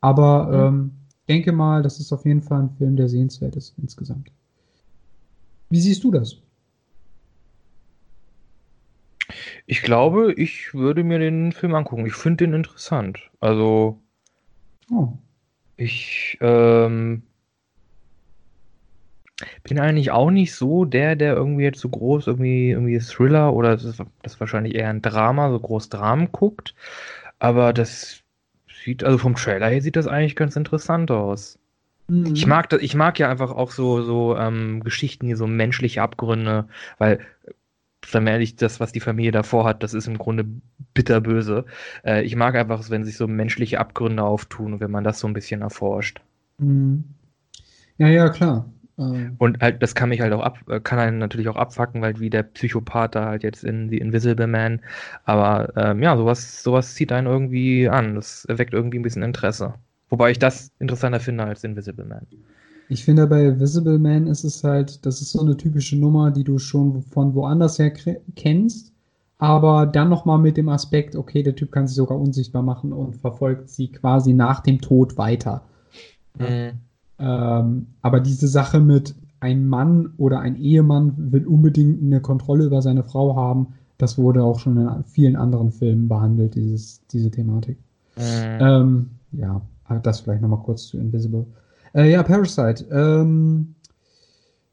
Aber 0.00 0.48
Mhm. 0.48 0.76
ähm, 0.76 0.90
denke 1.28 1.52
mal, 1.52 1.82
das 1.82 2.00
ist 2.00 2.12
auf 2.12 2.24
jeden 2.24 2.42
Fall 2.42 2.62
ein 2.62 2.70
Film, 2.70 2.96
der 2.96 3.08
sehenswert 3.08 3.56
ist 3.56 3.74
insgesamt. 3.78 4.30
Wie 5.68 5.80
siehst 5.80 6.02
du 6.02 6.10
das? 6.10 6.36
Ich 9.66 9.82
glaube, 9.82 10.32
ich 10.32 10.74
würde 10.74 11.04
mir 11.04 11.18
den 11.18 11.52
Film 11.52 11.74
angucken. 11.74 12.06
Ich 12.06 12.14
finde 12.14 12.44
den 12.44 12.54
interessant. 12.54 13.30
Also, 13.38 14.00
Oh, 14.92 15.12
ich 15.76 16.36
ähm, 16.40 17.22
bin 19.62 19.78
eigentlich 19.78 20.10
auch 20.10 20.30
nicht 20.30 20.54
so 20.54 20.84
der, 20.84 21.16
der 21.16 21.34
irgendwie 21.34 21.64
jetzt 21.64 21.80
so 21.80 21.88
groß 21.88 22.26
irgendwie, 22.26 22.70
irgendwie 22.70 22.98
Thriller 22.98 23.52
oder 23.52 23.72
das 23.72 23.84
ist, 23.84 24.00
das 24.22 24.34
ist 24.34 24.40
wahrscheinlich 24.40 24.74
eher 24.74 24.88
ein 24.88 25.02
Drama, 25.02 25.50
so 25.50 25.58
groß 25.58 25.88
Dramen 25.88 26.32
guckt. 26.32 26.74
Aber 27.38 27.72
das 27.72 28.22
sieht, 28.84 29.04
also 29.04 29.18
vom 29.18 29.34
Trailer 29.34 29.68
her 29.68 29.82
sieht 29.82 29.96
das 29.96 30.06
eigentlich 30.06 30.36
ganz 30.36 30.56
interessant 30.56 31.10
aus. 31.10 31.58
Mhm. 32.08 32.34
Ich 32.34 32.46
mag 32.46 32.68
das, 32.70 32.82
ich 32.82 32.94
mag 32.94 33.18
ja 33.18 33.30
einfach 33.30 33.50
auch 33.50 33.70
so, 33.70 34.02
so 34.02 34.36
ähm, 34.36 34.82
Geschichten, 34.82 35.26
die 35.26 35.34
so 35.34 35.46
menschliche 35.46 36.02
Abgründe, 36.02 36.66
weil, 36.98 37.20
wir 38.12 38.26
ehrlich, 38.26 38.56
das, 38.56 38.80
was 38.80 38.92
die 38.92 39.00
Familie 39.00 39.32
davor 39.32 39.64
hat, 39.64 39.82
das 39.82 39.94
ist 39.94 40.08
im 40.08 40.18
Grunde 40.18 40.44
bitterböse. 40.94 41.66
Äh, 42.04 42.24
ich 42.24 42.34
mag 42.34 42.56
einfach, 42.56 42.88
wenn 42.90 43.04
sich 43.04 43.16
so 43.16 43.28
menschliche 43.28 43.78
Abgründe 43.78 44.22
auftun 44.22 44.74
und 44.74 44.80
wenn 44.80 44.90
man 44.90 45.04
das 45.04 45.20
so 45.20 45.28
ein 45.28 45.34
bisschen 45.34 45.62
erforscht. 45.62 46.20
Mhm. 46.58 47.04
Ja, 47.98 48.08
ja, 48.08 48.28
klar. 48.30 48.66
Äh, 49.00 49.30
Und 49.38 49.60
halt, 49.60 49.82
das 49.82 49.94
kann 49.94 50.10
mich 50.10 50.20
halt 50.20 50.32
auch 50.32 50.42
ab, 50.42 50.58
äh, 50.68 50.80
kann 50.80 50.98
einen 50.98 51.18
natürlich 51.18 51.48
auch 51.48 51.56
abfacken, 51.56 52.02
weil 52.02 52.20
wie 52.20 52.30
der 52.30 52.42
Psychopath 52.44 53.14
da 53.14 53.26
halt 53.26 53.42
jetzt 53.42 53.64
in 53.64 53.88
The 53.88 53.98
Invisible 53.98 54.46
Man. 54.46 54.80
Aber 55.24 55.72
ähm, 55.76 56.02
ja, 56.02 56.16
sowas, 56.16 56.62
sowas 56.62 56.94
zieht 56.94 57.12
einen 57.12 57.26
irgendwie 57.26 57.88
an. 57.88 58.14
Das 58.16 58.44
erweckt 58.44 58.74
irgendwie 58.74 58.98
ein 58.98 59.02
bisschen 59.02 59.22
Interesse. 59.22 59.74
Wobei 60.10 60.30
ich 60.32 60.38
das 60.38 60.72
interessanter 60.78 61.20
finde 61.20 61.44
als 61.44 61.64
Invisible 61.64 62.04
Man. 62.04 62.26
Ich 62.88 63.04
finde 63.04 63.26
bei 63.26 63.58
Visible 63.58 63.98
Man 63.98 64.26
ist 64.26 64.44
es 64.44 64.64
halt, 64.64 65.06
das 65.06 65.22
ist 65.22 65.32
so 65.32 65.40
eine 65.40 65.56
typische 65.56 65.96
Nummer, 65.98 66.30
die 66.30 66.44
du 66.44 66.58
schon 66.58 67.02
von 67.02 67.34
woanders 67.34 67.78
her 67.78 67.92
kennst, 68.36 68.92
aber 69.38 69.86
dann 69.86 70.10
nochmal 70.10 70.38
mit 70.38 70.56
dem 70.58 70.68
Aspekt, 70.68 71.16
okay, 71.16 71.42
der 71.42 71.54
Typ 71.54 71.72
kann 71.72 71.86
sich 71.86 71.96
sogar 71.96 72.18
unsichtbar 72.20 72.62
machen 72.62 72.92
und 72.92 73.16
verfolgt 73.16 73.70
sie 73.70 73.92
quasi 73.92 74.34
nach 74.34 74.60
dem 74.60 74.80
Tod 74.80 75.16
weiter. 75.16 75.70
Mhm. 76.38 76.89
Ähm, 77.20 77.86
aber 78.02 78.20
diese 78.20 78.48
Sache 78.48 78.80
mit 78.80 79.14
ein 79.40 79.68
Mann 79.68 80.12
oder 80.16 80.40
ein 80.40 80.56
Ehemann 80.56 81.32
will 81.32 81.46
unbedingt 81.46 82.02
eine 82.02 82.20
Kontrolle 82.20 82.64
über 82.64 82.82
seine 82.82 83.04
Frau 83.04 83.36
haben, 83.36 83.68
das 83.98 84.16
wurde 84.16 84.42
auch 84.42 84.58
schon 84.58 84.76
in 84.78 85.04
vielen 85.04 85.36
anderen 85.36 85.70
Filmen 85.70 86.08
behandelt, 86.08 86.54
dieses, 86.54 87.06
diese 87.08 87.30
Thematik. 87.30 87.76
Mhm. 88.16 88.58
Ähm, 88.60 89.10
ja, 89.32 89.60
aber 89.84 90.00
das 90.00 90.20
vielleicht 90.20 90.42
nochmal 90.42 90.62
kurz 90.62 90.86
zu 90.86 90.98
Invisible. 90.98 91.46
Äh, 91.94 92.10
ja, 92.10 92.22
Parasite. 92.22 92.84
Ähm, 92.90 93.74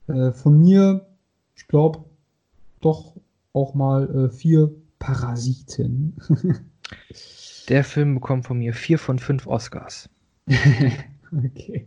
äh, 0.07 0.31
von 0.31 0.59
mir, 0.59 1.05
ich 1.55 1.67
glaube, 1.67 1.99
doch 2.79 3.13
auch 3.53 3.73
mal 3.73 4.09
äh, 4.09 4.29
vier 4.29 4.71
Parasiten. 4.99 6.15
Der 7.69 7.83
Film 7.83 8.15
bekommt 8.15 8.45
von 8.45 8.59
mir 8.59 8.73
vier 8.73 8.97
von 8.97 9.19
fünf 9.19 9.45
Oscars. 9.45 10.09
okay. 10.47 11.85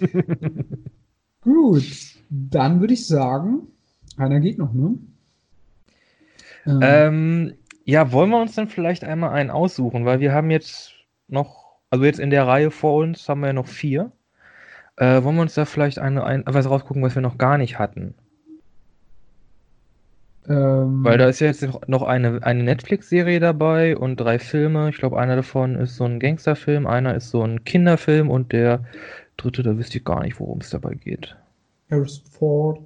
Gut, 1.42 1.84
dann 2.30 2.80
würde 2.80 2.94
ich 2.94 3.06
sagen, 3.06 3.68
einer 4.16 4.40
geht 4.40 4.58
noch, 4.58 4.72
ne? 4.72 4.98
Ähm, 6.66 6.80
Ähm, 6.80 7.54
ja, 7.84 8.12
wollen 8.12 8.30
wir 8.30 8.40
uns 8.40 8.54
dann 8.54 8.68
vielleicht 8.68 9.04
einmal 9.04 9.30
einen 9.30 9.50
aussuchen, 9.50 10.04
weil 10.04 10.20
wir 10.20 10.32
haben 10.32 10.50
jetzt 10.50 10.92
noch, 11.28 11.76
also 11.90 12.04
jetzt 12.04 12.20
in 12.20 12.30
der 12.30 12.46
Reihe 12.46 12.70
vor 12.70 12.96
uns 13.02 13.28
haben 13.28 13.40
wir 13.40 13.48
ja 13.48 13.52
noch 13.52 13.66
vier. 13.68 14.12
Äh, 14.96 15.24
wollen 15.24 15.36
wir 15.36 15.42
uns 15.42 15.54
da 15.54 15.64
vielleicht 15.66 15.98
eine, 16.00 16.24
ein, 16.24 16.44
was 16.46 16.68
rausgucken, 16.70 17.02
was 17.02 17.14
wir 17.16 17.22
noch 17.22 17.38
gar 17.38 17.58
nicht 17.58 17.78
hatten? 17.78 18.14
Ähm, 20.50 21.04
Weil 21.04 21.16
da 21.18 21.28
ist 21.28 21.40
ja 21.40 21.46
jetzt 21.46 21.66
noch 21.86 22.02
eine, 22.02 22.42
eine 22.42 22.62
Netflix-Serie 22.64 23.40
dabei 23.40 23.96
und 23.96 24.16
drei 24.18 24.38
Filme. 24.38 24.90
Ich 24.90 24.96
glaube, 24.98 25.18
einer 25.18 25.36
davon 25.36 25.76
ist 25.76 25.96
so 25.96 26.04
ein 26.04 26.18
Gangsterfilm, 26.20 26.86
einer 26.86 27.14
ist 27.14 27.30
so 27.30 27.42
ein 27.42 27.64
Kinderfilm 27.64 28.28
und 28.30 28.52
der 28.52 28.84
dritte, 29.36 29.62
da 29.62 29.78
wüsste 29.78 29.98
ich 29.98 30.04
gar 30.04 30.22
nicht, 30.22 30.40
worum 30.40 30.58
es 30.60 30.70
dabei 30.70 30.94
geht. 30.94 31.36
Harrison 31.90 32.24
Ford. 32.30 32.78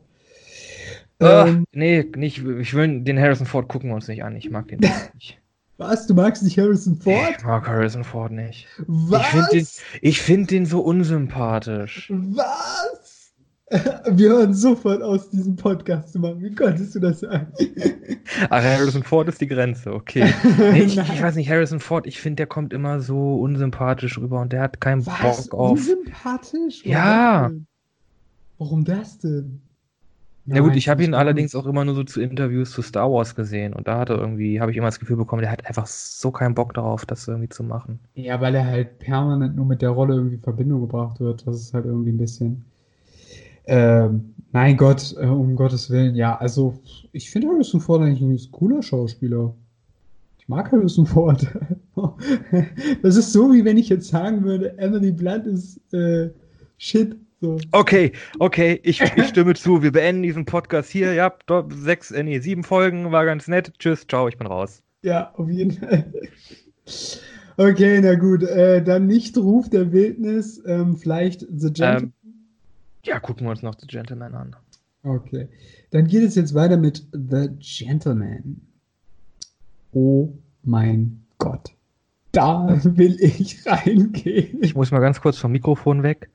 Ach, 1.21 1.47
Ähm, 1.47 1.65
nee, 1.73 2.05
nicht, 2.17 2.45
ich 2.45 2.75
will 2.75 3.01
den 3.01 3.19
Harrison 3.19 3.47
Ford 3.47 3.69
gucken 3.69 3.91
wir 3.91 3.95
uns 3.95 4.09
nicht 4.09 4.25
an. 4.25 4.37
Ich 4.37 4.51
mag 4.51 4.69
den 4.69 4.81
nicht. 4.81 5.39
was? 5.77 6.07
Du 6.07 6.15
magst 6.15 6.43
nicht 6.43 6.59
Harrison 6.59 6.97
Ford? 6.97 7.35
Ich 7.39 7.45
mag 7.45 7.67
Harrison 7.67 8.05
Ford 8.05 8.33
nicht. 8.33 8.67
Was? 8.87 9.27
find 9.27 9.53
den- 9.53 9.67
Ich 10.03 10.21
finde 10.21 10.47
den 10.49 10.67
so 10.67 10.81
unsympathisch. 10.81 12.13
Was? 12.15 13.04
Wir 14.11 14.29
hören 14.29 14.53
sofort 14.53 15.03
aus 15.03 15.31
diesem 15.31 15.57
Podcast, 15.57 16.15
Mann. 16.19 16.41
Wie 16.43 16.55
konntest 16.55 16.95
du 16.95 17.01
das 17.01 17.21
sagen? 17.21 17.47
Ach, 18.51 18.63
Harrison 18.63 19.03
Ford 19.03 19.29
ist 19.29 19.41
die 19.41 19.47
Grenze, 19.47 19.93
okay. 19.93 20.33
Nee, 20.73 20.83
ich, 20.83 20.99
ich 20.99 21.23
weiß 21.23 21.35
nicht, 21.37 21.49
Harrison 21.49 21.81
Ford, 21.81 22.07
ich 22.07 22.21
finde, 22.21 22.37
der 22.37 22.47
kommt 22.47 22.73
immer 22.75 23.01
so 23.01 23.37
unsympathisch 23.41 24.19
rüber 24.19 24.41
und 24.41 24.53
der 24.53 24.61
hat 24.63 24.81
keinen 24.81 25.07
Was? 25.07 25.49
Bock 25.49 25.59
auf. 25.59 25.71
Unsympathisch? 25.79 26.83
Warum 26.85 26.93
Ja. 26.93 27.49
denn? 27.49 27.67
Warum 28.59 28.85
das 28.85 29.19
denn? 29.19 29.61
Na 30.47 30.61
gut, 30.61 30.71
Nein, 30.71 30.79
ich 30.79 30.89
habe 30.91 31.03
ihn 31.03 31.15
allerdings 31.15 31.55
auch 31.55 31.65
immer 31.65 31.87
nur 31.87 31.95
so 31.95 32.05
zu 32.05 32.21
Interviews 32.21 32.71
zu 32.73 32.83
Star 32.83 33.11
Wars 33.11 33.35
gesehen 33.35 33.73
und 33.73 33.89
da 33.89 33.99
hat 33.99 34.11
er 34.11 34.19
irgendwie, 34.19 34.61
habe 34.61 34.71
ich 34.73 34.77
immer 34.77 34.89
das 34.89 35.01
Gefühl 35.01 35.17
bekommen, 35.17 35.41
der 35.41 35.51
hat 35.51 35.67
einfach 35.67 35.87
so 35.87 36.31
keinen 36.31 36.55
Bock 36.55 36.75
darauf, 36.75 37.07
das 37.07 37.27
irgendwie 37.27 37.49
zu 37.49 37.63
machen. 37.65 37.99
Ja, 38.15 38.41
weil 38.43 38.55
er 38.55 38.67
halt 38.67 38.99
permanent 38.99 39.57
nur 39.57 39.65
mit 39.65 39.81
der 39.81 39.91
Rolle 39.91 40.15
irgendwie 40.17 40.35
in 40.37 40.43
Verbindung 40.43 40.83
gebracht 40.83 41.19
wird. 41.19 41.47
Das 41.47 41.57
ist 41.57 41.73
halt 41.73 41.87
irgendwie 41.87 42.13
ein 42.13 42.19
bisschen. 42.19 42.65
Ähm, 43.67 44.35
mein 44.53 44.77
Gott, 44.77 45.15
äh, 45.19 45.27
um 45.27 45.57
Gottes 45.57 45.91
Willen, 45.91 46.15
ja, 46.15 46.37
also 46.37 46.79
ich 47.13 47.31
finde 47.31 47.49
Harrison 47.49 47.81
Ford 47.81 48.03
eigentlich 48.03 48.21
ein 48.21 48.53
cooler 48.53 48.83
Schauspieler. 48.83 49.55
Ich 50.39 50.49
mag 50.49 50.71
Harrison 50.71 51.07
Ford. 51.07 51.47
Das 53.03 53.17
ist 53.17 53.33
so, 53.33 53.53
wie 53.53 53.65
wenn 53.65 53.79
ich 53.79 53.89
jetzt 53.89 54.09
sagen 54.09 54.43
würde, 54.43 54.77
Emily 54.79 55.13
Blunt 55.13 55.47
ist 55.47 55.81
äh, 55.95 56.31
shit. 56.77 57.17
So. 57.41 57.57
Okay, 57.73 58.13
okay, 58.41 58.81
ich, 58.83 59.01
ich 59.01 59.27
stimme 59.29 59.55
zu. 59.55 59.83
Wir 59.83 59.93
beenden 59.93 60.23
diesen 60.23 60.45
Podcast 60.45 60.91
hier. 60.91 61.15
Ja, 61.15 61.33
dort 61.47 61.73
sechs, 61.73 62.11
äh, 62.11 62.23
nee, 62.23 62.41
sieben 62.41 62.65
Folgen, 62.65 63.13
war 63.13 63.25
ganz 63.25 63.47
nett. 63.47 63.73
Tschüss, 63.79 64.07
ciao, 64.09 64.27
ich 64.29 64.37
bin 64.37 64.47
raus. 64.49 64.83
Ja, 65.03 65.33
auf 65.37 65.49
jeden 65.49 65.71
Fall. 65.73 66.05
Okay, 67.57 68.01
na 68.03 68.17
gut, 68.17 68.43
äh, 68.43 68.83
dann 68.83 69.07
nicht 69.07 69.37
Ruf 69.37 69.71
der 69.71 69.93
Wildnis, 69.93 70.61
ähm, 70.67 70.97
vielleicht 70.97 71.41
The 71.41 71.73
Gentleman. 71.73 72.03
Ähm, 72.03 72.24
ja, 73.05 73.21
gucken 73.21 73.47
wir 73.47 73.51
uns 73.51 73.63
noch 73.63 73.79
The 73.79 73.87
Gentleman 73.87 74.35
an. 74.35 74.57
Okay. 75.03 75.49
Dann 75.91 76.07
geht 76.07 76.23
es 76.23 76.35
jetzt 76.35 76.55
weiter 76.55 76.77
mit 76.77 77.07
The 77.13 77.49
Gentleman. 77.59 78.61
oh 79.93 80.33
mein 80.63 81.25
Gott, 81.39 81.75
da 82.33 82.81
will 82.85 83.17
ich 83.21 83.67
reingehen. 83.67 84.63
Ich 84.63 84.75
muss 84.75 84.91
mal 84.91 85.01
ganz 85.01 85.21
kurz 85.21 85.37
vom 85.37 85.53
Mikrofon 85.53 86.03
weg. 86.03 86.31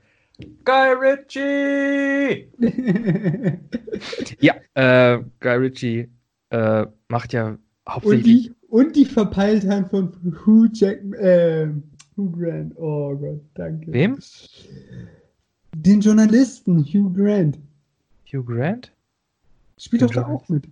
Guy 0.63 0.93
Ritchie! 0.93 2.47
ja, 4.39 4.53
äh, 4.76 5.24
Guy 5.39 5.55
Ritchie 5.55 6.09
äh, 6.51 6.86
macht 7.09 7.34
ja 7.34 7.57
hauptsächlich. 7.88 8.49
Und 8.49 8.55
die, 8.55 8.55
und 8.70 8.95
die 8.95 9.05
Verpeiltheit 9.05 9.89
von 9.89 10.13
Hugh 10.45 10.70
Jack, 10.72 11.01
äh, 11.15 11.67
Hugh 12.15 12.32
Grant. 12.32 12.78
Oh 12.78 13.15
Gott, 13.15 13.41
danke. 13.55 13.91
Wem? 13.91 14.20
Den 15.76 16.01
Journalisten, 16.01 16.84
Hugh 16.84 17.11
Grant. 17.13 17.57
Hugh 18.32 18.43
Grant? 18.43 18.91
Spielt 19.78 20.01
doch 20.01 20.11
da 20.11 20.26
auch 20.26 20.47
mit. 20.49 20.67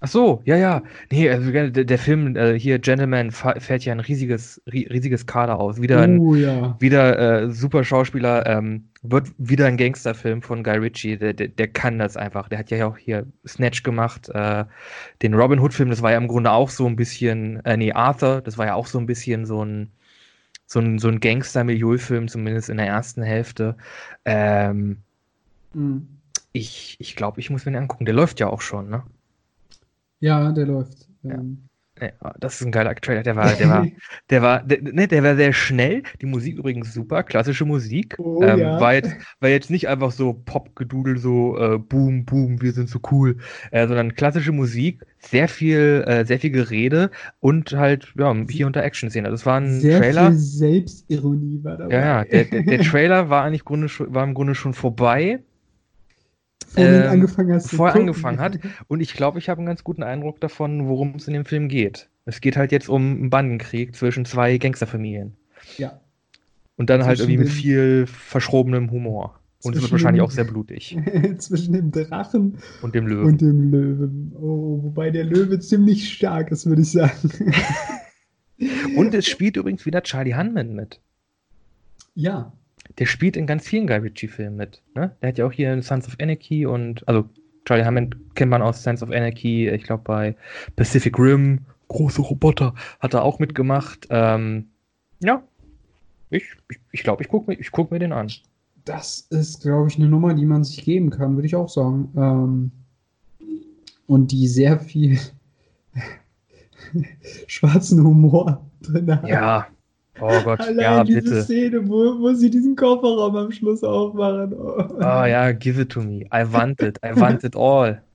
Ach 0.00 0.08
so, 0.08 0.42
ja, 0.44 0.56
ja. 0.56 0.82
Nee, 1.10 1.28
also 1.28 1.50
der, 1.50 1.70
der 1.70 1.98
Film 1.98 2.36
äh, 2.36 2.56
hier 2.58 2.78
Gentleman 2.78 3.32
fährt 3.32 3.84
ja 3.84 3.92
ein 3.92 3.98
riesiges, 3.98 4.62
riesiges 4.66 5.26
Kader 5.26 5.58
aus. 5.58 5.82
Wieder 5.82 6.02
ein 6.02 6.20
Oh 6.20 6.36
ja. 6.36 6.76
wieder 6.78 7.18
äh, 7.18 7.50
super 7.50 7.82
Schauspieler, 7.82 8.46
ähm, 8.46 8.84
wird 9.02 9.32
wieder 9.38 9.66
ein 9.66 9.76
Gangsterfilm 9.76 10.40
von 10.42 10.62
Guy 10.62 10.76
Ritchie. 10.78 11.16
Der, 11.16 11.32
der, 11.32 11.48
der 11.48 11.66
kann 11.66 11.98
das 11.98 12.16
einfach. 12.16 12.48
Der 12.48 12.60
hat 12.60 12.70
ja 12.70 12.86
auch 12.86 12.96
hier 12.96 13.26
Snatch 13.44 13.82
gemacht. 13.82 14.28
Äh, 14.28 14.66
den 15.22 15.34
Robin 15.34 15.58
Hood-Film, 15.58 15.90
das 15.90 16.02
war 16.02 16.12
ja 16.12 16.18
im 16.18 16.28
Grunde 16.28 16.52
auch 16.52 16.70
so 16.70 16.86
ein 16.86 16.94
bisschen, 16.94 17.64
äh, 17.64 17.76
nee, 17.76 17.92
Arthur, 17.92 18.40
das 18.40 18.56
war 18.56 18.66
ja 18.66 18.74
auch 18.74 18.86
so 18.86 18.98
ein 18.98 19.06
bisschen 19.06 19.46
so 19.46 19.64
ein, 19.64 19.90
so 20.68 20.80
ein, 20.80 21.00
so 21.00 21.08
ein 21.08 21.20
Gangster-Milieu-Film, 21.20 22.28
zumindest 22.28 22.70
in 22.70 22.78
der 22.78 22.88
ersten 22.88 23.22
Hälfte. 23.24 23.76
Ähm, 24.26 25.02
Mhm. 25.74 26.20
ich 26.52 26.96
ich 27.00 27.16
glaube, 27.16 27.40
ich 27.40 27.48
muss 27.48 27.64
mir 27.64 27.72
den 27.72 27.82
angucken. 27.82 28.04
Der 28.04 28.14
läuft 28.14 28.38
ja 28.40 28.48
auch 28.48 28.60
schon, 28.60 28.90
ne? 28.90 29.02
Ja, 30.20 30.52
der 30.52 30.66
läuft. 30.66 31.08
Ja. 31.22 31.34
Ähm, 31.34 31.68
Nee, 32.00 32.12
das 32.38 32.60
ist 32.60 32.66
ein 32.66 32.72
geiler 32.72 32.94
Trailer. 32.94 33.22
Der 33.22 33.36
war, 33.36 33.52
der 33.54 33.68
war, 33.68 33.86
der 34.30 34.42
war, 34.42 34.62
der, 34.62 34.82
ne, 34.82 35.08
der 35.08 35.22
war 35.22 35.36
sehr 35.36 35.52
schnell. 35.52 36.02
Die 36.20 36.26
Musik 36.26 36.56
übrigens 36.56 36.92
super, 36.92 37.22
klassische 37.22 37.64
Musik. 37.64 38.14
Oh, 38.18 38.42
ähm, 38.42 38.58
ja. 38.60 38.80
war, 38.80 38.94
jetzt, 38.94 39.12
war 39.40 39.48
jetzt 39.48 39.70
nicht 39.70 39.88
einfach 39.88 40.12
so 40.12 40.32
Popgedudel, 40.32 41.18
so 41.18 41.56
äh, 41.58 41.78
Boom, 41.78 42.24
Boom, 42.24 42.60
wir 42.62 42.72
sind 42.72 42.88
so 42.88 43.00
cool, 43.10 43.38
äh, 43.70 43.86
sondern 43.86 44.14
klassische 44.14 44.52
Musik, 44.52 45.04
sehr 45.18 45.48
viel, 45.48 46.04
äh, 46.06 46.24
sehr 46.24 46.38
viel 46.38 46.50
Gerede 46.50 47.10
und 47.40 47.72
halt, 47.72 48.12
ja, 48.16 48.34
hier 48.48 48.66
unter 48.66 48.82
Action-Szene. 48.82 49.30
Das 49.30 49.46
war 49.46 49.60
ein 49.60 49.80
Sehr 49.80 49.98
Trailer. 49.98 50.30
viel 50.30 50.38
Selbstironie 50.38 51.60
war 51.64 51.76
dabei. 51.76 51.94
Ja, 51.94 52.00
ja, 52.00 52.24
der, 52.24 52.44
der, 52.44 52.62
der 52.62 52.80
Trailer 52.82 53.28
war 53.28 53.44
eigentlich 53.44 53.64
Grunde 53.64 53.88
war 53.98 54.24
im 54.24 54.34
Grunde 54.34 54.54
schon 54.54 54.74
vorbei, 54.74 55.40
Vorhin 56.68 57.02
ähm, 57.02 57.10
angefangen 57.10 57.52
hast 57.52 57.72
er 57.72 57.78
gucken. 57.78 58.00
angefangen 58.00 58.38
hat. 58.40 58.58
Und 58.88 59.00
ich 59.00 59.14
glaube, 59.14 59.38
ich 59.38 59.48
habe 59.48 59.58
einen 59.58 59.66
ganz 59.66 59.82
guten 59.84 60.02
Eindruck 60.02 60.40
davon, 60.40 60.86
worum 60.88 61.14
es 61.16 61.26
in 61.26 61.34
dem 61.34 61.44
Film 61.44 61.68
geht. 61.68 62.08
Es 62.26 62.40
geht 62.40 62.56
halt 62.56 62.72
jetzt 62.72 62.88
um 62.88 63.02
einen 63.02 63.30
Bandenkrieg 63.30 63.96
zwischen 63.96 64.24
zwei 64.24 64.58
Gangsterfamilien. 64.58 65.34
Ja. 65.78 66.00
Und 66.76 66.90
dann 66.90 67.04
halt 67.04 67.18
Zwischen 67.18 67.30
irgendwie 67.30 67.44
mit 67.44 67.52
viel 67.52 68.06
verschrobenem 68.06 68.90
Humor. 68.90 69.40
Und 69.64 69.74
es 69.74 69.82
wird 69.82 69.90
wahrscheinlich 69.90 70.22
auch 70.22 70.30
sehr 70.30 70.44
blutig. 70.44 70.96
Zwischen 71.38 71.72
dem 71.72 71.90
Drachen 71.90 72.58
Und 72.82 72.94
dem 72.94 73.08
Löwen. 73.08 73.24
und 73.26 73.40
dem 73.40 73.70
Löwen. 73.72 74.32
Oh, 74.36 74.78
wobei 74.84 75.10
der 75.10 75.24
Löwe 75.24 75.58
ziemlich 75.58 76.12
stark 76.12 76.52
ist, 76.52 76.66
würde 76.66 76.82
ich 76.82 76.92
sagen. 76.92 77.30
Und 78.96 79.14
es 79.14 79.26
spielt 79.26 79.56
übrigens 79.56 79.86
wieder 79.86 80.02
Charlie 80.02 80.34
Hunman 80.34 80.74
mit. 80.74 81.00
ja. 82.14 82.52
Der 82.98 83.06
spielt 83.06 83.36
in 83.36 83.46
ganz 83.46 83.66
vielen 83.66 83.86
Guy 83.86 83.98
Ritchie-Filmen 83.98 84.56
mit. 84.56 84.82
Ne? 84.94 85.14
Der 85.22 85.28
hat 85.28 85.38
ja 85.38 85.46
auch 85.46 85.52
hier 85.52 85.72
in 85.72 85.82
Sons 85.82 86.06
of 86.06 86.16
Anarchy 86.20 86.66
und, 86.66 87.06
also 87.06 87.28
Charlie 87.64 87.84
Hunman 87.84 88.14
kennt 88.34 88.50
man 88.50 88.62
aus 88.62 88.82
Sons 88.82 89.02
of 89.02 89.10
Anarchy, 89.10 89.68
ich 89.68 89.84
glaube 89.84 90.02
bei 90.04 90.36
Pacific 90.76 91.18
Rim, 91.18 91.60
große 91.88 92.22
Roboter, 92.22 92.74
hat 93.00 93.14
er 93.14 93.22
auch 93.22 93.38
mitgemacht. 93.38 94.06
Ähm, 94.10 94.68
ja, 95.20 95.42
ich 96.30 96.44
glaube, 96.48 96.62
ich, 96.70 96.78
ich, 96.92 97.02
glaub, 97.02 97.20
ich 97.20 97.28
gucke 97.28 97.50
mir, 97.50 97.58
ich 97.58 97.70
guck 97.70 97.90
mir 97.90 97.98
den 97.98 98.12
an. 98.12 98.30
Das 98.84 99.26
ist, 99.30 99.62
glaube 99.62 99.88
ich, 99.88 99.96
eine 99.96 100.08
Nummer, 100.08 100.34
die 100.34 100.46
man 100.46 100.64
sich 100.64 100.84
geben 100.84 101.10
kann, 101.10 101.34
würde 101.36 101.46
ich 101.46 101.56
auch 101.56 101.68
sagen. 101.68 102.10
Ähm, 102.16 102.72
und 104.06 104.32
die 104.32 104.48
sehr 104.48 104.78
viel 104.78 105.18
schwarzen 107.46 108.02
Humor 108.02 108.66
drin 108.80 109.14
hat. 109.14 109.28
Ja, 109.28 109.66
oh 110.20 110.42
Gott, 110.44 110.60
Allein 110.60 110.78
ja, 110.78 111.04
diese 111.04 111.22
bitte. 111.22 111.42
Szene, 111.42 111.88
wo, 111.88 112.18
wo 112.20 112.32
sie 112.34 112.50
diesen 112.50 112.76
Kofferraum 112.76 113.36
am 113.36 113.52
Schluss 113.52 113.82
aufmachen. 113.82 114.54
Oh. 114.54 114.84
Oh 114.98 115.24
ja, 115.24 115.52
give 115.52 115.80
it 115.80 115.90
to 115.90 116.00
me. 116.00 116.26
I 116.32 116.44
want 116.52 116.80
it. 116.82 116.98
I 117.04 117.18
want 117.18 117.44
it 117.44 117.56
all. 117.56 118.00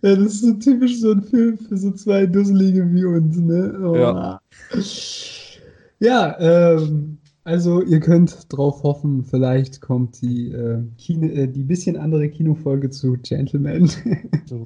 Ja, 0.00 0.14
das 0.14 0.18
ist 0.18 0.42
so 0.42 0.52
typisch 0.54 1.00
so 1.00 1.10
ein 1.10 1.22
Film 1.22 1.58
für 1.58 1.76
so 1.76 1.90
zwei 1.90 2.24
Dusselige 2.24 2.88
wie 2.92 3.04
uns, 3.04 3.36
ne? 3.36 3.76
Oh. 3.82 3.96
Ja. 3.96 4.40
Ja, 5.98 6.36
ähm, 6.38 7.18
also 7.42 7.82
ihr 7.82 7.98
könnt 7.98 8.52
drauf 8.52 8.82
hoffen, 8.82 9.24
vielleicht 9.24 9.80
kommt 9.80 10.20
die, 10.20 10.52
äh, 10.52 10.82
Kino, 10.98 11.26
äh, 11.26 11.48
die 11.48 11.64
bisschen 11.64 11.96
andere 11.96 12.28
Kinofolge 12.28 12.90
zu 12.90 13.16
Gentleman. 13.22 13.90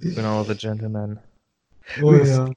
Genau, 0.01 0.45
The 0.45 0.55
Gentleman. 0.55 1.19
oh 2.03 2.13
ja. 2.15 2.51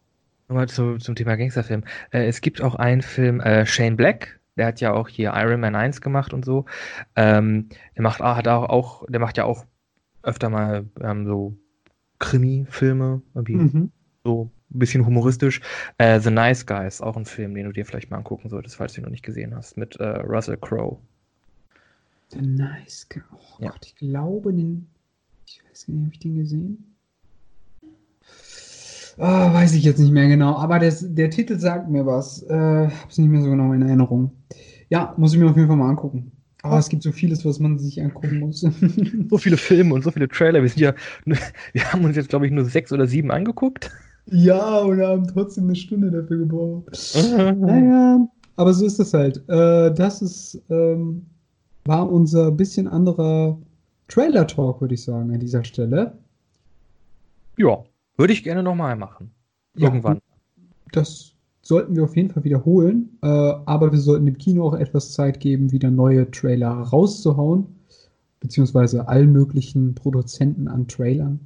Nochmal 0.47 0.69
zu, 0.69 0.97
zum 0.97 1.15
Thema 1.15 1.35
Gangsterfilm. 1.37 1.83
Äh, 2.11 2.27
es 2.27 2.41
gibt 2.41 2.61
auch 2.61 2.75
einen 2.75 3.01
Film, 3.01 3.39
äh, 3.39 3.65
Shane 3.65 3.95
Black, 3.95 4.39
der 4.57 4.67
hat 4.67 4.79
ja 4.79 4.93
auch 4.93 5.07
hier 5.09 5.33
Iron 5.35 5.59
Man 5.59 5.75
1 5.75 6.01
gemacht 6.01 6.33
und 6.33 6.45
so. 6.45 6.65
Ähm, 7.15 7.69
der 7.95 8.03
macht, 8.03 8.21
ah, 8.21 8.35
hat 8.35 8.47
auch, 8.47 8.69
auch, 8.69 9.05
der 9.09 9.19
macht 9.19 9.37
ja 9.37 9.45
auch 9.45 9.65
öfter 10.23 10.49
mal 10.49 10.85
ähm, 11.01 11.25
so 11.25 11.57
Krimi-Filme, 12.19 13.21
irgendwie 13.33 13.55
Mhm. 13.55 13.91
so 14.23 14.49
ein 14.73 14.79
bisschen 14.79 15.05
humoristisch. 15.05 15.61
Äh, 15.97 16.19
The 16.19 16.31
Nice 16.31 16.65
Guys, 16.65 17.01
auch 17.01 17.17
ein 17.17 17.25
Film, 17.25 17.53
den 17.55 17.65
du 17.65 17.71
dir 17.73 17.85
vielleicht 17.85 18.09
mal 18.11 18.17
angucken 18.17 18.49
solltest, 18.49 18.75
falls 18.77 18.93
du 18.93 19.01
ihn 19.01 19.03
noch 19.03 19.11
nicht 19.11 19.25
gesehen 19.25 19.55
hast, 19.55 19.77
mit 19.77 19.95
äh, 19.97 20.03
Russell 20.21 20.57
Crowe. 20.57 20.97
The 22.29 22.41
Nice 22.41 23.07
Guy. 23.09 23.21
Oh 23.33 23.63
Ja. 23.63 23.71
Gott, 23.71 23.85
ich 23.85 23.95
glaube, 23.95 24.53
den. 24.53 24.87
Ich 25.45 25.61
weiß 25.69 25.87
nicht, 25.89 26.01
habe 26.05 26.13
ich 26.13 26.19
den 26.19 26.37
gesehen? 26.37 26.94
Ah, 29.17 29.53
weiß 29.53 29.73
ich 29.75 29.83
jetzt 29.83 29.99
nicht 29.99 30.11
mehr 30.11 30.27
genau, 30.27 30.55
aber 30.57 30.79
das, 30.79 31.05
der 31.07 31.29
Titel 31.29 31.57
sagt 31.57 31.89
mir 31.89 32.05
was. 32.05 32.43
Äh, 32.43 32.89
hab's 32.89 33.17
nicht 33.17 33.29
mehr 33.29 33.41
so 33.41 33.49
genau 33.49 33.71
in 33.73 33.81
Erinnerung. 33.81 34.31
Ja, 34.89 35.13
muss 35.17 35.33
ich 35.33 35.39
mir 35.39 35.49
auf 35.49 35.55
jeden 35.55 35.67
Fall 35.67 35.77
mal 35.77 35.89
angucken. 35.89 36.31
Aber 36.63 36.79
es 36.79 36.89
gibt 36.89 37.03
so 37.03 37.11
vieles, 37.11 37.45
was 37.45 37.59
man 37.59 37.77
sich 37.77 38.01
angucken 38.01 38.39
muss. 38.39 38.61
So 39.29 39.37
viele 39.37 39.57
Filme 39.57 39.93
und 39.93 40.03
so 40.03 40.11
viele 40.11 40.27
Trailer. 40.27 40.61
Wir 40.61 40.69
sind 40.69 40.81
ja, 40.81 40.93
wir 41.25 41.93
haben 41.93 42.03
uns 42.03 42.15
jetzt, 42.15 42.29
glaube 42.29 42.45
ich, 42.47 42.51
nur 42.51 42.65
sechs 42.65 42.91
oder 42.91 43.07
sieben 43.07 43.31
angeguckt. 43.31 43.91
ja, 44.25 44.79
und 44.79 45.01
haben 45.01 45.27
trotzdem 45.27 45.65
eine 45.65 45.75
Stunde 45.75 46.11
dafür 46.11 46.39
gebraucht. 46.39 46.89
Naja, 47.59 48.27
aber 48.55 48.73
so 48.73 48.85
ist 48.85 48.99
das 48.99 49.13
halt. 49.13 49.37
Äh, 49.47 49.93
das 49.93 50.21
ist, 50.21 50.61
ähm, 50.69 51.25
war 51.85 52.11
unser 52.11 52.51
bisschen 52.51 52.87
anderer 52.87 53.59
Trailer-Talk, 54.07 54.81
würde 54.81 54.95
ich 54.95 55.03
sagen, 55.03 55.31
an 55.31 55.39
dieser 55.39 55.63
Stelle. 55.63 56.17
Ja, 57.57 57.83
würde 58.17 58.33
ich 58.33 58.43
gerne 58.43 58.63
nochmal 58.63 58.95
machen. 58.95 59.31
Ja, 59.75 59.87
Irgendwann. 59.87 60.19
Das 60.91 61.33
sollten 61.61 61.95
wir 61.95 62.03
auf 62.03 62.15
jeden 62.15 62.29
Fall 62.29 62.43
wiederholen. 62.43 63.17
Äh, 63.21 63.27
aber 63.27 63.91
wir 63.91 63.99
sollten 63.99 64.25
dem 64.25 64.37
Kino 64.37 64.67
auch 64.67 64.73
etwas 64.73 65.13
Zeit 65.13 65.39
geben, 65.39 65.71
wieder 65.71 65.91
neue 65.91 66.29
Trailer 66.31 66.69
rauszuhauen. 66.69 67.65
Beziehungsweise 68.39 69.07
allen 69.07 69.31
möglichen 69.31 69.95
Produzenten 69.95 70.67
an 70.67 70.87
Trailern. 70.87 71.39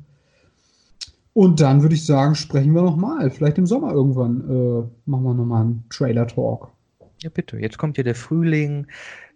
Und 1.34 1.62
dann 1.62 1.82
würde 1.82 1.96
ich 1.96 2.06
sagen, 2.06 2.36
sprechen 2.36 2.74
wir 2.74 2.82
nochmal. 2.82 3.30
Vielleicht 3.32 3.58
im 3.58 3.66
Sommer 3.66 3.94
irgendwann 3.94 4.42
äh, 4.42 5.10
machen 5.10 5.24
wir 5.24 5.34
nochmal 5.34 5.62
einen 5.62 5.86
Trailer-Talk. 5.90 6.70
Ja, 7.22 7.30
bitte. 7.30 7.58
Jetzt 7.58 7.78
kommt 7.78 7.98
ja 7.98 8.04
der 8.04 8.16
Frühling. 8.16 8.88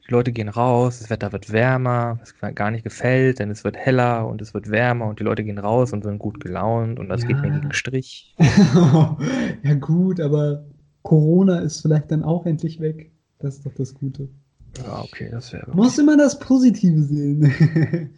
Die 0.07 0.11
Leute 0.11 0.33
gehen 0.33 0.49
raus, 0.49 0.99
das 0.99 1.09
Wetter 1.09 1.31
wird 1.31 1.51
wärmer, 1.53 2.19
was 2.19 2.35
gar 2.55 2.71
nicht 2.71 2.83
gefällt, 2.83 3.39
denn 3.39 3.49
es 3.49 3.63
wird 3.63 3.77
heller 3.77 4.27
und 4.27 4.41
es 4.41 4.53
wird 4.53 4.69
wärmer 4.69 5.07
und 5.07 5.19
die 5.19 5.23
Leute 5.23 5.43
gehen 5.45 5.57
raus 5.57 5.93
und 5.93 6.03
sind 6.03 6.19
gut 6.19 6.39
gelaunt 6.41 6.99
und 6.99 7.07
das 7.09 7.21
Ja. 7.21 7.27
geht 7.27 7.41
mir 7.41 7.51
gegen 7.51 7.71
Strich. 7.71 8.35
ja, 9.63 9.73
gut, 9.79 10.19
aber 10.19 10.65
Corona 11.03 11.59
ist 11.59 11.81
vielleicht 11.81 12.11
dann 12.11 12.23
auch 12.23 12.45
endlich 12.45 12.79
weg. 12.81 13.11
Das 13.39 13.55
ist 13.55 13.65
doch 13.65 13.73
das 13.73 13.93
Gute. 13.93 14.29
Ja, 14.77 15.01
okay, 15.03 15.29
das 15.31 15.53
wäre. 15.53 15.71
Muss 15.75 15.97
immer 15.97 16.17
das 16.17 16.39
Positive 16.39 17.01
sehen. 17.03 17.53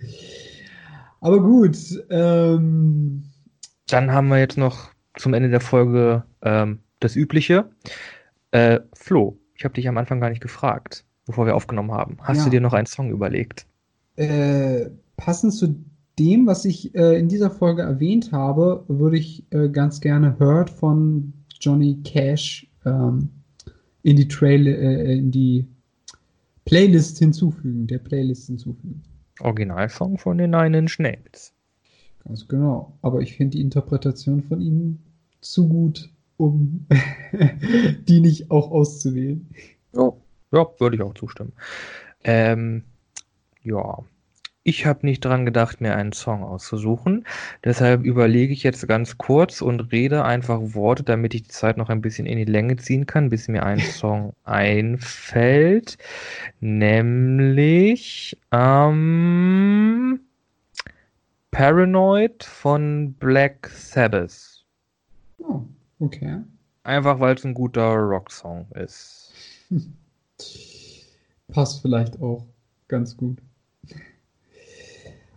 aber 1.19 1.41
gut, 1.41 1.77
ähm, 2.09 3.23
Dann 3.87 4.11
haben 4.11 4.27
wir 4.29 4.39
jetzt 4.39 4.57
noch 4.57 4.91
zum 5.17 5.33
Ende 5.33 5.49
der 5.49 5.61
Folge 5.61 6.23
ähm, 6.41 6.79
das 6.99 7.15
Übliche. 7.15 7.69
Äh, 8.51 8.81
Flo, 8.93 9.39
ich 9.55 9.63
habe 9.65 9.73
dich 9.73 9.87
am 9.87 9.97
Anfang 9.97 10.19
gar 10.19 10.29
nicht 10.29 10.41
gefragt, 10.41 11.04
bevor 11.25 11.45
wir 11.45 11.55
aufgenommen 11.55 11.91
haben. 11.91 12.17
Hast 12.21 12.39
Ja. 12.39 12.43
du 12.45 12.49
dir 12.51 12.61
noch 12.61 12.73
einen 12.73 12.87
Song 12.87 13.09
überlegt? 13.11 13.65
äh, 14.17 14.89
passend 15.17 15.53
zu 15.53 15.75
dem, 16.17 16.47
was 16.47 16.63
ich 16.63 16.95
äh, 16.95 17.19
in 17.19 17.27
dieser 17.27 17.51
Folge 17.51 17.81
erwähnt 17.81 18.31
habe, 18.31 18.85
würde 18.87 19.17
ich 19.17 19.43
äh, 19.51 19.67
ganz 19.67 19.99
gerne 19.99 20.39
Hurt 20.39 20.69
von 20.69 21.33
Johnny 21.59 21.99
Cash 22.05 22.65
ähm, 22.85 23.29
in 24.03 24.15
die 24.15 24.27
Trail, 24.29 24.65
äh, 24.67 25.17
in 25.17 25.31
die 25.31 25.67
Playlist 26.63 27.19
hinzufügen, 27.19 27.87
der 27.87 27.99
Playlist 27.99 28.47
hinzufügen. 28.47 29.03
Originalsong 29.41 30.17
von 30.17 30.37
den 30.37 30.51
Nine 30.51 30.77
Inch 30.77 30.97
Nails. 30.99 31.53
Ganz 32.23 32.47
genau. 32.47 32.97
Aber 33.01 33.19
ich 33.21 33.35
finde 33.35 33.57
die 33.57 33.61
Interpretation 33.61 34.41
von 34.43 34.61
ihm 34.61 34.99
zu 35.41 35.67
gut, 35.67 36.09
um 36.37 36.85
die 38.07 38.21
nicht 38.21 38.49
auch 38.49 38.71
auszuwählen. 38.71 39.45
Ja, 39.93 40.13
ja 40.55 40.65
würde 40.79 40.95
ich 40.95 41.01
auch 41.01 41.13
zustimmen. 41.13 41.53
Ähm, 42.23 42.83
ja, 43.61 43.99
ich 44.67 44.87
habe 44.87 45.05
nicht 45.05 45.23
dran 45.23 45.45
gedacht, 45.45 45.79
mir 45.79 45.95
einen 45.95 46.11
Song 46.11 46.43
auszusuchen. 46.43 47.27
Deshalb 47.63 48.03
überlege 48.03 48.51
ich 48.51 48.63
jetzt 48.63 48.87
ganz 48.87 49.19
kurz 49.19 49.61
und 49.61 49.91
rede 49.91 50.25
einfach 50.25 50.59
Worte, 50.59 51.03
damit 51.03 51.35
ich 51.35 51.43
die 51.43 51.49
Zeit 51.49 51.77
noch 51.77 51.89
ein 51.89 52.01
bisschen 52.01 52.25
in 52.25 52.39
die 52.39 52.45
Länge 52.45 52.75
ziehen 52.77 53.05
kann, 53.05 53.29
bis 53.29 53.47
mir 53.47 53.63
ein 53.63 53.77
Song 53.79 54.33
einfällt. 54.43 55.99
Nämlich 56.61 58.39
ähm, 58.51 60.19
Paranoid 61.51 62.43
von 62.43 63.13
Black 63.13 63.67
Sabbath. 63.67 64.65
Oh, 65.37 65.61
okay. 65.99 66.39
Einfach 66.83 67.19
weil 67.19 67.35
es 67.35 67.45
ein 67.45 67.53
guter 67.53 67.93
Rocksong 67.93 68.65
ist. 68.73 69.31
Passt 71.47 71.81
vielleicht 71.81 72.21
auch 72.21 72.45
ganz 72.87 73.15
gut. 73.15 73.39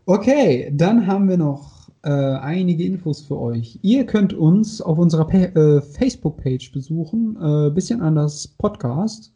Okay, 0.07 0.71
dann 0.73 1.07
haben 1.07 1.29
wir 1.29 1.37
noch 1.37 1.91
äh, 2.03 2.11
einige 2.11 2.85
Infos 2.85 3.21
für 3.21 3.39
euch. 3.39 3.79
Ihr 3.83 4.07
könnt 4.07 4.33
uns 4.33 4.81
auf 4.81 4.99
unserer 4.99 5.33
äh, 5.33 5.81
Facebook-Page 5.83 6.73
besuchen, 6.73 7.37
äh, 7.41 7.71
bisschen 7.71 8.01
anders 8.01 8.49
Podcast. 8.49 9.35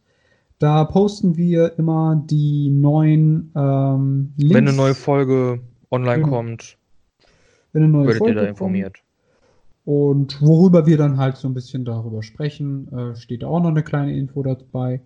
Da 0.59 0.85
posten 0.85 1.37
wir 1.37 1.77
immer 1.79 2.23
die 2.25 2.71
neuen 2.71 3.53
ähm, 3.57 4.33
Links. 4.37 4.55
Wenn 4.55 4.69
eine 4.69 4.77
neue 4.77 4.95
Folge 4.95 5.61
online 5.91 6.23
genau. 6.23 6.37
kommt, 6.37 6.79
Wenn 7.73 7.83
eine 7.83 7.93
neue 7.93 8.07
werdet 8.07 8.19
Folge 8.19 8.35
ihr 8.35 8.43
da 8.43 8.49
informiert. 8.49 9.03
Und 9.85 10.41
worüber 10.41 10.87
wir 10.87 10.97
dann 10.97 11.19
halt 11.19 11.37
so 11.37 11.49
ein 11.49 11.55
bisschen 11.55 11.85
darüber 11.85 12.23
sprechen, 12.23 12.87
äh, 12.93 13.17
steht 13.17 13.43
auch 13.43 13.61
noch 13.61 13.71
eine 13.71 13.83
kleine 13.83 14.17
Info 14.17 14.43
dabei. 14.43 15.01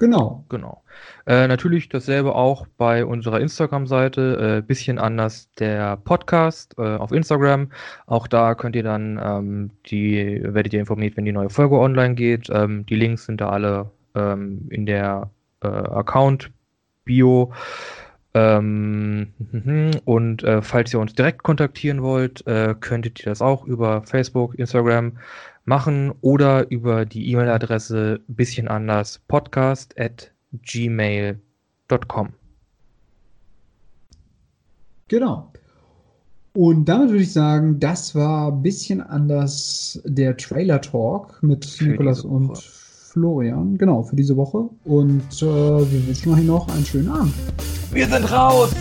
Genau. 0.00 0.46
Genau. 0.48 0.82
Äh, 1.26 1.46
natürlich 1.46 1.90
dasselbe 1.90 2.34
auch 2.34 2.66
bei 2.78 3.04
unserer 3.04 3.38
Instagram-Seite. 3.38 4.58
Äh, 4.58 4.66
bisschen 4.66 4.98
anders 4.98 5.52
der 5.58 5.98
Podcast 5.98 6.74
äh, 6.78 6.96
auf 6.96 7.12
Instagram. 7.12 7.70
Auch 8.06 8.26
da 8.26 8.54
könnt 8.54 8.74
ihr 8.76 8.82
dann 8.82 9.20
ähm, 9.22 9.70
die, 9.86 10.40
werdet 10.42 10.72
ihr 10.72 10.80
informiert, 10.80 11.18
wenn 11.18 11.26
die 11.26 11.32
neue 11.32 11.50
Folge 11.50 11.78
online 11.78 12.14
geht. 12.14 12.48
Ähm, 12.50 12.86
die 12.86 12.96
Links 12.96 13.26
sind 13.26 13.42
da 13.42 13.50
alle 13.50 13.90
ähm, 14.14 14.66
in 14.70 14.86
der 14.86 15.30
äh, 15.62 15.68
Account-Bio. 15.68 17.52
Ähm, 18.32 19.34
und 20.06 20.42
äh, 20.44 20.62
falls 20.62 20.94
ihr 20.94 21.00
uns 21.00 21.12
direkt 21.12 21.42
kontaktieren 21.42 22.02
wollt, 22.02 22.46
äh, 22.46 22.74
könntet 22.80 23.20
ihr 23.20 23.26
das 23.26 23.42
auch 23.42 23.66
über 23.66 24.02
Facebook, 24.04 24.54
Instagram 24.54 25.18
machen 25.70 26.12
oder 26.20 26.68
über 26.70 27.06
die 27.06 27.30
E-Mail-Adresse 27.30 28.20
bisschen 28.26 28.66
anders 28.66 29.20
podcast 29.28 29.98
at 29.98 30.32
gmail.com. 30.52 32.28
Genau. 35.06 35.52
Und 36.54 36.84
damit 36.86 37.10
würde 37.10 37.22
ich 37.22 37.32
sagen, 37.32 37.78
das 37.78 38.16
war 38.16 38.50
ein 38.50 38.62
bisschen 38.62 39.00
anders 39.00 40.00
der 40.04 40.36
Trailer 40.36 40.80
Talk 40.80 41.40
mit 41.42 41.64
für 41.64 41.84
Nikolas 41.84 42.22
und 42.22 42.58
Florian. 42.58 43.78
Genau, 43.78 44.02
für 44.02 44.16
diese 44.16 44.36
Woche. 44.36 44.68
Und 44.84 45.22
äh, 45.40 45.46
wir 45.46 46.06
wünschen 46.08 46.34
euch 46.34 46.42
noch 46.42 46.68
einen 46.74 46.84
schönen 46.84 47.08
Abend. 47.08 47.34
Wir 47.92 48.08
sind 48.08 48.30
raus! 48.32 48.74